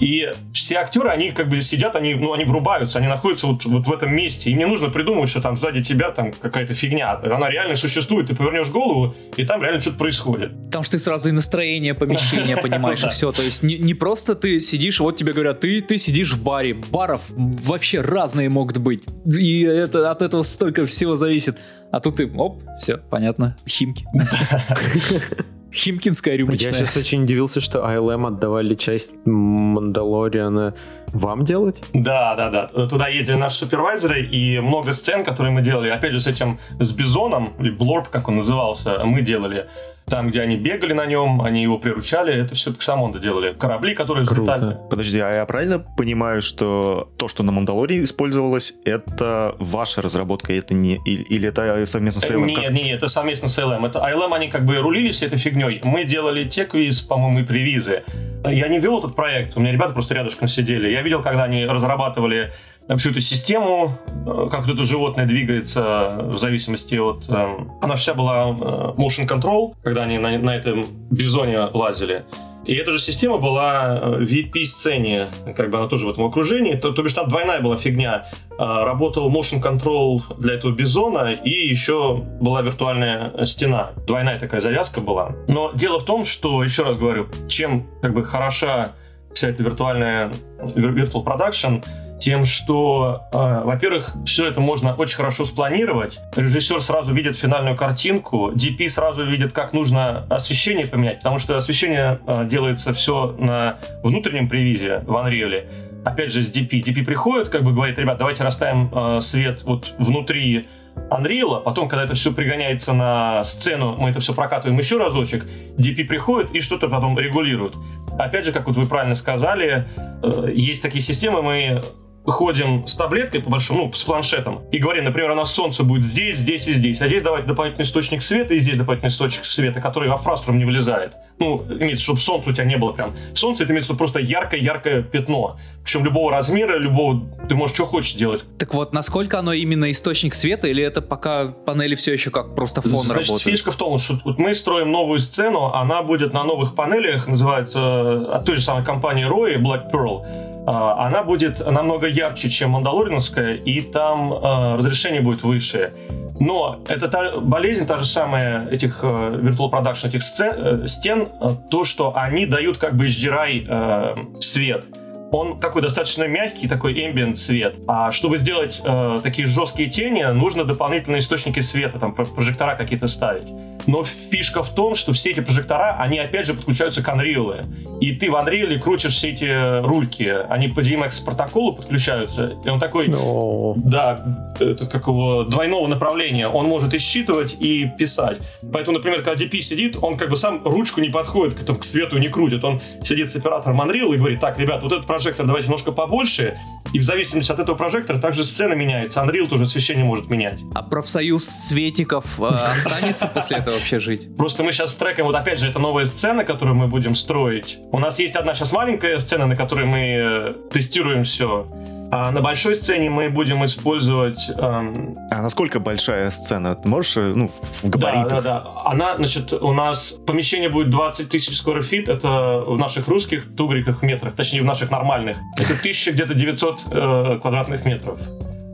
И 0.00 0.30
все 0.52 0.76
актеры, 0.76 1.08
они 1.08 1.32
как 1.32 1.48
бы 1.48 1.60
сидят, 1.60 1.96
они, 1.96 2.14
ну, 2.14 2.32
они 2.32 2.44
врубаются, 2.44 2.98
они 2.98 3.08
находятся 3.08 3.46
вот, 3.46 3.64
вот 3.64 3.86
в 3.86 3.92
этом 3.92 4.14
месте. 4.14 4.50
Им 4.50 4.58
не 4.58 4.66
нужно 4.66 4.88
придумывать, 4.88 5.30
что 5.30 5.40
там 5.40 5.56
сзади 5.56 5.82
тебя 5.82 6.10
там 6.10 6.32
какая-то 6.32 6.74
фигня. 6.74 7.18
Она 7.22 7.50
реально 7.50 7.76
существует. 7.76 8.28
Ты 8.28 8.34
повернешь 8.34 8.70
голову, 8.70 9.14
и 9.36 9.44
там 9.44 9.62
реально 9.62 9.80
что-то 9.80 9.98
происходит. 9.98 10.52
Потому 10.66 10.84
что 10.84 10.92
ты 10.92 10.98
сразу 10.98 11.28
и 11.28 11.32
настроение 11.32 11.94
помещения 11.94 12.56
понимаешь, 12.62 13.02
и 13.04 13.08
все. 13.08 13.32
То 13.32 13.42
есть 13.42 13.62
не, 13.62 13.78
не 13.78 13.94
просто 13.94 14.34
ты 14.34 14.60
сидишь, 14.60 15.00
вот 15.00 15.16
тебе 15.16 15.32
говорят, 15.32 15.60
ты, 15.60 15.80
ты 15.80 15.98
сидишь 15.98 16.32
в 16.32 16.42
баре. 16.42 16.74
Баров 16.74 17.22
вообще 17.28 18.00
разные 18.00 18.48
могут 18.48 18.78
быть. 18.78 19.04
И 19.26 19.62
это, 19.62 20.10
от 20.10 20.22
этого 20.22 20.42
столько 20.42 20.86
всего 20.86 21.16
зависит. 21.16 21.58
А 21.90 22.00
тут 22.00 22.16
ты, 22.16 22.30
оп, 22.30 22.62
все, 22.78 22.98
понятно, 22.98 23.56
химки. 23.66 24.06
Химкинская 25.72 26.36
рюмочная. 26.36 26.70
Я 26.70 26.76
сейчас 26.76 26.96
очень 26.96 27.24
удивился, 27.24 27.60
что 27.60 27.80
ILM 27.80 28.26
отдавали 28.26 28.74
часть 28.74 29.14
Мандалориана 29.24 30.74
вам 31.12 31.44
делать? 31.44 31.82
Да, 31.92 32.34
да, 32.34 32.50
да. 32.50 32.86
Туда 32.86 33.08
ездили 33.08 33.36
наши 33.36 33.56
супервайзеры, 33.56 34.22
и 34.22 34.60
много 34.60 34.92
сцен, 34.92 35.24
которые 35.24 35.52
мы 35.52 35.62
делали, 35.62 35.88
опять 35.88 36.12
же, 36.12 36.20
с 36.20 36.26
этим, 36.26 36.58
с 36.78 36.92
Бизоном, 36.92 37.54
или 37.58 37.70
Блорб, 37.70 38.08
как 38.08 38.28
он 38.28 38.36
назывался, 38.36 39.04
мы 39.04 39.22
делали. 39.22 39.66
Там, 40.06 40.30
где 40.30 40.40
они 40.40 40.56
бегали 40.56 40.94
на 40.94 41.04
нем, 41.04 41.42
они 41.42 41.62
его 41.62 41.78
приручали, 41.78 42.32
это 42.32 42.54
все 42.54 42.72
Пиксамонда 42.72 43.18
делали. 43.18 43.52
Корабли, 43.52 43.94
которые 43.94 44.26
Круто. 44.26 44.54
взлетали. 44.54 44.78
Подожди, 44.88 45.18
а 45.18 45.30
я 45.30 45.44
правильно 45.44 45.80
понимаю, 45.80 46.40
что 46.40 47.10
то, 47.18 47.28
что 47.28 47.42
на 47.42 47.52
Мандалоре 47.52 48.02
использовалось, 48.02 48.72
это 48.86 49.54
ваша 49.58 50.00
разработка, 50.00 50.54
это 50.54 50.72
не... 50.72 50.94
Или 51.04 51.48
это 51.48 51.84
совместно 51.84 52.22
с 52.22 52.30
ILM? 52.30 52.46
Нет, 52.46 52.62
как... 52.62 52.70
нет, 52.72 52.96
это 52.96 53.08
совместно 53.08 53.48
с 53.48 53.58
ILM. 53.58 53.86
Это 53.86 53.98
ILM, 53.98 54.34
они 54.34 54.48
как 54.48 54.64
бы 54.64 54.76
рулили 54.76 55.12
всей 55.12 55.26
этой 55.26 55.38
фигней. 55.38 55.82
Мы 55.84 56.04
делали 56.04 56.48
те 56.48 56.64
квиз, 56.64 57.02
по-моему, 57.02 57.40
и 57.40 57.42
привизы. 57.42 58.02
Я 58.46 58.68
не 58.68 58.78
вел 58.78 59.00
этот 59.00 59.14
проект, 59.14 59.58
у 59.58 59.60
меня 59.60 59.72
ребята 59.72 59.92
просто 59.92 60.14
рядышком 60.14 60.48
сидели 60.48 60.90
Я 60.98 61.04
видел, 61.04 61.22
когда 61.22 61.44
они 61.44 61.64
разрабатывали 61.64 62.52
всю 62.96 63.10
эту 63.10 63.20
систему, 63.20 63.96
э, 64.26 64.48
как 64.50 64.68
это 64.68 64.82
животное 64.82 65.26
двигается 65.26 66.16
в 66.22 66.38
зависимости 66.40 66.96
от... 66.96 67.22
Э, 67.28 67.56
она 67.80 67.94
вся 67.94 68.14
была 68.14 68.48
э, 68.48 68.54
motion 69.00 69.28
control, 69.28 69.76
когда 69.84 70.02
они 70.02 70.18
на, 70.18 70.36
на 70.38 70.56
этом 70.56 70.84
бизоне 71.08 71.60
лазили. 71.72 72.24
И 72.64 72.74
эта 72.74 72.90
же 72.90 72.98
система 72.98 73.38
была 73.38 74.00
в 74.00 74.22
VP-сцене, 74.22 75.28
как 75.56 75.70
бы 75.70 75.78
она 75.78 75.86
тоже 75.86 76.08
в 76.08 76.10
этом 76.10 76.24
окружении, 76.24 76.74
то, 76.74 76.90
то 76.90 77.02
бишь 77.04 77.12
там 77.12 77.28
двойная 77.28 77.60
была 77.60 77.76
фигня. 77.76 78.26
Работал 78.58 79.30
motion 79.30 79.62
control 79.62 80.22
для 80.36 80.54
этого 80.54 80.72
бизона, 80.72 81.30
и 81.32 81.68
еще 81.68 82.16
была 82.40 82.60
виртуальная 82.62 83.44
стена. 83.44 83.92
Двойная 84.04 84.38
такая 84.38 84.60
завязка 84.60 85.00
была. 85.00 85.36
Но 85.46 85.70
дело 85.74 86.00
в 86.00 86.04
том, 86.04 86.24
что, 86.24 86.62
еще 86.64 86.82
раз 86.82 86.96
говорю, 86.96 87.28
чем 87.46 87.86
как 88.02 88.12
бы 88.12 88.24
хороша 88.24 88.92
вся 89.34 89.48
эта 89.48 89.62
виртуальная 89.62 90.32
virtual 90.58 91.24
production, 91.24 91.84
тем, 92.18 92.44
что, 92.44 93.28
э, 93.32 93.36
во-первых, 93.64 94.14
все 94.26 94.48
это 94.48 94.60
можно 94.60 94.94
очень 94.94 95.16
хорошо 95.16 95.44
спланировать. 95.44 96.20
Режиссер 96.34 96.80
сразу 96.80 97.14
видит 97.14 97.36
финальную 97.36 97.76
картинку, 97.76 98.50
DP 98.52 98.88
сразу 98.88 99.24
видит, 99.24 99.52
как 99.52 99.72
нужно 99.72 100.26
освещение 100.28 100.86
поменять, 100.86 101.18
потому 101.18 101.38
что 101.38 101.56
освещение 101.56 102.18
э, 102.26 102.46
делается 102.46 102.92
все 102.92 103.36
на 103.38 103.78
внутреннем 104.02 104.48
превизе 104.48 105.02
в 105.06 105.12
Unreal. 105.12 105.66
Опять 106.04 106.32
же, 106.32 106.42
с 106.42 106.52
DP. 106.52 106.82
DP 106.82 107.04
приходит, 107.04 107.48
как 107.48 107.62
бы 107.62 107.72
говорит, 107.72 107.98
ребят, 107.98 108.18
давайте 108.18 108.44
расставим 108.44 108.90
э, 108.92 109.20
свет 109.20 109.62
вот 109.62 109.94
внутри 109.98 110.66
Unreal, 111.10 111.62
потом, 111.62 111.88
когда 111.88 112.04
это 112.04 112.14
все 112.14 112.32
пригоняется 112.32 112.92
на 112.92 113.44
сцену, 113.44 113.96
мы 113.96 114.10
это 114.10 114.20
все 114.20 114.34
прокатываем 114.34 114.78
еще 114.78 114.98
разочек, 114.98 115.46
DP 115.78 116.04
приходит 116.04 116.50
и 116.52 116.60
что-то 116.60 116.88
потом 116.88 117.18
регулирует. 117.18 117.74
Опять 118.18 118.44
же, 118.44 118.52
как 118.52 118.66
вот 118.66 118.76
вы 118.76 118.86
правильно 118.86 119.14
сказали, 119.14 119.88
э, 120.22 120.52
есть 120.54 120.82
такие 120.82 121.00
системы, 121.00 121.42
мы 121.42 121.82
ходим 122.30 122.86
с 122.86 122.96
таблеткой, 122.96 123.42
по 123.42 123.50
большому, 123.50 123.86
ну, 123.86 123.92
с 123.92 124.04
планшетом, 124.04 124.62
и 124.70 124.78
говорим, 124.78 125.04
например, 125.04 125.30
у 125.30 125.34
нас 125.34 125.52
солнце 125.52 125.84
будет 125.84 126.04
здесь, 126.04 126.38
здесь 126.38 126.68
и 126.68 126.72
здесь, 126.72 127.00
а 127.02 127.08
здесь 127.08 127.22
давайте 127.22 127.46
дополнительный 127.46 127.84
источник 127.84 128.22
света, 128.22 128.54
и 128.54 128.58
здесь 128.58 128.76
дополнительный 128.76 129.10
источник 129.10 129.44
света, 129.44 129.80
который 129.80 130.08
во 130.08 130.18
фраструм 130.18 130.58
не 130.58 130.64
вылезает. 130.64 131.12
Ну, 131.38 131.64
имеется, 131.68 132.02
чтобы 132.02 132.20
солнце 132.20 132.50
у 132.50 132.52
тебя 132.52 132.64
не 132.64 132.76
было 132.76 132.92
прям. 132.92 133.12
Солнце 133.34 133.64
это 133.64 133.72
имеется 133.72 133.94
просто 133.94 134.18
яркое-яркое 134.18 135.02
пятно. 135.02 135.56
Причем 135.84 136.04
любого 136.04 136.32
размера, 136.32 136.78
любого, 136.78 137.28
ты 137.48 137.54
можешь 137.54 137.76
что 137.76 137.86
хочешь 137.86 138.14
делать. 138.14 138.42
Так 138.58 138.74
вот, 138.74 138.92
насколько 138.92 139.38
оно 139.38 139.52
именно 139.52 139.90
источник 139.90 140.34
света, 140.34 140.66
или 140.66 140.82
это 140.82 141.00
пока 141.00 141.46
панели 141.46 141.94
все 141.94 142.12
еще 142.12 142.30
как 142.30 142.54
просто 142.56 142.82
фон 142.82 143.02
Значит, 143.02 143.28
работает? 143.28 143.42
фишка 143.42 143.70
в 143.70 143.76
том, 143.76 143.98
что 143.98 144.20
вот 144.24 144.38
мы 144.38 144.52
строим 144.52 144.90
новую 144.90 145.20
сцену, 145.20 145.66
она 145.66 146.02
будет 146.02 146.32
на 146.32 146.42
новых 146.44 146.74
панелях, 146.74 147.28
называется 147.28 148.34
от 148.34 148.44
той 148.44 148.56
же 148.56 148.62
самой 148.62 148.84
компании 148.84 149.26
Roy, 149.26 149.56
Black 149.56 149.92
Pearl 149.92 150.57
она 150.70 151.22
будет 151.22 151.64
намного 151.64 152.06
ярче, 152.08 152.50
чем 152.50 152.70
Мандалориновская, 152.70 153.54
и 153.54 153.80
там 153.80 154.32
э, 154.32 154.76
разрешение 154.76 155.20
будет 155.20 155.42
выше. 155.42 155.92
Но 156.40 156.80
это 156.88 157.08
та 157.08 157.40
болезнь, 157.40 157.86
та 157.86 157.98
же 157.98 158.04
самая 158.04 158.68
этих 158.68 159.00
э, 159.02 159.06
Virtual 159.06 159.70
Production, 159.70 160.08
этих 160.08 160.22
сцен, 160.22 160.54
э, 160.56 160.86
стен, 160.86 161.28
э, 161.40 161.48
то, 161.70 161.84
что 161.84 162.12
они 162.16 162.46
дают 162.46 162.78
как 162.78 162.96
бы 162.96 163.06
HDRI 163.06 163.66
э, 163.68 164.40
свет 164.40 164.84
он 165.30 165.60
такой 165.60 165.82
достаточно 165.82 166.24
мягкий, 166.24 166.68
такой 166.68 166.94
ambient 166.94 167.34
свет. 167.34 167.76
А 167.86 168.10
чтобы 168.10 168.38
сделать 168.38 168.80
э, 168.84 169.20
такие 169.22 169.46
жесткие 169.46 169.88
тени, 169.88 170.22
нужно 170.32 170.64
дополнительные 170.64 171.20
источники 171.20 171.60
света, 171.60 171.98
там 171.98 172.14
прожектора 172.14 172.76
какие-то 172.76 173.06
ставить. 173.06 173.46
Но 173.86 174.04
фишка 174.04 174.62
в 174.62 174.74
том, 174.74 174.94
что 174.94 175.12
все 175.12 175.30
эти 175.30 175.40
прожектора, 175.40 175.96
они 175.98 176.18
опять 176.18 176.46
же 176.46 176.54
подключаются 176.54 177.02
к 177.02 177.08
Unreal. 177.08 177.64
И 178.00 178.12
ты 178.12 178.30
в 178.30 178.34
Unreal 178.34 178.78
крутишь 178.78 179.14
все 179.14 179.30
эти 179.30 179.80
рульки, 179.80 180.34
они 180.48 180.68
по 180.68 180.80
DMX 180.80 181.24
протоколу 181.24 181.74
подключаются. 181.74 182.58
И 182.64 182.68
он 182.68 182.80
такой, 182.80 183.08
no. 183.08 183.74
да, 183.76 184.54
это 184.60 184.86
как 184.86 185.06
его 185.06 185.44
двойного 185.44 185.86
направления. 185.86 186.48
Он 186.48 186.66
может 186.66 186.94
и 186.94 186.98
считывать, 186.98 187.56
и 187.60 187.90
писать. 187.98 188.38
Поэтому, 188.72 188.98
например, 188.98 189.22
когда 189.22 189.42
DP 189.42 189.60
сидит, 189.60 189.96
он 190.00 190.16
как 190.16 190.30
бы 190.30 190.36
сам 190.36 190.62
ручку 190.64 191.00
не 191.00 191.08
подходит 191.08 191.54
к, 191.54 191.62
этому, 191.62 191.78
к 191.78 191.84
свету, 191.84 192.18
не 192.18 192.28
крутит. 192.28 192.64
Он 192.64 192.80
сидит 193.02 193.30
с 193.30 193.36
оператором 193.36 193.80
Unreal 193.80 194.14
и 194.14 194.18
говорит, 194.18 194.40
так, 194.40 194.58
ребят, 194.58 194.82
вот 194.82 194.92
этот 194.92 195.06
прожектор 195.18 195.46
давайте 195.46 195.66
немножко 195.66 195.90
побольше, 195.90 196.56
и 196.92 197.00
в 197.00 197.02
зависимости 197.02 197.50
от 197.50 197.58
этого 197.58 197.74
прожектора 197.74 198.18
также 198.18 198.44
сцена 198.44 198.74
меняется. 198.74 199.20
Unreal 199.20 199.48
тоже 199.48 199.64
освещение 199.64 200.04
может 200.04 200.30
менять. 200.30 200.60
А 200.76 200.82
профсоюз 200.84 201.44
светиков 201.44 202.40
э, 202.40 202.44
останется 202.76 203.26
после 203.26 203.56
этого 203.56 203.74
вообще 203.74 203.98
жить? 203.98 204.36
Просто 204.36 204.62
мы 204.62 204.70
сейчас 204.70 204.94
трекаем, 204.94 205.26
вот 205.26 205.34
опять 205.34 205.58
же, 205.58 205.68
это 205.68 205.80
новая 205.80 206.04
сцена, 206.04 206.44
которую 206.44 206.76
мы 206.76 206.86
будем 206.86 207.16
строить. 207.16 207.78
У 207.90 207.98
нас 207.98 208.20
есть 208.20 208.36
одна 208.36 208.54
сейчас 208.54 208.72
маленькая 208.72 209.18
сцена, 209.18 209.46
на 209.46 209.56
которой 209.56 209.86
мы 209.86 209.98
э, 209.98 210.54
тестируем 210.70 211.24
все. 211.24 211.66
А 212.10 212.30
на 212.30 212.40
большой 212.40 212.74
сцене 212.74 213.10
мы 213.10 213.28
будем 213.28 213.64
использовать... 213.64 214.50
Эм... 214.56 215.18
А 215.30 215.42
насколько 215.42 215.78
большая 215.78 216.30
сцена? 216.30 216.74
Ты 216.74 216.88
можешь, 216.88 217.16
э, 217.18 217.32
ну, 217.34 217.48
в 217.48 217.90
габаритах? 217.90 218.30
Да, 218.30 218.40
да, 218.40 218.60
да. 218.60 218.82
Она, 218.84 219.16
значит, 219.16 219.52
у 219.52 219.72
нас 219.72 220.12
помещение 220.26 220.70
будет 220.70 220.88
20 220.90 221.28
тысяч 221.28 221.60
square 221.60 221.80
feet, 221.80 222.10
это 222.10 222.64
в 222.66 222.78
наших 222.78 223.08
русских 223.08 223.54
тугриках 223.54 224.02
метрах, 224.02 224.34
точнее, 224.34 224.62
в 224.62 224.64
наших 224.64 224.90
нормальных. 224.90 225.36
Это 225.58 225.74
1000 225.74 226.12
где-то 226.12 226.34
900 226.34 226.86
э, 226.90 227.38
квадратных 227.42 227.84
метров. 227.84 228.18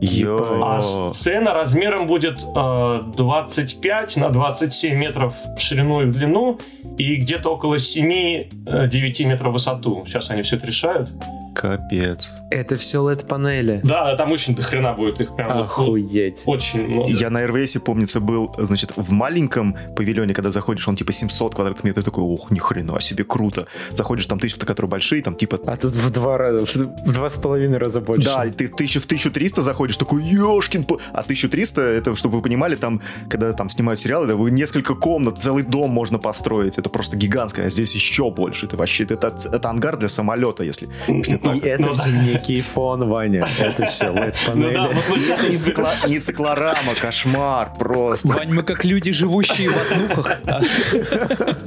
Йо. 0.01 0.61
А 0.63 0.81
сцена 0.81 1.53
размером 1.53 2.07
будет 2.07 2.39
э, 2.39 3.01
25 3.15 4.17
на 4.17 4.29
27 4.29 4.95
метров 4.95 5.35
в 5.57 5.59
ширину 5.59 6.01
и 6.01 6.05
в 6.05 6.11
длину 6.11 6.59
и 6.97 7.15
где-то 7.15 7.49
около 7.49 7.75
7-9 7.75 8.49
э, 8.65 9.25
метров 9.25 9.51
в 9.51 9.53
высоту. 9.53 10.03
Сейчас 10.05 10.29
они 10.29 10.41
все 10.41 10.57
это 10.57 10.67
решают. 10.67 11.09
Капец. 11.55 12.33
Это 12.49 12.75
все 12.75 13.01
LED-панели. 13.01 13.79
Да, 13.83 14.15
там 14.17 14.31
очень 14.31 14.55
дохрена 14.55 14.93
будет 14.93 15.21
их 15.21 15.35
прям. 15.35 15.63
Охуеть. 15.63 16.41
Вот, 16.45 16.55
очень 16.55 16.85
много. 16.85 17.09
Я 17.09 17.29
на 17.29 17.47
РВС, 17.47 17.77
помнится, 17.83 18.19
был, 18.19 18.53
значит, 18.57 18.91
в 18.97 19.11
маленьком 19.11 19.75
павильоне, 19.95 20.33
когда 20.33 20.51
заходишь, 20.51 20.87
он 20.87 20.97
типа 20.97 21.13
700 21.13 21.55
квадратных 21.55 21.85
метров, 21.85 22.03
такой, 22.03 22.23
ох, 22.25 22.51
ни 22.51 22.59
хрена 22.59 22.99
себе, 22.99 23.23
круто. 23.23 23.67
Заходишь, 23.91 24.25
там 24.25 24.37
тысячи, 24.37 24.59
которые 24.59 24.89
большие, 24.89 25.21
там 25.21 25.35
типа... 25.35 25.59
А 25.65 25.77
тут 25.77 25.91
в 25.91 26.09
два 26.11 26.37
раза, 26.37 26.65
в 26.65 27.13
два 27.13 27.29
с 27.29 27.37
половиной 27.37 27.77
раза 27.77 28.01
больше. 28.01 28.25
Да, 28.25 28.45
ты 28.45 28.67
тысячу, 28.67 28.99
в 28.99 29.05
1300 29.05 29.61
заходишь, 29.61 29.97
такой, 29.97 30.23
ешкин... 30.23 30.85
А 31.13 31.21
1300, 31.21 31.81
это, 31.81 32.15
чтобы 32.15 32.37
вы 32.37 32.41
понимали, 32.43 32.75
там, 32.75 33.01
когда 33.29 33.53
там 33.53 33.69
снимают 33.69 34.01
сериалы, 34.01 34.27
да, 34.27 34.35
вы 34.35 34.51
несколько 34.51 34.93
комнат, 34.93 35.37
целый 35.37 35.63
дом 35.63 35.89
можно 35.89 36.19
построить, 36.19 36.77
это 36.77 36.89
просто 36.89 37.15
гигантское, 37.15 37.67
а 37.67 37.69
здесь 37.69 37.95
еще 37.95 38.29
больше, 38.29 38.65
это 38.65 38.75
вообще, 38.75 39.05
это, 39.05 39.33
это 39.51 39.69
ангар 39.69 39.97
для 39.97 40.09
самолета, 40.09 40.63
если, 40.63 40.89
если. 41.07 41.44
И 41.53 41.59
это 41.59 41.81
ну, 41.81 41.93
все 41.93 42.11
да. 42.11 42.23
некий 42.23 42.61
фон, 42.61 43.07
Ваня. 43.07 43.47
Это 43.59 43.85
все 43.85 44.05
LED-панели. 44.05 44.77
Ну, 44.77 44.93
да, 44.95 45.43
не, 45.43 45.51
цикла, 45.51 45.93
не 46.07 46.19
циклорама, 46.19 46.95
кошмар 46.99 47.73
просто. 47.77 48.27
Вань, 48.29 48.53
мы 48.53 48.63
как 48.63 48.85
люди, 48.85 49.11
живущие 49.11 49.69
в 49.69 49.77
однухах. 49.77 50.39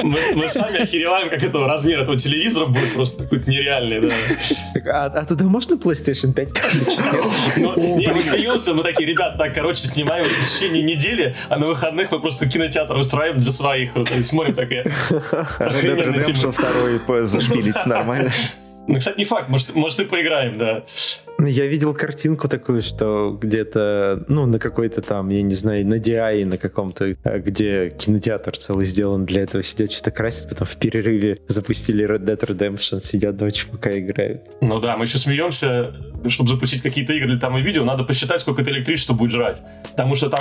Мы, 0.03 0.19
мы 0.35 0.49
сами 0.49 0.83
охереваем, 0.83 1.29
как 1.31 1.43
этого 1.43 1.67
размер 1.67 2.01
этого 2.01 2.17
телевизора 2.17 2.67
будет 2.67 2.95
просто 2.95 3.25
какой-то 3.25 3.51
нереальный, 3.51 4.01
да. 4.01 4.09
А, 4.87 5.07
а 5.07 5.25
туда 5.25 5.45
можно 5.45 5.75
PlayStation 5.75 6.33
5 6.33 6.49
ну, 7.57 7.97
Не, 7.97 8.09
мы 8.09 8.23
смеемся, 8.23 8.75
мы 8.75 8.83
такие, 8.83 9.09
ребят, 9.09 9.37
так, 9.39 9.55
короче, 9.55 9.87
снимаем 9.87 10.25
в 10.25 10.51
течение 10.51 10.83
недели, 10.83 11.37
а 11.49 11.59
на 11.59 11.67
выходных 11.67 12.11
мы 12.11 12.21
просто 12.21 12.49
кинотеатр 12.49 12.97
устраиваем 12.97 13.41
для 13.41 13.53
своих. 13.53 13.95
Вот, 13.97 14.11
и 14.11 14.23
смотрим 14.23 14.55
такие. 14.55 14.83
Red 14.83 15.83
Dead 15.83 16.15
Redemption 16.15 17.07
2 17.07 17.23
зашпилить 17.27 17.87
нормально. 17.87 18.31
Ну, 18.89 18.99
кстати, 18.99 19.19
не 19.19 19.27
факт, 19.27 19.51
может, 19.51 19.75
может 19.75 20.01
и 20.01 20.05
поиграем, 20.05 20.57
да. 20.57 20.83
Я 21.39 21.67
видел 21.67 21.95
картинку 21.95 22.49
такую, 22.49 22.81
что 22.81 23.39
где-то, 23.41 24.25
ну, 24.29 24.47
на 24.47 24.59
какой-то 24.59 25.03
там, 25.03 25.29
я 25.29 25.43
не 25.43 25.55
знаю, 25.55 25.87
на 25.87 25.99
DI, 25.99 26.47
на 26.47 26.57
каком-то, 26.57 27.15
а, 27.23 27.39
где 27.39 27.91
кинотеатр 27.91 28.57
целый 28.57 28.87
сделан 28.87 29.27
для 29.27 29.43
этого, 29.43 29.63
сидят 29.63 29.93
что-то 29.93 30.11
красят, 30.11 30.49
потом 30.49 30.67
в 30.67 30.77
перерыве 30.77 31.39
запустили 31.47 32.05
Red 32.09 32.25
Dead 32.25 32.41
Redemption, 32.41 33.01
сидят 33.01 33.37
два 33.37 33.51
чувака 33.51 33.97
играют. 33.97 34.49
Ну 34.63 34.81
да, 34.81 34.97
мы 34.97 35.05
еще 35.05 35.19
смеемся, 35.19 35.95
чтобы 36.27 36.49
запустить 36.49 36.83
какие-то 36.83 37.13
игры 37.13 37.39
там 37.39 37.59
и 37.59 37.63
видео, 37.63 37.85
надо 37.85 38.05
посчитать, 38.05 38.41
сколько 38.41 38.63
это 38.63 38.71
электричество 38.71 39.13
будет 39.13 39.31
жрать. 39.31 39.61
Потому 39.91 40.15
что 40.15 40.31
там, 40.31 40.41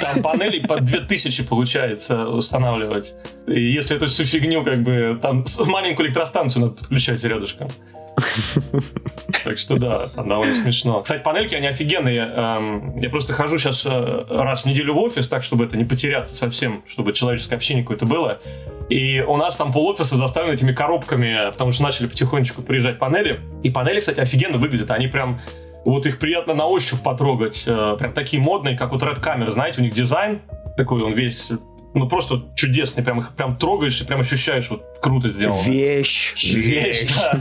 там 0.00 0.22
панелей 0.22 0.66
по 0.66 0.80
2000 0.80 1.44
получается 1.44 2.28
устанавливать. 2.28 3.14
И 3.46 3.60
если 3.72 3.94
эту 3.94 4.06
всю 4.06 4.24
фигню, 4.24 4.64
как 4.64 4.78
бы, 4.78 5.18
там 5.20 5.44
маленькую 5.66 6.06
электростанцию 6.06 6.62
надо 6.62 6.74
подключать 6.76 7.22
рядышком. 7.22 7.68
Так 9.44 9.58
что 9.58 9.78
да, 9.78 10.08
там 10.08 10.28
довольно 10.28 10.54
смешно. 10.54 11.02
Кстати, 11.02 11.22
панельки, 11.22 11.54
они 11.54 11.66
офигенные. 11.66 12.20
Эм, 12.20 12.98
я 12.98 13.10
просто 13.10 13.32
хожу 13.32 13.58
сейчас 13.58 13.84
э, 13.84 14.24
раз 14.28 14.62
в 14.62 14.66
неделю 14.66 14.94
в 14.94 14.98
офис, 14.98 15.28
так, 15.28 15.42
чтобы 15.42 15.64
это 15.64 15.76
не 15.76 15.84
потеряться 15.84 16.34
совсем, 16.34 16.82
чтобы 16.88 17.12
человеческое 17.12 17.56
общение 17.56 17.82
какое-то 17.84 18.06
было. 18.06 18.40
И 18.88 19.20
у 19.20 19.36
нас 19.36 19.56
там 19.56 19.72
пол 19.72 19.88
офиса 19.88 20.16
заставлены 20.16 20.54
этими 20.54 20.72
коробками, 20.72 21.50
потому 21.50 21.72
что 21.72 21.82
начали 21.82 22.06
потихонечку 22.06 22.62
приезжать 22.62 22.98
панели. 22.98 23.40
И 23.62 23.70
панели, 23.70 24.00
кстати, 24.00 24.20
офигенно 24.20 24.58
выглядят. 24.58 24.90
Они 24.90 25.08
прям 25.08 25.40
вот 25.84 26.06
их 26.06 26.18
приятно 26.18 26.54
на 26.54 26.66
ощупь 26.66 27.02
потрогать. 27.02 27.64
Э, 27.66 27.96
прям 27.98 28.12
такие 28.12 28.42
модные, 28.42 28.76
как 28.76 28.92
вот 28.92 29.02
Red 29.02 29.22
Camera, 29.22 29.50
знаете, 29.50 29.80
у 29.80 29.84
них 29.84 29.92
дизайн 29.92 30.40
такой, 30.76 31.02
он 31.02 31.12
весь 31.12 31.52
ну 31.94 32.08
просто 32.08 32.42
чудесные, 32.56 33.04
прям 33.04 33.20
их 33.20 33.34
прям 33.34 33.56
трогаешь 33.56 34.00
и 34.00 34.04
прям 34.04 34.20
ощущаешь, 34.20 34.68
вот 34.68 34.84
круто 35.00 35.28
сделано. 35.28 35.62
Вещь. 35.62 36.34
Вещь, 36.54 37.06
да. 37.16 37.40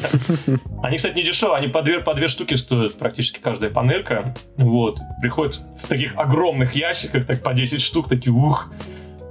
Они, 0.84 0.98
кстати, 0.98 1.16
не 1.16 1.24
дешевые, 1.24 1.58
они 1.58 1.68
по 1.68 1.82
две, 1.82 2.00
по 2.00 2.14
две 2.14 2.28
штуки 2.28 2.54
стоят 2.54 2.98
практически 2.98 3.40
каждая 3.40 3.72
панелька. 3.72 4.36
Вот. 4.58 5.00
Приходят 5.22 5.60
в 5.84 5.88
таких 5.88 6.16
огромных 6.16 6.74
ящиках, 6.74 7.26
так 7.26 7.42
по 7.42 7.54
10 7.54 7.82
штук, 7.82 8.08
такие 8.08 8.32
ух. 8.32 8.72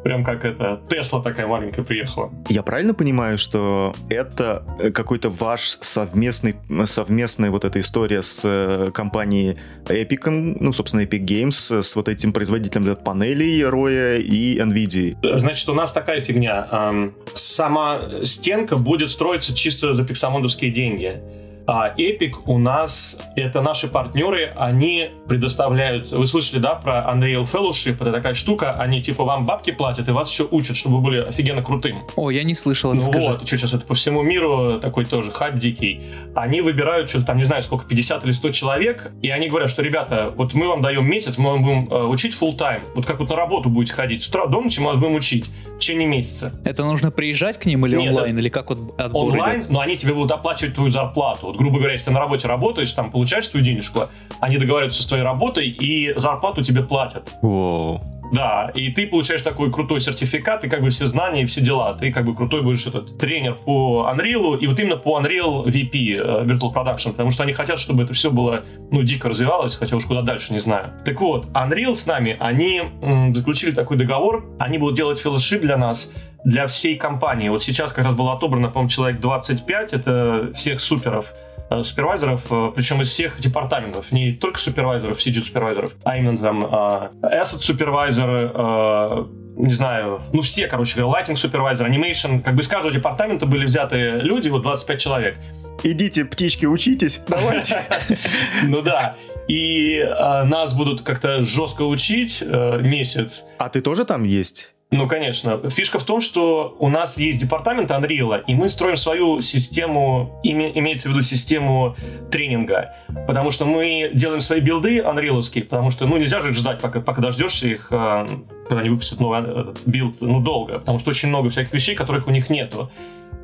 Прям 0.05 0.24
как 0.24 0.44
это, 0.44 0.80
Тесла 0.88 1.22
такая 1.22 1.46
маленькая 1.46 1.82
приехала. 1.82 2.32
Я 2.48 2.62
правильно 2.62 2.94
понимаю, 2.94 3.38
что 3.38 3.94
это 4.11 4.64
э, 4.78 4.90
какой-то 4.90 5.30
ваш 5.30 5.78
совместный, 5.80 6.57
совместная 6.86 7.50
вот 7.50 7.64
эта 7.64 7.80
история 7.80 8.22
с 8.22 8.42
э, 8.44 8.90
компанией 8.92 9.57
Epic, 9.86 10.57
ну, 10.61 10.72
собственно, 10.72 11.03
Epic 11.03 11.24
Games, 11.24 11.82
с 11.82 11.96
вот 11.96 12.09
этим 12.09 12.32
производителем 12.32 12.96
панелей 12.96 13.64
Роя 13.64 14.18
и 14.18 14.59
NVIDIA? 14.59 15.38
Значит, 15.38 15.68
у 15.68 15.74
нас 15.74 15.92
такая 15.92 16.20
фигня. 16.20 17.12
Сама 17.32 18.00
стенка 18.22 18.76
будет 18.76 19.11
строиться 19.11 19.55
чисто 19.55 19.92
за 19.92 20.05
пиксамондовские 20.05 20.70
деньги. 20.70 21.20
А 21.66 21.94
Epic 21.96 22.32
у 22.46 22.58
нас 22.58 23.18
это 23.36 23.60
наши 23.62 23.88
партнеры, 23.88 24.52
они 24.56 25.08
предоставляют, 25.28 26.10
вы 26.10 26.26
слышали, 26.26 26.58
да, 26.58 26.74
про 26.74 27.06
Unreal 27.12 27.44
Fellowship, 27.50 27.96
это 28.00 28.12
такая 28.12 28.34
штука, 28.34 28.74
они 28.74 29.00
типа 29.00 29.24
вам 29.24 29.46
бабки 29.46 29.70
платят 29.70 30.08
и 30.08 30.12
вас 30.12 30.30
еще 30.30 30.46
учат, 30.50 30.76
чтобы 30.76 30.96
вы 30.96 31.02
были 31.02 31.20
офигенно 31.20 31.62
крутым. 31.62 32.02
О, 32.16 32.30
я 32.30 32.44
не 32.44 32.54
слышал, 32.54 32.92
ну 32.94 33.00
Вот, 33.00 33.46
что 33.46 33.56
сейчас 33.56 33.74
это 33.74 33.84
по 33.84 33.94
всему 33.94 34.22
миру 34.22 34.80
такой 34.80 35.04
тоже 35.04 35.30
хайп 35.30 35.56
дикий. 35.56 36.00
Они 36.34 36.60
выбирают 36.60 37.10
что-то 37.10 37.26
там, 37.26 37.38
не 37.38 37.44
знаю, 37.44 37.62
сколько, 37.62 37.86
50 37.86 38.24
или 38.24 38.32
100 38.32 38.50
человек, 38.50 39.12
и 39.22 39.30
они 39.30 39.48
говорят, 39.48 39.70
что, 39.70 39.82
ребята, 39.82 40.32
вот 40.36 40.54
мы 40.54 40.68
вам 40.68 40.82
даем 40.82 41.08
месяц, 41.08 41.38
мы 41.38 41.50
вам 41.50 41.62
будем 41.62 41.92
э, 41.92 42.04
учить 42.04 42.36
full 42.38 42.56
time 42.56 42.82
вот 42.94 43.06
как 43.06 43.18
вот 43.18 43.28
на 43.28 43.36
работу 43.36 43.68
будете 43.68 43.94
ходить, 43.94 44.22
с 44.22 44.28
утра 44.28 44.46
до 44.46 44.60
ночи 44.60 44.80
мы 44.80 44.88
вас 44.88 44.96
будем 44.96 45.14
учить 45.14 45.50
в 45.76 45.78
течение 45.78 46.06
месяца. 46.06 46.52
Это 46.64 46.84
нужно 46.84 47.10
приезжать 47.10 47.58
к 47.58 47.66
ним 47.66 47.86
или 47.86 47.96
Нет, 47.96 48.12
онлайн, 48.12 48.38
или 48.38 48.48
как 48.48 48.70
вот 48.70 49.00
отбор 49.00 49.32
Онлайн, 49.32 49.60
идет? 49.60 49.70
но 49.70 49.80
они 49.80 49.96
тебе 49.96 50.14
будут 50.14 50.32
оплачивать 50.32 50.74
твою 50.74 50.90
зарплату. 50.90 51.51
Вот, 51.53 51.59
грубо 51.59 51.78
говоря, 51.78 51.92
если 51.92 52.07
ты 52.07 52.12
на 52.12 52.20
работе 52.20 52.48
работаешь, 52.48 52.92
там 52.92 53.11
получаешь 53.11 53.48
свою 53.48 53.64
денежку, 53.64 54.09
они 54.40 54.57
договариваются 54.57 55.03
с 55.03 55.07
твоей 55.07 55.22
работой 55.22 55.68
и 55.68 56.14
зарплату 56.16 56.62
тебе 56.62 56.82
платят. 56.82 57.30
Wow. 57.42 58.00
Да, 58.32 58.70
и 58.74 58.90
ты 58.90 59.07
получаешь 59.07 59.42
такой 59.42 59.70
крутой 59.70 60.00
сертификат, 60.00 60.64
и 60.64 60.68
как 60.70 60.80
бы 60.80 60.88
все 60.88 61.05
знания 61.05 61.42
и 61.42 61.44
все 61.44 61.61
дела. 61.61 61.92
Ты 61.92 62.11
как 62.11 62.24
бы 62.24 62.34
крутой 62.34 62.62
будешь 62.62 62.86
этот 62.86 63.18
тренер 63.18 63.57
по 63.57 64.11
Unreal, 64.11 64.59
и 64.59 64.66
вот 64.66 64.80
именно 64.80 64.96
по 64.96 65.20
Unreal 65.20 65.66
VP, 65.66 66.16
э, 66.16 66.44
Virtual 66.46 66.72
Production, 66.72 67.11
потому 67.11 67.30
что 67.30 67.42
они 67.42 67.53
хотят, 67.53 67.78
чтобы 67.78 68.05
это 68.05 68.14
все 68.14 68.30
было, 68.30 68.64
ну, 68.90 69.03
дико 69.03 69.28
развивалось, 69.28 69.76
хотя 69.76 69.96
уж 69.96 70.07
куда 70.07 70.22
дальше, 70.22 70.55
не 70.55 70.61
знаю. 70.61 70.94
Так 71.05 71.20
вот, 71.20 71.48
Unreal 71.48 71.92
с 71.92 72.07
нами, 72.07 72.38
они 72.40 72.80
м, 73.03 73.34
заключили 73.34 73.72
такой 73.72 73.98
договор, 73.98 74.46
они 74.59 74.78
будут 74.78 74.96
делать 74.96 75.22
фellowship 75.22 75.59
для 75.59 75.76
нас, 75.76 76.11
для 76.45 76.66
всей 76.66 76.97
компании. 76.97 77.49
Вот 77.49 77.62
сейчас 77.62 77.93
как 77.93 78.05
раз 78.05 78.14
было 78.14 78.34
отобрано, 78.34 78.68
по-моему, 78.68 78.90
человек 78.90 79.20
25, 79.20 79.93
это 79.93 80.53
всех 80.55 80.80
суперов, 80.80 81.32
Э, 81.72 81.82
супервайзеров, 81.82 82.47
э, 82.51 82.72
причем 82.74 83.03
из 83.03 83.11
всех 83.11 83.40
департаментов, 83.40 84.12
не 84.12 84.32
только 84.32 84.59
супервайзеров, 84.59 85.18
CG-супервайзеров, 85.18 85.93
а 86.05 86.16
именно 86.16 86.38
там 86.38 86.64
э, 86.64 87.09
asset-супервайзеры, 87.22 89.28
не 89.57 89.72
знаю, 89.72 90.22
ну 90.32 90.43
все, 90.43 90.66
короче 90.66 90.99
говоря, 90.99 91.20
lighting 91.20 91.36
супервайзер, 91.36 91.86
animation, 91.86 92.43
как 92.43 92.55
бы 92.55 92.62
из 92.62 92.68
каждого 92.68 92.93
департамента 92.93 93.47
были 93.47 93.64
взяты 93.64 93.97
люди, 93.97 94.49
вот 94.49 94.62
25 94.62 95.01
человек. 95.01 95.38
Идите, 95.82 96.24
птички, 96.24 96.66
учитесь, 96.66 97.22
давайте. 97.28 97.82
Ну 98.64 98.82
да. 98.82 99.14
И 99.49 100.01
нас 100.45 100.74
будут 100.74 101.03
как-то 101.03 101.43
жестко 101.43 101.82
учить 101.82 102.43
месяц. 102.43 103.45
А 103.59 103.68
ты 103.68 103.80
тоже 103.80 104.05
там 104.05 104.22
есть? 104.22 104.74
Ну, 104.93 105.09
конечно. 105.09 105.59
Фишка 105.70 105.99
в 105.99 106.05
том, 106.05 106.20
что 106.20 106.76
у 106.78 106.88
нас 106.90 107.18
есть 107.18 107.40
департамент 107.40 107.90
Unreal, 107.90 108.43
и 108.47 108.55
мы 108.55 108.68
строим 108.68 108.97
свою 108.97 109.40
систему, 109.40 110.38
имеется 110.43 111.09
в 111.09 111.12
виду 111.12 111.22
систему 111.22 111.97
тренинга. 112.30 112.95
Потому 113.26 113.51
что 113.51 113.64
мы 113.64 114.11
делаем 114.12 114.43
свои 114.43 114.61
build 114.61 114.92
ы 114.92 114.99
Unreal, 114.99 115.43
потому 115.64 115.88
что, 115.90 116.07
ну, 116.07 116.18
нельзя 116.18 116.40
же 116.40 116.53
ждать, 116.53 116.80
пока, 116.80 117.01
пока 117.01 117.22
дождешься 117.22 117.68
их, 117.68 117.88
э, 117.90 118.26
когда 118.68 118.80
они 118.80 118.90
выпустят 118.90 119.18
новый 119.18 119.40
э, 119.43 119.74
build, 119.86 120.20
ну, 120.20 120.40
долго. 120.40 120.78
Потому 120.78 120.99
что 120.99 121.11
очень 121.11 121.30
много 121.30 121.49
всяких 121.49 121.72
вещей, 121.72 121.95
которых 121.95 122.26
у 122.26 122.30
них 122.30 122.51
нету. 122.51 122.90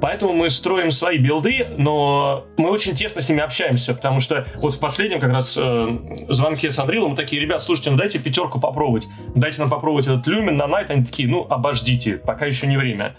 Поэтому 0.00 0.32
мы 0.32 0.50
строим 0.50 0.92
свои 0.92 1.18
билды, 1.18 1.66
но 1.76 2.46
мы 2.56 2.70
очень 2.70 2.94
тесно 2.94 3.20
с 3.20 3.28
ними 3.28 3.42
общаемся, 3.42 3.94
потому 3.94 4.20
что 4.20 4.46
вот 4.56 4.74
в 4.74 4.78
последнем 4.78 5.18
как 5.18 5.30
раз 5.30 5.56
э, 5.60 5.98
звонке 6.28 6.70
с 6.70 6.78
Unreal 6.78 7.08
мы 7.08 7.16
такие, 7.16 7.42
ребят, 7.42 7.62
слушайте, 7.62 7.90
ну 7.90 7.96
дайте 7.96 8.18
пятерку 8.18 8.60
попробовать, 8.60 9.08
дайте 9.34 9.60
нам 9.60 9.70
попробовать 9.70 10.06
этот 10.06 10.26
Lumen 10.28 10.52
на 10.52 10.64
Night, 10.64 10.86
они 10.88 11.04
такие, 11.04 11.28
ну 11.28 11.46
обождите, 11.50 12.18
пока 12.18 12.46
еще 12.46 12.66
не 12.66 12.76
время. 12.76 13.16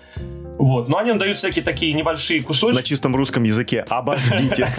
Вот. 0.57 0.89
Но 0.89 0.97
они 0.97 1.09
нам 1.09 1.19
дают 1.19 1.37
всякие 1.37 1.63
такие 1.63 1.93
небольшие 1.93 2.43
кусочки. 2.43 2.75
На 2.75 2.83
чистом 2.83 3.15
русском 3.15 3.43
языке. 3.43 3.85
Обождите. 3.89 4.67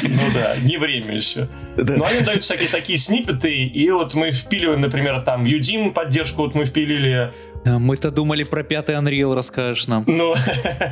Ну 0.00 0.22
да, 0.32 0.56
не 0.56 0.76
время 0.78 1.16
еще. 1.16 1.48
Но 1.76 2.04
они 2.04 2.20
дают 2.20 2.44
всякие 2.44 2.68
такие 2.68 2.98
снипеты, 2.98 3.52
и 3.52 3.90
вот 3.90 4.14
мы 4.14 4.30
впиливаем, 4.30 4.80
например, 4.80 5.20
там 5.22 5.44
Юдим 5.44 5.92
поддержку, 5.92 6.42
вот 6.42 6.54
мы 6.54 6.64
впилили 6.64 7.32
мы-то 7.64 8.10
думали 8.10 8.44
про 8.44 8.62
пятый 8.62 8.96
Unreal 8.96 9.34
расскажешь 9.34 9.86
нам. 9.86 10.04
Ну, 10.06 10.34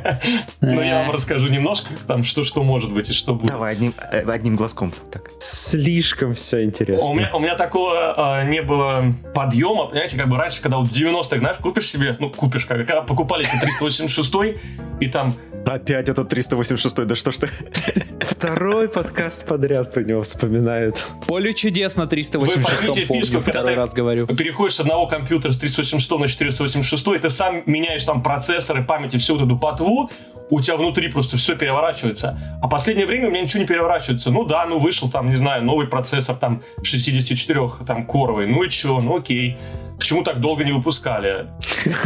ну 0.61 0.81
я 0.81 1.01
вам 1.01 1.11
расскажу 1.11 1.47
немножко, 1.47 1.89
там, 2.07 2.23
что 2.23 2.43
что 2.43 2.63
может 2.63 2.91
быть 2.91 3.09
и 3.09 3.13
что 3.13 3.33
будет. 3.33 3.51
Давай, 3.51 3.73
одним, 3.73 3.93
э, 4.11 4.23
одним 4.29 4.55
глазком. 4.55 4.93
Так. 5.11 5.31
Слишком 5.39 6.33
все 6.33 6.63
интересно. 6.63 7.09
У 7.09 7.13
меня, 7.13 7.33
у 7.33 7.39
меня 7.39 7.55
такого 7.55 8.13
а, 8.17 8.43
не 8.43 8.61
было 8.61 9.13
подъема, 9.33 9.87
понимаете, 9.87 10.17
как 10.17 10.29
бы 10.29 10.37
раньше, 10.37 10.61
когда 10.61 10.77
вот 10.77 10.87
в 10.87 10.91
90-х, 10.91 11.39
знаешь, 11.39 11.57
купишь 11.57 11.89
себе, 11.89 12.15
ну, 12.19 12.29
купишь, 12.29 12.65
как, 12.65 12.77
когда 12.79 13.01
покупали 13.01 13.43
себе 13.43 13.61
386 13.61 14.59
и 14.99 15.07
там 15.07 15.33
Опять 15.65 16.07
этот 16.07 16.29
386, 16.29 16.95
да 17.05 17.15
что 17.15 17.31
ж 17.31 17.37
ты? 17.37 17.49
Второй 18.27 18.89
подкаст 18.89 19.47
подряд 19.47 19.93
про 19.93 20.03
него 20.03 20.21
вспоминают. 20.21 21.07
Поле 21.27 21.53
чудес 21.53 21.95
на 21.95 22.07
386, 22.07 23.07
помню, 23.07 23.23
фишку, 23.23 23.39
второй 23.39 23.75
раз 23.75 23.93
говорю. 23.93 24.27
Переходишь 24.27 24.75
с 24.75 24.79
одного 24.81 25.07
компьютера 25.07 25.53
с 25.53 25.57
386 25.57 26.11
на 26.19 26.27
486, 26.27 27.07
и 27.07 27.19
ты 27.19 27.29
сам 27.29 27.63
меняешь 27.65 28.03
там 28.03 28.21
процессоры, 28.21 28.83
памяти, 28.83 29.17
всю 29.17 29.37
вот 29.37 29.45
эту 29.45 29.57
потву, 29.57 30.09
у 30.49 30.59
тебя 30.61 30.75
внутри 30.75 31.09
просто 31.09 31.37
все 31.37 31.55
переворачивается. 31.55 32.37
А 32.61 32.67
последнее 32.67 33.07
время 33.07 33.27
у 33.27 33.31
меня 33.31 33.43
ничего 33.43 33.61
не 33.61 33.67
переворачивается. 33.67 34.29
Ну 34.29 34.43
да, 34.43 34.65
ну 34.65 34.79
вышел 34.79 35.09
там, 35.09 35.29
не 35.29 35.35
знаю, 35.35 35.63
новый 35.63 35.87
процессор 35.87 36.35
там 36.35 36.63
64 36.83 37.69
там 37.85 38.05
коровый, 38.05 38.47
ну 38.47 38.63
и 38.63 38.69
что, 38.69 38.99
ну 38.99 39.17
окей. 39.17 39.57
Почему 39.97 40.23
так 40.23 40.39
долго 40.39 40.63
не 40.63 40.71
выпускали? 40.71 41.47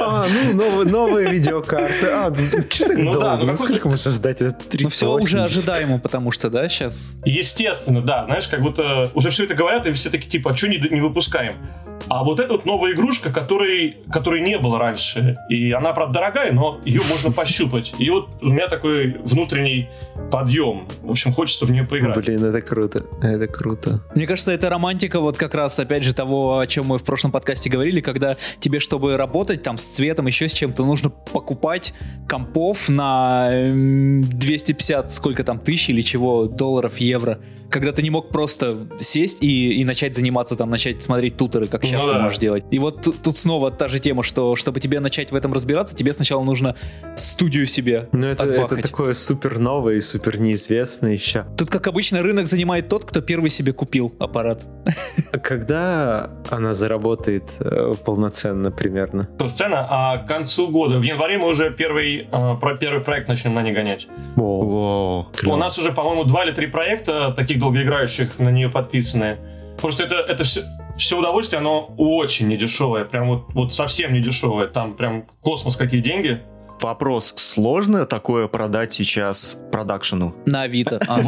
А, 0.00 0.26
ну, 0.54 0.84
новые 0.84 1.30
видеокарты. 1.30 2.06
А, 2.06 2.34
что 2.70 2.88
так 2.88 2.96
ну 2.96 3.12
долго? 3.12 3.39
Ну 3.44 3.56
сколько 3.56 3.88
мы 3.88 3.96
создать 3.96 4.40
это 4.40 4.52
380? 4.52 4.82
Ну 4.82 4.88
все 4.88 5.12
уже 5.12 5.44
ожидаемо, 5.44 5.98
потому 5.98 6.30
что, 6.30 6.50
да, 6.50 6.68
сейчас? 6.68 7.14
Естественно, 7.24 8.02
да. 8.02 8.24
Знаешь, 8.24 8.48
как 8.48 8.62
будто 8.62 9.10
уже 9.14 9.30
все 9.30 9.44
это 9.44 9.54
говорят, 9.54 9.86
и 9.86 9.92
все 9.92 10.10
такие, 10.10 10.30
типа, 10.30 10.50
а 10.50 10.56
что 10.56 10.68
не 10.68 11.00
выпускаем? 11.00 11.56
А 12.08 12.24
вот 12.24 12.40
эта 12.40 12.52
вот 12.52 12.64
новая 12.64 12.92
игрушка, 12.92 13.32
которой, 13.32 13.98
которой 14.10 14.40
не 14.40 14.58
было 14.58 14.78
раньше. 14.78 15.36
И 15.48 15.70
она, 15.72 15.92
правда, 15.92 16.14
дорогая, 16.14 16.52
но 16.52 16.80
ее 16.84 17.02
можно 17.08 17.30
пощупать. 17.32 17.92
И 17.98 18.10
вот 18.10 18.30
у 18.40 18.46
меня 18.46 18.68
такой 18.68 19.18
внутренний 19.24 19.88
подъем. 20.30 20.88
В 21.02 21.10
общем, 21.10 21.32
хочется 21.32 21.66
в 21.66 21.70
нее 21.70 21.84
поиграть. 21.84 22.16
Блин, 22.16 22.44
это 22.44 22.60
круто. 22.62 23.04
Это 23.22 23.46
круто. 23.46 24.02
Мне 24.14 24.26
кажется, 24.26 24.52
это 24.52 24.68
романтика 24.70 25.20
вот 25.20 25.36
как 25.36 25.54
раз, 25.54 25.78
опять 25.78 26.04
же, 26.04 26.14
того, 26.14 26.58
о 26.58 26.66
чем 26.66 26.86
мы 26.86 26.98
в 26.98 27.04
прошлом 27.04 27.32
подкасте 27.32 27.68
говорили, 27.70 28.00
когда 28.00 28.36
тебе, 28.58 28.80
чтобы 28.80 29.16
работать 29.16 29.62
там 29.62 29.78
с 29.78 29.84
цветом, 29.84 30.26
еще 30.26 30.48
с 30.48 30.52
чем-то, 30.52 30.84
нужно 30.84 31.10
покупать 31.10 31.94
компов 32.28 32.88
на 32.88 33.29
250, 33.52 35.12
сколько 35.12 35.44
там, 35.44 35.58
тысяч 35.58 35.90
или 35.90 36.02
чего, 36.02 36.46
долларов, 36.46 36.98
евро 36.98 37.40
когда 37.70 37.92
ты 37.92 38.02
не 38.02 38.10
мог 38.10 38.28
просто 38.28 38.76
сесть 38.98 39.38
и, 39.40 39.80
и 39.80 39.84
начать 39.84 40.14
заниматься, 40.14 40.56
там, 40.56 40.70
начать 40.70 41.02
смотреть 41.02 41.36
туторы, 41.36 41.66
как 41.66 41.84
сейчас 41.84 42.02
ну, 42.02 42.08
ты 42.08 42.14
да. 42.14 42.22
можешь 42.22 42.38
делать. 42.38 42.64
И 42.70 42.78
вот 42.78 43.02
тут, 43.02 43.22
тут 43.22 43.38
снова 43.38 43.70
та 43.70 43.88
же 43.88 43.98
тема, 43.98 44.22
что 44.22 44.56
чтобы 44.56 44.80
тебе 44.80 45.00
начать 45.00 45.30
в 45.30 45.34
этом 45.34 45.52
разбираться, 45.52 45.96
тебе 45.96 46.12
сначала 46.12 46.42
нужно 46.42 46.74
студию 47.16 47.66
себе 47.66 48.08
Ну 48.12 48.26
это, 48.26 48.44
это 48.44 48.76
такое 48.76 49.12
супер 49.14 49.58
новое 49.58 49.96
и 49.96 50.00
супер 50.00 50.40
неизвестное 50.40 51.12
еще. 51.12 51.46
Тут, 51.56 51.70
как 51.70 51.86
обычно, 51.86 52.22
рынок 52.22 52.46
занимает 52.46 52.88
тот, 52.88 53.04
кто 53.04 53.20
первый 53.20 53.50
себе 53.50 53.72
купил 53.72 54.12
аппарат. 54.18 54.64
А 55.32 55.38
когда 55.38 56.30
она 56.50 56.72
заработает 56.72 57.44
э, 57.60 57.94
полноценно 58.04 58.72
примерно? 58.72 59.28
Сцена, 59.46 59.86
а 59.88 60.18
к 60.18 60.26
концу 60.26 60.68
года, 60.68 60.98
в 60.98 61.02
январе 61.02 61.38
мы 61.38 61.48
уже 61.48 61.70
первый, 61.70 62.28
э, 62.30 62.56
про 62.60 62.76
первый 62.76 63.00
проект 63.02 63.28
начнем 63.28 63.54
на 63.54 63.62
ней 63.62 63.72
гонять. 63.72 64.08
Воу. 64.34 65.26
У 65.44 65.56
нас 65.56 65.78
уже, 65.78 65.92
по-моему, 65.92 66.24
два 66.24 66.44
или 66.44 66.52
три 66.52 66.66
проекта 66.66 67.32
таких 67.32 67.59
долгоиграющих 67.60 68.38
на 68.38 68.48
нее 68.48 68.68
подписаны. 68.68 69.38
Просто 69.80 70.04
это, 70.04 70.16
это 70.16 70.44
все, 70.44 70.62
все 70.98 71.18
удовольствие, 71.18 71.60
оно 71.60 71.94
очень 71.96 72.48
недешевое. 72.48 73.04
Прям 73.04 73.28
вот, 73.28 73.44
вот 73.54 73.72
совсем 73.72 74.12
недешевое. 74.12 74.66
Там 74.66 74.94
прям 74.94 75.26
космос 75.42 75.76
какие 75.76 76.00
деньги. 76.00 76.42
Вопрос, 76.80 77.34
сложно 77.36 78.06
такое 78.06 78.48
продать 78.48 78.94
сейчас 78.94 79.58
продакшену? 79.70 80.34
На 80.46 80.62
Авито. 80.62 80.98
Мы 81.08 81.22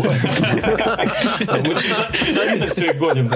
через 1.76 1.98
Авито 2.38 2.66
все 2.68 2.94
гоним. 2.94 3.30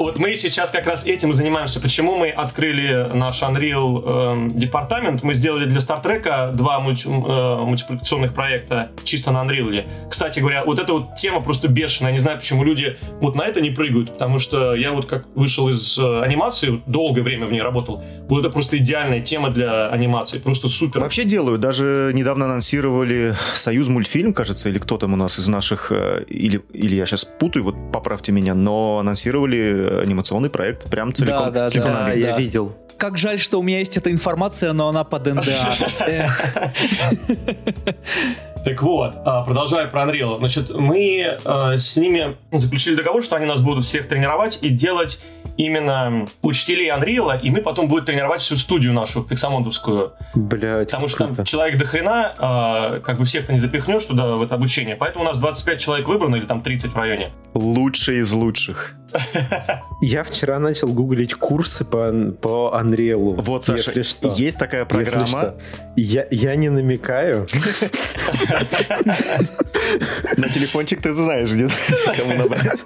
Вот 0.00 0.18
мы 0.18 0.34
сейчас 0.34 0.70
как 0.70 0.86
раз 0.86 1.06
этим 1.06 1.32
и 1.32 1.34
занимаемся. 1.34 1.78
Почему 1.78 2.16
мы 2.16 2.30
открыли 2.30 3.10
наш 3.12 3.42
Unreal 3.42 4.48
э, 4.48 4.48
департамент? 4.50 5.22
Мы 5.22 5.34
сделали 5.34 5.66
для 5.66 5.78
Star 5.78 6.02
Trek 6.02 6.52
два 6.54 6.80
мульти, 6.80 7.06
э, 7.06 7.10
мультипликационных 7.10 8.32
проекта 8.32 8.92
чисто 9.04 9.30
на 9.30 9.44
Unreal. 9.44 9.84
Кстати 10.08 10.40
говоря, 10.40 10.62
вот 10.64 10.78
эта 10.78 10.94
вот 10.94 11.16
тема 11.16 11.42
просто 11.42 11.68
бешеная. 11.68 12.12
Я 12.12 12.16
не 12.16 12.22
знаю, 12.22 12.38
почему 12.38 12.64
люди 12.64 12.96
вот 13.20 13.34
на 13.34 13.42
это 13.42 13.60
не 13.60 13.68
прыгают, 13.68 14.12
потому 14.12 14.38
что 14.38 14.74
я 14.74 14.92
вот 14.92 15.06
как 15.06 15.26
вышел 15.34 15.68
из 15.68 15.98
э, 15.98 16.22
анимации, 16.22 16.80
долгое 16.86 17.20
время 17.20 17.46
в 17.46 17.52
ней 17.52 17.60
работал, 17.60 18.02
вот 18.30 18.40
это 18.40 18.48
просто 18.48 18.78
идеальная 18.78 19.20
тема 19.20 19.50
для 19.50 19.88
анимации, 19.88 20.38
просто 20.38 20.68
супер. 20.68 21.00
Вообще 21.00 21.24
делаю. 21.24 21.58
Даже 21.58 22.12
недавно 22.14 22.46
анонсировали 22.46 23.34
Союз 23.54 23.88
мультфильм, 23.88 24.32
кажется, 24.32 24.70
или 24.70 24.78
кто 24.78 24.96
там 24.96 25.12
у 25.12 25.16
нас 25.16 25.38
из 25.38 25.46
наших, 25.46 25.92
э, 25.92 26.24
или, 26.26 26.62
или 26.72 26.96
я 26.96 27.04
сейчас 27.04 27.26
путаю, 27.26 27.64
вот 27.64 27.74
поправьте 27.92 28.32
меня, 28.32 28.54
но 28.54 28.98
анонсировали 28.98 29.89
анимационный 29.98 30.50
проект 30.50 30.88
прям 30.90 31.12
целиком. 31.12 31.46
Да, 31.46 31.50
да, 31.50 31.70
целиком 31.70 31.92
да, 31.92 32.06
Да, 32.06 32.12
я 32.12 32.38
видел. 32.38 32.72
Как 32.96 33.16
жаль, 33.16 33.38
что 33.38 33.58
у 33.58 33.62
меня 33.62 33.78
есть 33.78 33.96
эта 33.96 34.10
информация, 34.10 34.72
но 34.72 34.88
она 34.88 35.04
под 35.04 35.26
НДА. 35.26 35.76
Так 38.64 38.82
вот, 38.82 39.14
а, 39.24 39.42
продолжая 39.42 39.86
про 39.86 40.02
Unreal. 40.02 40.38
Значит, 40.38 40.74
мы 40.74 41.38
э, 41.42 41.78
с 41.78 41.96
ними 41.96 42.36
заключили 42.52 42.94
договор, 42.94 43.22
что 43.22 43.36
они 43.36 43.46
нас 43.46 43.60
будут 43.60 43.86
всех 43.86 44.06
тренировать 44.06 44.58
и 44.60 44.68
делать 44.68 45.22
именно 45.56 46.26
учителей 46.42 46.90
Unreal, 46.90 47.40
и 47.40 47.50
мы 47.50 47.62
потом 47.62 47.88
будем 47.88 48.04
тренировать 48.04 48.40
всю 48.42 48.56
студию 48.56 48.92
нашу, 48.92 49.22
пиксамондовскую. 49.22 50.12
Блять, 50.34 50.88
Потому 50.90 51.08
что 51.08 51.18
там 51.18 51.28
круто. 51.28 51.44
человек 51.44 51.78
до 51.78 51.86
хрена, 51.86 52.34
э, 52.96 53.00
как 53.00 53.18
бы 53.18 53.24
всех-то 53.24 53.52
не 53.52 53.58
запихнешь 53.58 54.04
туда, 54.04 54.36
в 54.36 54.42
это 54.42 54.54
обучение. 54.56 54.94
Поэтому 54.96 55.24
у 55.24 55.26
нас 55.26 55.38
25 55.38 55.80
человек 55.80 56.06
выбрано, 56.06 56.36
или 56.36 56.44
там 56.44 56.60
30 56.62 56.92
в 56.92 56.96
районе. 56.96 57.32
Лучший 57.54 58.18
из 58.18 58.32
лучших. 58.32 58.94
Я 60.02 60.22
вчера 60.22 60.58
начал 60.58 60.88
гуглить 60.88 61.34
курсы 61.34 61.84
по, 61.84 62.10
по 62.40 62.78
Unreal. 62.80 63.40
Вот, 63.40 63.64
Саша, 63.64 63.78
если 63.78 64.02
что. 64.02 64.28
есть 64.28 64.58
такая 64.58 64.86
Если 64.88 64.94
программа. 64.94 65.26
что. 65.26 65.58
Я, 65.96 66.26
я 66.30 66.54
не 66.54 66.68
намекаю. 66.68 67.46
На 70.36 70.48
телефончик 70.48 71.02
ты 71.02 71.12
знаешь, 71.12 71.50
где 71.50 71.68
кому 72.16 72.34
набрать. 72.34 72.84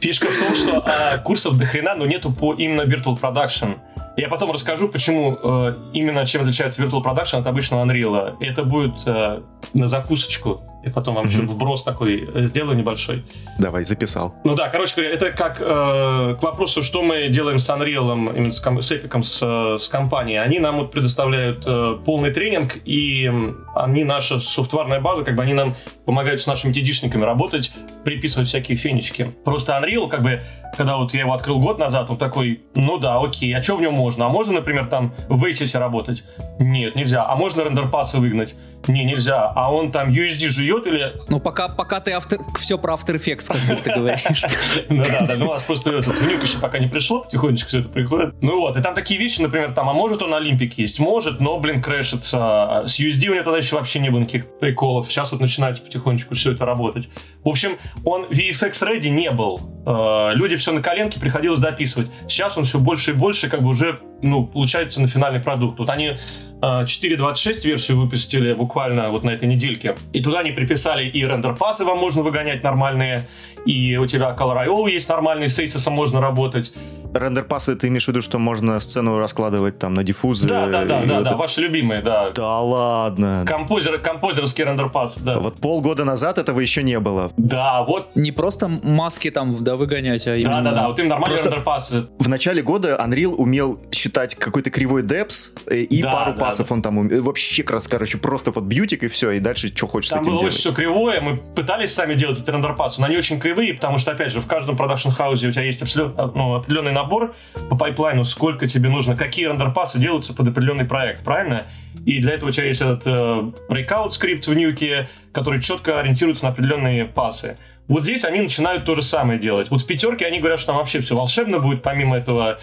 Фишка 0.00 0.28
в 0.28 0.38
том, 0.38 0.54
что 0.54 0.84
э, 0.86 1.18
курсов 1.22 1.58
до 1.58 1.64
хрена, 1.64 1.94
но 1.94 2.06
нету 2.06 2.32
по 2.32 2.54
именно 2.54 2.82
Virtual 2.82 3.18
Production. 3.20 3.78
Я 4.18 4.28
потом 4.28 4.50
расскажу, 4.50 4.88
почему 4.88 5.38
э, 5.40 5.74
именно 5.92 6.26
чем 6.26 6.42
отличается 6.42 6.82
Virtual 6.82 7.04
Production 7.04 7.38
от 7.38 7.46
обычного 7.46 7.84
Unreal. 7.84 8.36
Это 8.40 8.64
будет 8.64 9.06
э, 9.06 9.42
на 9.74 9.86
закусочку. 9.86 10.60
Я 10.84 10.92
потом 10.92 11.14
вам 11.14 11.26
еще 11.26 11.42
вброс 11.42 11.84
такой 11.84 12.28
э, 12.34 12.44
сделаю 12.44 12.76
небольшой. 12.76 13.24
Давай, 13.58 13.84
записал. 13.84 14.34
Ну 14.42 14.56
да, 14.56 14.68
короче 14.70 14.96
говоря, 14.96 15.14
это 15.14 15.30
как 15.30 15.60
э, 15.60 16.36
к 16.40 16.42
вопросу, 16.42 16.82
что 16.82 17.02
мы 17.02 17.28
делаем 17.28 17.60
с 17.60 17.70
Unreal, 17.70 18.36
именно 18.36 18.50
с, 18.50 18.58
ком- 18.58 18.82
с 18.82 18.90
Epic, 18.90 19.22
с, 19.22 19.40
э, 19.40 19.78
с 19.78 19.88
компанией. 19.88 20.38
Они 20.38 20.58
нам 20.58 20.78
вот 20.78 20.90
предоставляют 20.90 21.64
э, 21.64 21.98
полный 22.04 22.32
тренинг, 22.32 22.76
и 22.84 23.30
они, 23.76 24.02
наша 24.02 24.40
софтварная 24.40 25.00
база, 25.00 25.24
как 25.24 25.36
бы 25.36 25.44
они 25.44 25.52
нам 25.52 25.76
помогают 26.04 26.40
с 26.40 26.46
нашими 26.46 26.72
TD-шниками 26.72 27.24
работать, 27.24 27.72
приписывать 28.04 28.48
всякие 28.48 28.76
фенечки. 28.76 29.32
Просто 29.44 29.72
Unreal, 29.72 30.08
как 30.08 30.22
бы, 30.22 30.40
когда 30.76 30.96
вот 30.96 31.14
я 31.14 31.20
его 31.20 31.34
открыл 31.34 31.60
год 31.60 31.78
назад, 31.78 32.10
он 32.10 32.18
такой, 32.18 32.62
ну 32.74 32.98
да, 32.98 33.20
окей, 33.20 33.54
а 33.54 33.62
что 33.62 33.76
в 33.76 33.80
нем 33.80 33.94
можно? 33.94 34.07
А 34.16 34.28
можно, 34.28 34.54
например, 34.54 34.86
там 34.86 35.14
в 35.28 35.44
Aces 35.44 35.78
работать? 35.78 36.24
Нет, 36.58 36.96
нельзя. 36.96 37.24
А 37.26 37.36
можно 37.36 37.62
рендер-пассы 37.62 38.18
выгнать? 38.18 38.54
Не, 38.86 39.04
нельзя. 39.04 39.52
А 39.54 39.72
он 39.72 39.90
там 39.90 40.10
USD 40.10 40.48
жует 40.48 40.86
или 40.86 41.14
Ну, 41.28 41.40
пока, 41.40 41.68
пока 41.68 42.00
ты 42.00 42.12
автор... 42.12 42.38
все 42.56 42.78
про 42.78 42.94
After 42.94 43.16
Effects, 43.16 43.48
как 43.48 43.60
будто 43.76 43.98
говоришь. 43.98 44.44
Ну 44.88 45.04
да, 45.04 45.26
да, 45.26 45.34
ну 45.36 45.48
у 45.48 45.52
нас 45.54 45.62
просто 45.62 45.90
этот 45.90 46.16
внук 46.18 46.42
еще 46.42 46.58
пока 46.58 46.78
не 46.78 46.86
пришло, 46.86 47.20
потихонечку 47.20 47.68
все 47.68 47.80
это 47.80 47.88
приходит. 47.88 48.34
Ну 48.40 48.60
вот, 48.60 48.76
и 48.76 48.82
там 48.82 48.94
такие 48.94 49.20
вещи, 49.20 49.40
например, 49.40 49.72
там, 49.72 49.88
а 49.88 49.92
может 49.92 50.22
он 50.22 50.32
Олимпик 50.34 50.74
есть? 50.74 51.00
Может, 51.00 51.40
но, 51.40 51.58
блин, 51.58 51.82
крэшится. 51.82 52.84
С 52.86 52.98
USD 52.98 53.28
у 53.28 53.34
него 53.34 53.44
тогда 53.44 53.58
еще 53.58 53.76
вообще 53.76 53.98
не 53.98 54.10
было 54.10 54.20
никаких 54.20 54.46
приколов. 54.58 55.10
Сейчас 55.10 55.32
вот 55.32 55.40
начинается 55.40 55.82
потихонечку 55.82 56.34
все 56.34 56.52
это 56.52 56.64
работать. 56.64 57.08
В 57.44 57.48
общем, 57.48 57.78
он 58.04 58.24
VFX 58.26 58.72
Ready 58.86 59.08
не 59.08 59.30
был. 59.30 59.60
Э, 59.86 60.32
Люди 60.34 60.56
все 60.56 60.72
на 60.72 60.82
коленке, 60.82 61.20
приходилось 61.20 61.60
дописывать. 61.60 62.10
Сейчас 62.28 62.56
он 62.56 62.64
все 62.64 62.78
больше 62.78 63.10
и 63.10 63.14
больше, 63.14 63.48
как 63.48 63.62
бы 63.62 63.68
уже, 63.68 63.98
ну, 64.22 64.46
получается 64.46 65.00
на 65.00 65.08
финальный 65.08 65.40
продукт. 65.40 65.78
Вот 65.78 65.90
они 65.90 66.08
э, 66.08 66.16
4.26 66.60 67.66
версию 67.66 68.00
выпустили 68.00 68.52
буквально 68.52 68.67
вот 68.68 69.22
на 69.24 69.30
этой 69.30 69.48
недельке. 69.48 69.96
И 70.12 70.20
туда 70.22 70.40
они 70.40 70.52
приписали 70.52 71.08
и 71.08 71.24
рендер-пасы 71.24 71.84
вам 71.84 71.98
можно 71.98 72.22
выгонять 72.22 72.62
нормальные, 72.62 73.26
и 73.66 73.96
у 73.96 74.06
тебя 74.06 74.34
Color.io 74.38 74.88
есть 74.90 75.08
нормальный, 75.08 75.48
с 75.48 75.58
Aces 75.58 75.90
можно 75.90 76.20
работать. 76.20 76.72
Рендер-пасы, 77.14 77.74
ты 77.74 77.88
имеешь 77.88 78.04
в 78.04 78.08
виду, 78.08 78.20
что 78.20 78.38
можно 78.38 78.78
сцену 78.80 79.18
раскладывать 79.18 79.78
там 79.78 79.94
на 79.94 80.04
диффузы? 80.04 80.46
Да, 80.46 80.66
да, 80.66 80.84
да, 80.84 81.00
да, 81.00 81.14
вот 81.14 81.22
да, 81.24 81.30
это- 81.30 81.36
ваши 81.38 81.62
любимые, 81.62 82.02
да. 82.02 82.30
Да 82.34 82.60
ладно. 82.60 83.44
Композер, 83.46 83.98
композеровский 83.98 84.64
render 84.64 84.93
pass, 84.93 85.18
да. 85.18 85.38
Вот 85.40 85.54
полгода 85.56 86.04
назад 86.04 86.36
этого 86.36 86.60
еще 86.60 86.82
не 86.82 87.00
было. 87.00 87.32
Да, 87.38 87.82
вот. 87.84 88.10
Не 88.14 88.30
просто 88.30 88.68
маски 88.68 89.30
там, 89.30 89.56
да, 89.64 89.76
выгонять, 89.76 90.26
а 90.26 90.30
Да, 90.32 90.36
именно... 90.36 90.62
да, 90.62 90.72
да, 90.72 90.88
вот 90.88 90.98
им 90.98 91.08
нормальный 91.08 91.36
Просто- 91.36 91.48
render 91.50 91.74
pass. 91.74 91.94
В 92.18 92.28
начале 92.28 92.60
года 92.62 93.00
Unreal 93.02 93.34
умел 93.36 93.80
считать 93.90 94.34
какой-то 94.34 94.68
кривой 94.70 95.02
depth 95.02 95.52
э, 95.66 95.76
и 95.78 96.02
Да, 96.02 96.12
пару 96.12 96.32
да, 96.34 96.38
pass 96.38 96.59
ов 96.59 96.70
он 96.70 96.82
там 96.82 96.98
уме- 97.00 97.20
вообще 97.20 97.62
как 97.62 97.76
раз, 97.76 97.88
короче, 97.88 98.18
просто 98.18 98.52
вот 98.58 98.64
beauty 98.64 99.02
и 99.04 99.08
все, 99.08 99.32
и 99.32 99.40
дальше 99.40 99.68
что 99.68 99.86
хочешь 99.86 100.10
Там 100.10 100.18
с 100.18 100.22
этим 100.22 100.32
было 100.32 100.40
делать. 100.40 100.54
очень 100.54 100.60
все 100.60 100.72
кривое, 100.72 101.20
мы 101.20 101.36
пытались 101.36 101.94
сами 101.94 102.14
делать 102.14 102.40
эти 102.40 102.50
render 102.50 102.75
pass 102.75 102.92
ы, 102.92 103.00
но 103.00 103.06
они 103.06 103.16
очень 103.16 103.40
кривые, 103.40 103.74
потому 103.74 103.98
что, 103.98 104.12
опять 104.12 104.32
же, 104.32 104.40
в 104.40 104.46
каждом 104.46 104.76
production 104.76 105.21
house 105.21 105.43
е 105.43 105.48
у 105.48 105.52
тебя 105.52 105.64
есть 105.64 105.82
абсолютно, 105.82 106.30
ну, 106.34 106.54
определенный 106.54 106.92
набор 106.92 107.34
по 107.68 107.76
pipeline 107.76 108.14
у, 108.14 108.24
сколько 108.24 108.66
тебе 108.66 108.88
нужно, 108.88 109.16
какие 109.16 109.46
render 109.46 109.74
pass 109.74 109.93
ы 109.93 109.98
делаются 109.98 110.34
под 110.34 110.48
определенный 110.48 110.84
проект, 110.84 111.24
правильно? 111.24 111.62
И 112.04 112.20
для 112.20 112.34
этого 112.34 112.48
у 112.48 112.52
тебя 112.52 112.66
есть 112.66 112.80
этот 112.80 113.06
э, 113.06 113.52
breakout 113.68 114.10
скрипт 114.10 114.46
в 114.46 114.54
нюке, 114.54 115.08
который 115.32 115.60
четко 115.60 116.00
ориентируется 116.00 116.44
на 116.44 116.50
определенные 116.50 117.04
пасы. 117.04 117.56
Вот 117.88 118.02
здесь 118.02 118.24
они 118.24 118.42
начинают 118.42 118.84
то 118.84 118.94
же 118.94 119.02
самое 119.02 119.38
делать. 119.38 119.70
Вот 119.70 119.82
в 119.82 119.86
пятерке 119.86 120.26
они 120.26 120.40
говорят, 120.40 120.58
что 120.58 120.68
там 120.68 120.76
вообще 120.76 121.00
все 121.00 121.16
волшебно 121.16 121.58
будет, 121.58 121.82
помимо 121.82 122.18
этого 122.18 122.58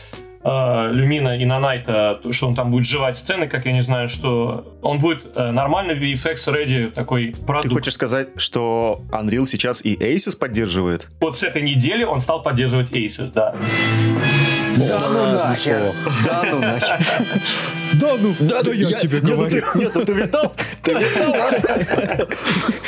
э, 0.46 0.91
Люмина 0.93 1.38
и 1.38 1.46
Нанайта, 1.46 2.20
то, 2.22 2.32
что 2.32 2.48
он 2.48 2.56
там 2.56 2.72
будет 2.72 2.86
жевать 2.86 3.18
сцены, 3.18 3.48
как 3.48 3.66
я 3.66 3.74
не 3.74 3.82
знаю, 3.82 4.08
что 4.08 4.78
он 4.82 5.00
будет 5.00 5.36
э, 5.36 5.52
нормальный 5.52 5.96
VFX 5.96 6.36
ready 6.54 6.91
такой 6.91 7.34
Ты 7.34 7.41
продукт. 7.41 7.74
хочешь 7.74 7.93
сказать, 7.96 8.30
что 8.38 9.02
Unreal 9.12 9.46
сейчас 9.46 9.84
и 9.84 9.96
Asus 9.96 10.38
поддерживает? 10.38 11.10
Вот 11.20 11.38
с 11.38 11.43
этой 11.43 11.64
недели 11.64 12.04
он 12.04 12.20
стал 12.20 12.43
поддерживать 12.43 12.91
Aces, 12.91 13.32
да. 13.34 13.56
Да 14.78 15.00
ну 15.10 15.34
нахер! 15.34 15.93
Да 16.26 16.43
ну 16.52 16.60
нахер! 16.60 17.00
Да 17.93 18.16
ну, 18.20 18.36
да, 18.39 18.62
я, 18.72 18.98
тебе 18.98 19.20
говорю. 19.22 19.64
Нет, 19.76 19.91
ну 19.96 20.06
ты 20.06 20.14
видал? 20.14 20.54
Ты 20.84 20.93
видал? 20.93 22.28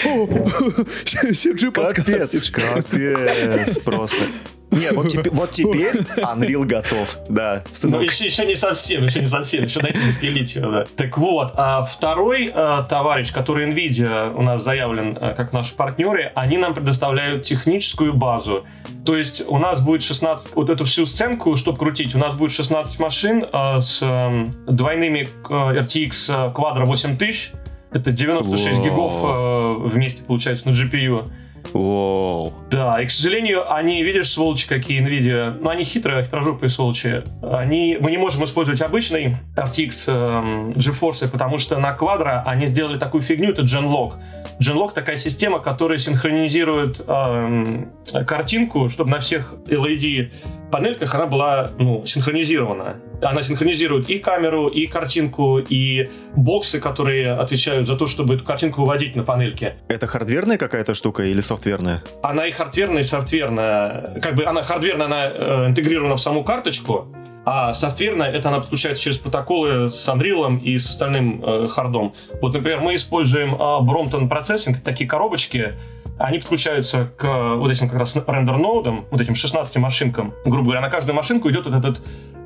Сиджи 1.33 1.71
Капец, 1.71 2.49
капец, 2.51 3.77
просто. 3.79 4.23
Не, 4.71 4.91
вот 4.93 5.07
теперь, 5.07 5.31
вот 5.31 5.51
теперь 5.51 5.95
Unreal 6.17 6.65
готов, 6.65 7.17
да, 7.29 7.63
Но 7.65 7.73
сынок. 7.73 8.03
еще, 8.03 8.25
еще 8.25 8.45
не 8.45 8.55
совсем, 8.55 9.05
еще 9.05 9.21
не 9.21 9.27
совсем, 9.27 9.63
еще 9.63 9.79
дайте 9.79 9.99
допилить 9.99 10.55
его, 10.55 10.71
да. 10.71 10.85
Так 10.95 11.17
вот, 11.17 11.53
а 11.55 11.85
второй 11.85 12.51
а, 12.53 12.83
товарищ, 12.83 13.31
который 13.31 13.69
NVIDIA 13.69 14.33
у 14.35 14.41
нас 14.41 14.63
заявлен 14.63 15.17
а, 15.19 15.33
как 15.33 15.53
наши 15.53 15.73
партнеры, 15.75 16.31
они 16.35 16.57
нам 16.57 16.73
предоставляют 16.73 17.43
техническую 17.43 18.13
базу. 18.13 18.65
То 19.05 19.15
есть 19.15 19.43
у 19.47 19.57
нас 19.57 19.79
будет 19.81 20.03
16, 20.03 20.55
вот 20.55 20.69
эту 20.69 20.85
всю 20.85 21.05
сценку, 21.05 21.55
чтобы 21.55 21.77
крутить, 21.77 22.13
у 22.15 22.19
нас 22.19 22.33
будет 22.33 22.51
16 22.51 22.99
машин 22.99 23.45
а, 23.51 23.79
с 23.79 24.01
а, 24.03 24.45
двойными 24.67 25.29
а, 25.49 25.73
RTX 25.73 26.53
Quadro 26.53 26.85
8000, 26.85 27.53
это 27.91 28.11
96 28.11 28.77
Вау. 28.77 28.83
гигов 28.83 29.13
а, 29.23 29.73
вместе 29.87 30.23
получается 30.23 30.67
на 30.67 30.73
GPU. 30.73 31.29
Воу. 31.73 32.53
Да, 32.69 33.01
и, 33.01 33.05
к 33.05 33.09
сожалению, 33.09 33.71
они, 33.71 34.03
видишь, 34.03 34.29
сволочи 34.29 34.67
какие, 34.67 35.01
NVIDIA, 35.01 35.57
ну, 35.59 35.69
они 35.69 35.83
хитрые, 35.83 36.23
хитрожопые 36.23 36.69
сволочи. 36.69 37.23
Они, 37.41 37.97
мы 37.99 38.11
не 38.11 38.17
можем 38.17 38.43
использовать 38.43 38.81
обычный 38.81 39.37
RTX 39.55 40.11
эм, 40.11 40.71
GeForce, 40.71 41.29
потому 41.29 41.57
что 41.57 41.77
на 41.77 41.95
Quadro 41.95 42.43
они 42.45 42.65
сделали 42.65 42.97
такую 42.97 43.21
фигню, 43.21 43.51
это 43.51 43.63
Genlock. 43.63 44.13
Genlock 44.59 44.93
такая 44.93 45.15
система, 45.15 45.59
которая 45.59 45.97
синхронизирует 45.97 47.01
эм, 47.07 47.91
картинку, 48.25 48.89
чтобы 48.89 49.11
на 49.11 49.19
всех 49.19 49.53
LED 49.67 50.31
панельках 50.71 51.13
она 51.15 51.27
была 51.27 51.69
ну, 51.77 52.05
синхронизирована. 52.05 52.97
Она 53.21 53.41
синхронизирует 53.41 54.09
и 54.09 54.19
камеру, 54.19 54.67
и 54.67 54.85
картинку, 54.87 55.59
и 55.59 56.07
боксы, 56.35 56.79
которые 56.79 57.31
отвечают 57.33 57.87
за 57.87 57.95
то, 57.95 58.07
чтобы 58.07 58.35
эту 58.35 58.43
картинку 58.43 58.81
выводить 58.81 59.15
на 59.15 59.23
панельке. 59.23 59.75
Это 59.87 60.07
хардверная 60.07 60.57
какая-то 60.57 60.93
штука 60.93 61.23
или 61.23 61.41
софтверная? 61.41 62.03
она 62.37 62.47
и 62.47 62.51
хардверная, 62.51 63.01
и 63.01 63.03
софтверная. 63.03 64.19
Как 64.21 64.35
бы 64.35 64.45
она 64.45 64.63
хардверная, 64.63 65.05
она 65.05 65.25
э, 65.27 65.65
интегрирована 65.67 66.15
в 66.15 66.21
саму 66.21 66.43
карточку, 66.43 67.07
а 67.45 67.73
софтверная 67.73 68.29
это 68.29 68.49
она 68.49 68.59
подключается 68.59 69.03
через 69.03 69.17
протоколы 69.17 69.89
с 69.89 70.09
Unreal 70.09 70.59
и 70.59 70.77
с 70.77 70.89
остальным 70.89 71.43
э, 71.43 71.67
хардом. 71.67 72.13
Вот, 72.41 72.53
например, 72.53 72.81
мы 72.81 72.95
используем 72.95 73.55
э, 73.55 73.57
Brompton 73.57 74.29
Processing, 74.29 74.75
такие 74.83 75.09
коробочки, 75.09 75.73
они 76.17 76.39
подключаются 76.39 77.11
к 77.17 77.55
вот 77.55 77.69
этим 77.69 77.89
как 77.89 77.99
раз 77.99 78.15
рендер-ноудам, 78.15 79.05
вот 79.11 79.21
этим 79.21 79.35
16 79.35 79.75
машинкам. 79.77 80.33
Грубо 80.45 80.63
говоря, 80.63 80.81
на 80.81 80.89
каждую 80.89 81.15
машинку 81.15 81.49
идет 81.49 81.65
вот 81.65 81.75
этот 81.75 82.01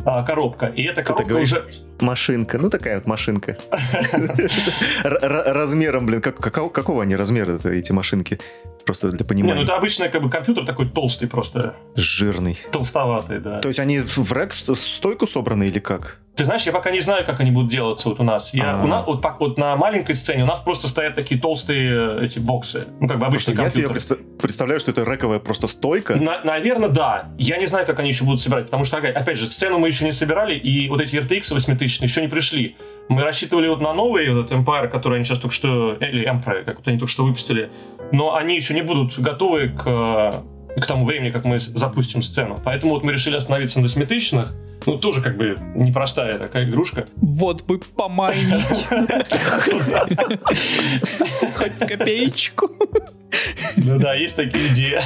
а, 0.06 0.24
коробка. 0.24 0.68
И 0.68 0.84
эта 0.84 1.04
коробка 1.04 1.26
говоришь, 1.28 1.52
уже... 1.52 1.66
Машинка, 2.00 2.58
ну 2.58 2.70
такая 2.70 2.96
вот 2.96 3.06
машинка. 3.06 3.58
Размером, 5.04 6.06
блин, 6.08 6.22
какого 6.22 7.04
они 7.04 7.16
размера 7.16 7.60
эти 7.68 7.92
машинки? 7.92 8.40
Просто 8.86 9.12
для 9.12 9.24
понимания. 9.24 9.54
Не, 9.54 9.60
ну 9.60 9.64
это 9.64 9.76
обычный 9.76 10.10
как 10.10 10.24
бы 10.24 10.30
компьютер 10.30 10.66
такой 10.66 10.90
толстый 10.90 11.28
просто. 11.28 11.76
Жирный. 11.96 12.58
Толстоватый, 12.72 13.40
да. 13.40 13.60
То 13.60 13.68
есть 13.68 13.80
они 13.80 14.00
в 14.00 14.34
рек 14.34 14.54
стойку 14.54 15.28
собраны 15.28 15.68
или 15.68 15.80
как? 15.80 16.18
Ты 16.42 16.46
знаешь, 16.46 16.64
я 16.64 16.72
пока 16.72 16.90
не 16.90 17.02
знаю, 17.02 17.24
как 17.24 17.40
они 17.40 17.52
будут 17.52 17.70
делаться 17.70 18.10
вот 18.10 18.20
у 18.20 18.24
нас. 18.24 18.52
Я, 18.52 18.82
у 18.84 18.88
нас 18.88 19.06
вот, 19.06 19.24
вот 19.38 19.60
на 19.60 19.76
маленькой 19.76 20.16
сцене 20.16 20.42
у 20.42 20.48
нас 20.48 20.60
просто 20.60 20.88
стоят 20.88 21.14
такие 21.14 21.40
толстые 21.40 22.18
э, 22.18 22.26
эти 22.26 22.40
боксы. 22.40 22.88
Ну, 23.00 23.08
как 23.08 23.20
бы 23.20 23.28
обычные 23.28 23.56
компьютеры. 23.56 23.94
Я 23.94 24.00
себе 24.00 24.18
представляю, 24.42 24.80
что 24.80 24.90
это 24.90 25.04
рековая 25.04 25.38
просто 25.38 25.68
стойка. 25.68 26.16
На, 26.16 26.42
наверное, 26.44 26.90
да. 26.90 27.30
Я 27.38 27.58
не 27.58 27.68
знаю, 27.68 27.86
как 27.86 28.00
они 28.00 28.10
еще 28.10 28.24
будут 28.24 28.42
собирать, 28.42 28.66
потому 28.66 28.86
что, 28.86 28.98
опять 28.98 29.38
же, 29.38 29.46
сцену 29.46 29.78
мы 29.78 29.90
еще 29.90 30.04
не 30.04 30.12
собирали, 30.12 30.56
и 30.56 30.90
вот 30.90 31.00
эти 31.00 31.16
RTX 31.18 31.54
8000 31.54 32.02
еще 32.02 32.22
не 32.22 32.28
пришли. 32.28 32.76
Мы 33.08 33.22
рассчитывали 33.22 33.68
вот 33.68 33.80
на 33.80 33.94
новый 33.94 34.28
вот 34.34 34.48
этот 34.48 34.58
Empire, 34.58 34.88
который 34.88 35.18
они 35.18 35.24
сейчас 35.24 35.38
только 35.38 35.54
что, 35.54 35.94
или 35.94 36.28
Empire, 36.28 36.64
как 36.64 36.80
они 36.86 36.98
только 36.98 37.12
что 37.12 37.24
выпустили, 37.24 37.70
но 38.12 38.34
они 38.34 38.56
еще 38.56 38.74
не 38.74 38.82
будут 38.82 39.20
готовы 39.20 39.70
к, 39.70 40.44
к 40.78 40.86
тому 40.86 41.06
времени, 41.06 41.32
как 41.32 41.46
мы 41.46 41.60
запустим 41.60 42.22
сцену. 42.22 42.58
Поэтому 42.64 42.94
вот 42.94 43.04
мы 43.04 43.14
решили 43.14 43.36
остановиться 43.36 43.80
на 43.80 43.84
8000 43.84 44.48
ну, 44.86 44.98
тоже 44.98 45.22
как 45.22 45.38
бы 45.38 45.56
непростая 45.76 46.40
такая 46.40 46.68
игрушка. 46.68 47.06
Вот 47.18 47.64
бы 47.66 47.80
помайнить. 47.80 48.88
Хоть 51.56 51.78
копеечку. 51.78 52.70
Ну 53.78 54.00
да, 54.00 54.16
есть 54.16 54.36
такие 54.36 54.68
идеи. 54.70 55.00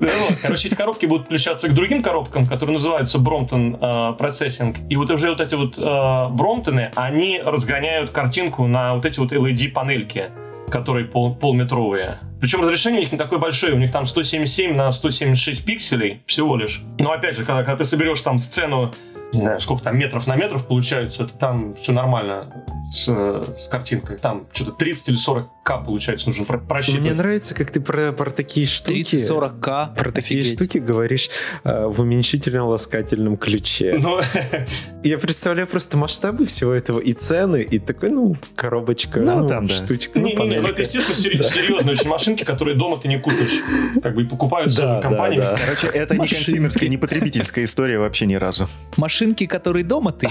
Ну. 0.00 0.08
Короче, 0.42 0.68
эти 0.68 0.74
коробки 0.74 1.06
будут 1.06 1.24
включаться 1.26 1.68
к 1.68 1.74
другим 1.74 2.02
коробкам, 2.02 2.44
которые 2.44 2.74
называются 2.74 3.18
Бромтон 3.20 3.78
э, 3.80 4.14
процессинг. 4.18 4.76
И 4.90 4.96
вот 4.96 5.10
уже 5.10 5.30
вот 5.30 5.40
эти 5.40 5.54
вот 5.54 5.78
э, 5.78 6.28
Бромтоны, 6.34 6.90
они 6.96 7.40
разгоняют 7.40 8.10
картинку 8.10 8.66
на 8.66 8.96
вот 8.96 9.06
эти 9.06 9.20
вот 9.20 9.32
LED-панельки 9.32 10.30
которые 10.72 11.06
пол, 11.06 11.34
полметровые. 11.34 12.18
Причем 12.40 12.62
разрешение 12.62 13.00
у 13.00 13.02
них 13.02 13.12
не 13.12 13.18
такое 13.18 13.38
большое, 13.38 13.74
у 13.74 13.78
них 13.78 13.92
там 13.92 14.06
177 14.06 14.74
на 14.74 14.90
176 14.90 15.64
пикселей 15.64 16.22
всего 16.26 16.56
лишь. 16.56 16.82
Но 16.98 17.12
опять 17.12 17.36
же, 17.36 17.44
когда, 17.44 17.62
когда 17.62 17.76
ты 17.76 17.84
соберешь 17.84 18.20
там 18.22 18.38
сцену 18.38 18.92
не 19.32 19.40
знаю, 19.40 19.60
сколько 19.60 19.84
там 19.84 19.98
метров 19.98 20.26
на 20.26 20.36
метров 20.36 20.66
получается, 20.66 21.24
это 21.24 21.32
там 21.32 21.74
все 21.76 21.92
нормально 21.92 22.52
с, 22.90 23.04
с 23.04 23.68
картинкой. 23.68 24.18
Там 24.18 24.46
что-то 24.52 24.72
30 24.72 25.08
или 25.08 25.16
40 25.16 25.48
к 25.62 25.78
получается 25.78 26.26
нужно 26.26 26.44
просчитывать. 26.44 27.02
Мне 27.02 27.14
нравится, 27.14 27.54
как 27.54 27.70
ты 27.70 27.80
про, 27.80 28.12
про 28.12 28.30
такие 28.30 28.66
штуки... 28.66 28.98
30-40 28.98 29.60
к 29.60 29.94
Про 29.96 30.10
такие 30.10 30.40
Офигеть. 30.40 30.54
штуки 30.54 30.78
говоришь 30.78 31.30
э, 31.64 31.86
в 31.86 32.00
уменьшительно-ласкательном 32.00 33.36
ключе. 33.36 33.94
Но... 33.98 34.16
Ну, 34.16 34.20
Я 35.02 35.18
представляю 35.18 35.66
просто 35.66 35.96
масштабы 35.96 36.46
всего 36.46 36.72
этого 36.72 37.00
и 37.00 37.12
цены, 37.12 37.62
и 37.62 37.78
такой, 37.78 38.10
ну, 38.10 38.36
коробочка, 38.54 39.20
ну, 39.20 39.40
ну 39.40 39.48
там, 39.48 39.68
штучка. 39.68 40.18
Не, 40.18 40.34
ну, 40.34 40.44
не, 40.44 40.56
не, 40.56 40.61
ну, 40.62 40.68
это, 40.68 40.82
естественно, 40.82 41.42
серьезные 41.44 41.92
очень 41.92 42.08
машинки, 42.08 42.44
которые 42.44 42.76
дома 42.76 42.98
ты 42.98 43.08
не 43.08 43.18
купишь. 43.18 43.60
Как 44.02 44.14
бы 44.14 44.22
и 44.22 44.24
покупаются 44.24 44.82
да, 44.82 45.00
компаниями. 45.00 45.42
Да, 45.42 45.56
да. 45.56 45.62
Короче, 45.64 45.86
это 45.88 46.16
не 46.16 46.28
консюмерская, 46.28 46.88
не 46.88 46.96
потребительская 46.96 47.64
история 47.64 47.98
вообще 47.98 48.26
ни 48.26 48.34
разу. 48.34 48.68
Машинки, 48.96 49.46
которые 49.46 49.84
дома 49.84 50.12
ты 50.12 50.28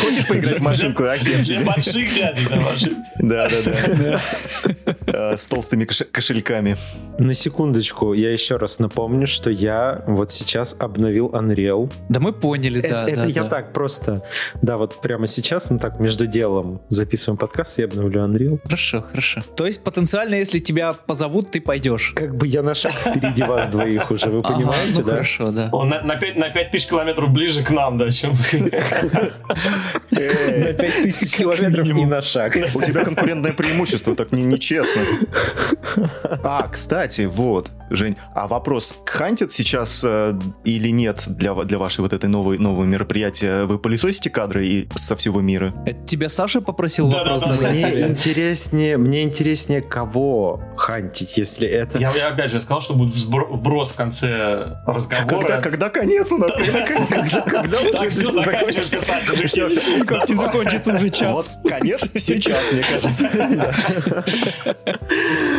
Хочешь 0.00 0.26
поиграть 0.26 0.58
в 0.58 0.62
машинку? 0.62 1.02
Для 1.02 1.60
больших 1.62 2.14
дядей, 2.14 2.46
да. 3.18 3.48
Да, 3.48 3.50
да, 5.06 5.36
С 5.36 5.46
толстыми 5.46 5.84
кошельками. 5.84 6.76
На 7.18 7.34
секундочку, 7.34 8.14
я 8.14 8.32
еще 8.32 8.56
раз 8.56 8.78
напомню, 8.78 9.26
что 9.26 9.50
я 9.50 10.02
вот 10.06 10.32
сейчас 10.32 10.74
обновил 10.78 11.28
Unreal. 11.28 11.92
Да 12.08 12.20
мы 12.20 12.32
поняли, 12.32 12.80
да. 12.80 13.08
Это 13.08 13.26
я 13.26 13.44
так 13.44 13.72
просто, 13.72 14.22
да, 14.62 14.76
вот 14.76 15.00
прямо 15.00 15.26
сейчас, 15.26 15.70
мы 15.70 15.78
так 15.78 16.00
между 16.00 16.26
делом 16.26 16.80
записываем 16.88 17.36
подкаст, 17.36 17.78
я 17.78 17.84
обновлю 17.84 18.24
Unreal. 18.24 18.49
Хорошо, 18.64 19.02
хорошо. 19.02 19.42
То 19.56 19.66
есть 19.66 19.82
потенциально, 19.82 20.34
если 20.34 20.58
тебя 20.58 20.92
позовут, 20.92 21.50
ты 21.50 21.60
пойдешь? 21.60 22.12
Как 22.14 22.36
бы 22.36 22.46
я 22.46 22.62
на 22.62 22.74
шаг 22.74 22.92
впереди 22.92 23.42
вас 23.42 23.68
двоих 23.68 24.10
уже, 24.10 24.30
вы 24.30 24.42
понимаете, 24.42 25.00
ну 25.00 25.02
да? 25.04 25.12
хорошо, 25.12 25.50
да. 25.50 25.68
Он 25.72 25.88
на 25.88 26.16
5 26.16 26.70
тысяч 26.70 26.88
километров 26.88 27.30
ближе 27.30 27.62
к 27.62 27.70
нам, 27.70 27.98
да, 27.98 28.10
чем... 28.10 28.32
На 30.10 30.72
5 30.72 31.02
тысяч 31.02 31.36
километров 31.36 31.86
не 31.86 32.06
на 32.06 32.22
шаг. 32.22 32.56
У 32.74 32.82
тебя 32.82 33.04
конкурентное 33.04 33.52
преимущество, 33.52 34.14
так 34.14 34.32
нечестно. 34.32 35.02
А, 36.42 36.66
кстати, 36.68 37.22
вот, 37.22 37.70
Жень, 37.90 38.16
а 38.34 38.46
вопрос, 38.46 38.94
хантит 39.04 39.52
сейчас 39.52 40.04
э, 40.04 40.38
или 40.64 40.90
нет 40.90 41.24
для, 41.26 41.54
для 41.54 41.78
вашей 41.78 42.02
вот 42.02 42.12
этой 42.12 42.26
новой, 42.28 42.56
нового 42.56 42.84
мероприятия? 42.84 43.64
Вы 43.64 43.80
пылесосите 43.80 44.30
кадры 44.30 44.64
и 44.64 44.88
со 44.94 45.16
всего 45.16 45.40
мира? 45.40 45.74
Это 45.86 46.06
тебя 46.06 46.28
Саша 46.28 46.60
попросил 46.60 47.08
да, 47.08 47.18
вопрос 47.18 47.46
да, 47.46 47.56
да, 47.56 47.70
Мне 47.70 48.14
интереснее, 48.40 48.96
мне 48.96 49.22
интереснее, 49.22 49.82
кого 49.82 50.62
хантить, 50.76 51.36
если 51.36 51.68
это... 51.68 51.98
Я, 51.98 52.10
я 52.12 52.28
опять 52.28 52.50
же 52.50 52.60
сказал, 52.60 52.80
что 52.80 52.94
будет 52.94 53.14
вброс 53.14 53.92
в 53.92 53.96
конце 53.96 54.78
разговора. 54.86 55.26
Когда, 55.26 55.60
когда 55.60 55.90
конец 55.90 56.32
у 56.32 56.38
нас? 56.38 56.52
Когда 56.52 57.78
все 58.08 58.26
закончится? 58.26 60.04
Как 60.06 60.28
не 60.28 60.34
закончится 60.36 60.94
уже 60.94 61.10
час? 61.10 61.58
Вот 61.62 61.70
конец 61.70 62.10
сейчас, 62.16 62.72
мне 62.72 62.82
кажется. 62.82 63.28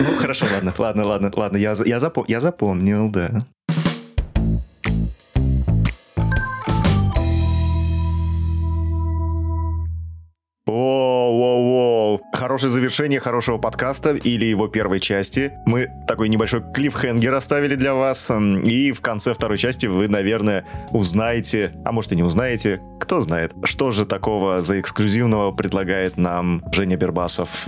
Ну, 0.10 0.18
хорошо, 0.18 0.46
ладно, 0.52 0.74
ладно, 0.76 1.06
ладно, 1.06 1.32
ладно, 1.36 1.58
я, 1.58 1.76
я, 1.86 2.00
запом, 2.00 2.26
я 2.28 2.42
запомнил, 2.42 3.10
да. 3.10 3.46
Хорошее 12.34 12.72
завершение 12.72 13.20
хорошего 13.20 13.58
подкаста 13.58 14.16
или 14.16 14.46
его 14.46 14.68
первой 14.68 15.00
части. 15.00 15.54
Мы 15.66 15.92
такой 16.08 16.30
небольшой 16.30 16.64
клиффхенгер 16.74 17.34
оставили 17.34 17.76
для 17.76 17.94
вас. 17.94 18.32
И 18.64 18.92
в 18.92 19.02
конце 19.02 19.34
второй 19.34 19.58
части 19.58 19.86
вы, 19.86 20.08
наверное, 20.08 20.66
узнаете, 20.92 21.72
а 21.86 21.92
может 21.92 22.12
и 22.12 22.16
не 22.16 22.24
узнаете, 22.24 22.82
кто 23.00 23.22
знает, 23.22 23.54
что 23.64 23.92
же 23.92 24.06
такого 24.06 24.62
за 24.62 24.80
эксклюзивного 24.80 25.52
предлагает 25.52 26.18
нам 26.18 26.64
Женя 26.72 26.98
Бербасов. 26.98 27.68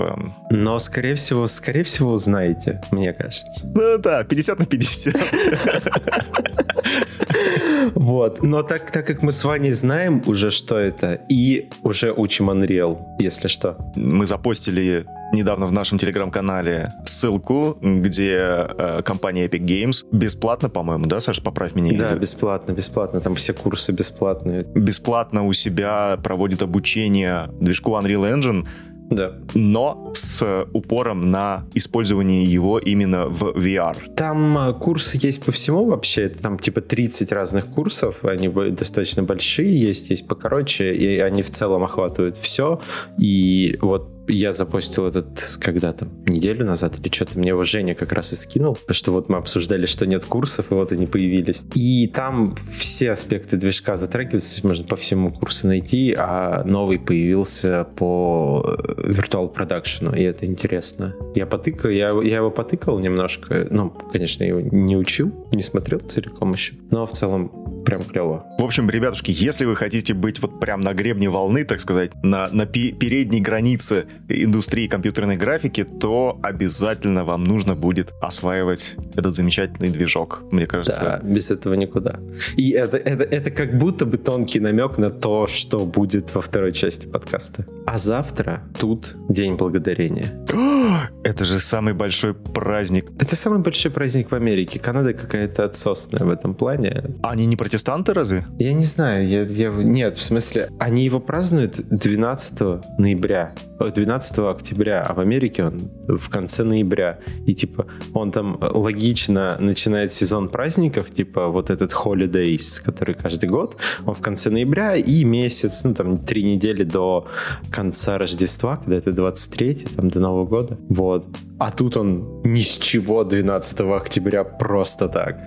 Но, 0.50 0.80
скорее 0.80 1.16
всего, 1.16 1.48
скорее 1.48 1.84
всего, 1.84 2.14
узнаете, 2.14 2.82
мне 2.91 3.14
кажется. 3.14 3.70
Ну 3.74 3.98
да, 3.98 4.24
50 4.24 4.60
на 4.60 4.66
50. 4.66 5.16
Вот. 7.96 8.44
Но 8.44 8.64
так, 8.64 8.92
так 8.92 9.06
как 9.06 9.22
мы 9.22 9.32
с 9.32 9.44
Ваней 9.44 9.72
знаем 9.72 10.22
уже, 10.26 10.52
что 10.52 10.78
это, 10.78 11.20
и 11.30 11.70
уже 11.84 12.12
учим 12.12 12.50
Unreal, 12.50 13.00
если 13.20 13.48
что. 13.48 13.78
Мы 13.96 14.26
запостили 14.26 15.06
недавно 15.34 15.66
в 15.66 15.72
нашем 15.72 15.98
телеграм-канале 15.98 16.94
ссылку, 17.06 17.78
где 17.82 18.38
э, 18.38 19.02
компания 19.04 19.48
Epic 19.48 19.66
Games 19.66 20.06
бесплатно, 20.12 20.70
по-моему, 20.70 21.06
да, 21.06 21.20
Саша, 21.20 21.42
поправь 21.42 21.76
меня. 21.76 21.98
Да, 21.98 22.12
или... 22.12 22.20
бесплатно, 22.20 22.72
бесплатно, 22.74 23.20
там 23.20 23.36
все 23.36 23.54
курсы 23.54 23.92
бесплатные. 23.92 24.64
Бесплатно 24.64 25.44
у 25.44 25.54
себя 25.54 26.18
проводит 26.24 26.62
обучение 26.62 27.50
движку 27.60 27.92
Unreal 27.92 28.32
Engine, 28.34 28.68
да. 29.16 29.34
Но 29.53 30.11
с 30.16 30.66
упором 30.74 31.32
на 31.32 31.66
использование 31.74 32.43
его 32.43 32.80
именно 32.80 33.28
в 33.28 33.43
VR. 33.55 34.14
Там 34.16 34.57
э, 34.57 34.74
курсы 34.74 35.20
есть 35.22 35.43
по 35.43 35.51
всему 35.51 35.86
вообще. 35.86 36.30
Там 36.30 36.59
типа 36.59 36.82
30 36.82 37.32
разных 37.32 37.68
курсов. 37.68 38.24
Они 38.24 38.47
достаточно 38.47 39.24
большие 39.24 39.80
есть, 39.80 40.09
есть 40.09 40.28
покороче. 40.28 40.95
И 40.95 41.20
они 41.20 41.41
в 41.41 41.49
целом 41.49 41.84
охватывают 41.84 42.38
все. 42.38 42.82
И 43.18 43.78
вот 43.82 44.09
я 44.28 44.53
запостил 44.53 45.05
этот 45.05 45.57
когда-то, 45.59 46.07
неделю 46.26 46.65
назад 46.65 46.97
или 46.99 47.13
что-то, 47.13 47.38
мне 47.38 47.49
его 47.49 47.63
Женя 47.63 47.95
как 47.95 48.11
раз 48.11 48.32
и 48.34 48.36
скинул, 48.36 48.76
потому 48.76 48.93
что 48.93 49.11
вот 49.11 49.30
мы 49.30 49.38
обсуждали, 49.38 49.86
что 49.86 50.05
нет 50.05 50.26
курсов, 50.26 50.71
и 50.71 50.74
вот 50.74 50.91
они 50.91 51.05
появились. 51.05 51.65
И 51.76 52.07
там 52.07 52.55
все 52.71 53.11
аспекты 53.11 53.57
движка 53.57 53.97
затрагиваются, 53.97 54.65
можно 54.65 54.86
по 54.86 54.95
всему 54.95 55.32
курсу 55.32 55.67
найти, 55.67 56.15
а 56.17 56.63
новый 56.63 56.99
появился 56.99 57.88
по 57.95 58.78
э, 58.78 59.11
Virtual 59.11 59.53
Production, 59.53 60.17
и 60.17 60.24
это 60.24 60.45
интересно. 60.45 61.15
Я 61.36 61.45
потыкал, 61.45 61.89
я, 61.89 62.09
я 62.21 62.38
его 62.38 62.51
потыкал 62.51 62.99
немножко, 62.99 63.67
ну, 63.69 63.89
конечно, 63.89 64.43
его 64.43 64.61
не 64.61 64.97
учил, 64.97 65.47
не 65.51 65.63
смотрел 65.63 65.99
целиком 65.99 66.53
еще, 66.53 66.74
но 66.91 67.05
в 67.05 67.11
целом 67.11 67.62
прям 67.84 68.04
клево. 68.04 68.46
В 68.60 68.64
общем, 68.64 68.90
ребятушки, 68.90 69.32
если 69.32 69.66
вы 69.66 69.76
хотите 69.76 70.14
быть 70.14 70.42
вот 70.42 70.60
прям 70.60 70.82
на 70.82 70.94
гребне 70.94 71.30
волны, 71.30 71.66
так 71.66 71.80
сказать, 71.80 72.12
на, 72.24 72.50
на 72.52 72.66
передней 72.66 73.42
границе 73.42 74.06
индустрии 74.30 74.88
компьютерной 74.88 75.38
графики, 75.38 75.84
то 75.84 76.40
обязательно 76.42 77.26
вам 77.26 77.44
нужно 77.44 77.76
будет 77.76 78.14
осваивать 78.22 78.96
этот 79.16 79.36
замечательный 79.36 79.90
движок, 79.90 80.44
мне 80.52 80.66
кажется. 80.66 81.02
Да, 81.24 81.28
без 81.28 81.52
этого 81.52 81.74
никуда. 81.74 82.20
И 82.56 82.72
это, 82.72 82.98
это, 82.98 83.24
это 83.24 83.52
как 83.52 83.78
будто 83.78 84.06
бы 84.06 84.18
тонкий 84.18 84.60
намек 84.60 84.98
на 84.98 85.10
то, 85.10 85.48
что 85.48 85.86
будет 85.86 86.34
во 86.36 86.42
второй 86.42 86.74
части 86.74 87.08
подкаста. 87.08 87.66
А 87.86 87.98
завтра 87.98 88.64
тут 88.80 89.16
День 89.30 89.56
Благодарения. 89.56 90.32
Это 91.24 91.46
же 91.46 91.60
самый 91.60 91.94
большой 91.94 92.34
праздник. 92.34 93.10
Это 93.20 93.36
самый 93.36 93.60
большой 93.60 93.92
праздник 93.92 94.32
в 94.32 94.36
Америке. 94.36 94.80
Канада 94.80 95.14
какая-то 95.14 95.66
отсосная 95.66 96.24
в 96.24 96.30
этом 96.30 96.56
плане. 96.56 97.16
Они 97.22 97.46
не 97.46 97.56
протестанты 97.74 98.13
разве? 98.13 98.45
Я 98.59 98.74
не 98.74 98.84
знаю. 98.84 99.28
Я, 99.28 99.41
я... 99.41 99.69
Нет, 99.71 100.17
в 100.17 100.21
смысле, 100.21 100.69
они 100.80 101.05
его 101.05 101.19
празднуют 101.19 101.82
12 101.89 102.99
ноября. 102.99 103.55
12 103.80 104.39
октября, 104.39 105.01
а 105.01 105.13
в 105.13 105.19
Америке 105.19 105.63
он 105.63 105.89
в 106.07 106.30
конце 106.30 106.63
ноября. 106.63 107.17
И 107.47 107.55
типа 107.55 107.88
он 108.13 108.32
там 108.32 108.59
логично 108.61 109.57
начинает 109.59 110.11
сезон 110.11 110.49
праздников, 110.49 111.11
типа 111.11 111.47
вот 111.47 111.71
этот 111.71 111.93
Holidays, 111.93 112.80
который 112.86 113.15
каждый 113.15 113.49
год, 113.49 113.76
он 114.05 114.13
в 114.13 114.21
конце 114.21 114.51
ноября 114.51 114.95
и 114.95 115.24
месяц, 115.24 115.84
ну 115.84 115.95
там 115.95 116.17
три 116.17 116.43
недели 116.43 116.84
до 116.84 117.28
конца 117.71 118.19
Рождества, 118.19 118.78
когда 118.78 118.97
это 118.97 119.11
23 119.11 119.74
там 119.95 120.09
до 120.09 120.19
Нового 120.19 120.45
года. 120.45 120.78
Вот. 120.89 121.26
А 121.57 121.71
тут 121.71 121.97
он 121.97 122.41
ни 122.43 122.61
с 122.61 122.78
чего 122.78 123.24
12 123.24 123.82
октября 123.82 124.43
просто 124.43 125.09
так. 125.09 125.39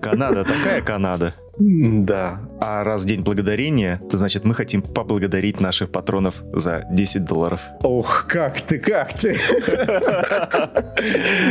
Канада, 0.00 0.44
такая 0.44 0.80
Канада. 0.80 1.34
Да. 1.60 2.40
А 2.60 2.84
раз 2.84 3.04
День 3.04 3.20
Благодарения, 3.22 4.00
значит, 4.10 4.44
мы 4.44 4.54
хотим 4.54 4.82
поблагодарить 4.82 5.60
наших 5.60 5.90
патронов 5.90 6.42
за 6.52 6.84
10 6.90 7.24
долларов. 7.24 7.60
Ох, 7.82 8.26
как 8.26 8.60
ты, 8.60 8.78
как 8.78 9.12
ты. 9.12 9.38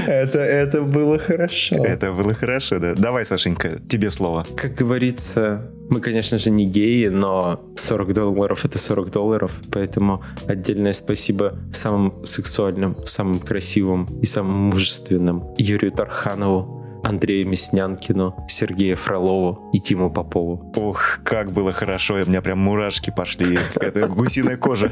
Это, 0.07 0.39
это 0.39 0.81
было 0.81 1.19
хорошо. 1.19 1.85
Это 1.85 2.11
было 2.11 2.33
хорошо, 2.33 2.79
да. 2.79 2.95
Давай, 2.95 3.25
Сашенька, 3.25 3.79
тебе 3.87 4.09
слово. 4.09 4.45
Как 4.57 4.73
говорится, 4.73 5.71
мы, 5.89 6.01
конечно 6.01 6.37
же, 6.37 6.51
не 6.51 6.65
геи, 6.65 7.07
но 7.07 7.61
40 7.75 8.13
долларов— 8.13 8.65
это 8.65 8.77
40 8.77 9.11
долларов, 9.11 9.51
поэтому 9.71 10.23
отдельное 10.47 10.93
спасибо 10.93 11.57
самым 11.71 12.25
сексуальным, 12.25 12.95
самым 13.05 13.39
красивым 13.39 14.07
и 14.21 14.25
самым 14.25 14.69
мужественным 14.69 15.43
Юрию 15.57 15.91
Тарханову, 15.91 16.78
Андрею 17.03 17.47
Мяснянкину, 17.47 18.35
Сергею 18.47 18.95
Фролову 18.97 19.69
и 19.73 19.79
Тиму 19.79 20.11
Попову. 20.11 20.71
Ох, 20.75 21.19
как 21.23 21.51
было 21.51 21.71
хорошо, 21.71 22.15
у 22.15 22.25
меня 22.25 22.41
прям 22.41 22.59
мурашки 22.59 23.11
пошли. 23.15 23.59
Это 23.75 24.07
гусиная 24.07 24.57
кожа. 24.57 24.91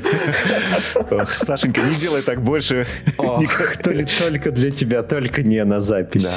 Сашенька, 1.37 1.81
не 1.81 1.95
делай 1.95 2.21
так 2.21 2.41
больше. 2.41 2.87
Только 3.17 4.51
для 4.51 4.71
тебя, 4.71 5.03
только 5.03 5.43
не 5.43 5.63
на 5.63 5.79
запись. 5.79 6.29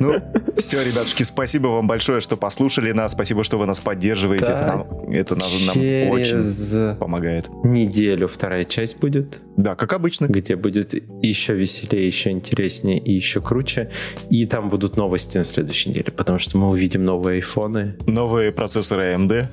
Ну, 0.00 0.22
все, 0.56 0.82
ребятушки, 0.82 1.22
спасибо 1.22 1.68
вам 1.68 1.86
большое, 1.86 2.20
что 2.20 2.36
послушали 2.36 2.92
нас. 2.92 3.12
Спасибо, 3.12 3.44
что 3.44 3.58
вы 3.58 3.66
нас 3.66 3.80
поддерживаете. 3.80 4.46
Это, 4.46 5.36
нам 5.36 5.50
очень 6.10 6.96
помогает. 6.96 7.48
Неделю 7.64 8.28
вторая 8.28 8.64
часть 8.64 8.98
будет. 8.98 9.40
Да, 9.56 9.74
как 9.74 9.92
обычно. 9.92 10.26
Где 10.26 10.56
будет 10.56 10.94
еще 11.22 11.54
веселее, 11.54 12.06
еще 12.06 12.30
интереснее 12.30 12.98
и 12.98 13.12
еще 13.12 13.40
круче. 13.40 13.90
И 14.30 14.46
там 14.46 14.70
будут 14.70 14.96
новые 14.96 15.11
новости 15.12 15.36
на 15.36 15.44
следующей 15.44 15.90
неделе, 15.90 16.10
потому 16.10 16.38
что 16.38 16.56
мы 16.56 16.70
увидим 16.70 17.04
новые 17.04 17.36
айфоны. 17.36 17.96
Новые 18.06 18.50
процессоры 18.50 19.12
AMD. 19.12 19.46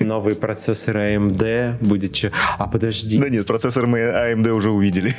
Новые 0.00 0.34
процессоры 0.34 1.14
AMD. 1.14 1.84
Будет 1.86 2.16
что... 2.16 2.32
А 2.58 2.66
подожди. 2.66 3.18
Да 3.18 3.28
нет, 3.28 3.46
процессор 3.46 3.86
мы 3.86 3.98
AMD 3.98 4.48
уже 4.52 4.70
увидели. 4.70 5.14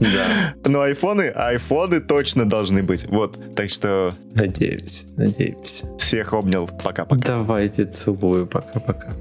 Да. 0.00 0.54
Но 0.64 0.80
айфоны, 0.80 1.28
айфоны 1.28 2.00
точно 2.00 2.48
должны 2.48 2.82
быть. 2.82 3.06
Вот, 3.06 3.38
так 3.54 3.70
что... 3.70 4.14
Надеюсь, 4.34 5.06
надеюсь. 5.16 5.84
Всех 5.98 6.32
обнял. 6.32 6.68
Пока-пока. 6.82 7.22
Давайте 7.24 7.84
целую. 7.84 8.48
Пока-пока. 8.48 9.12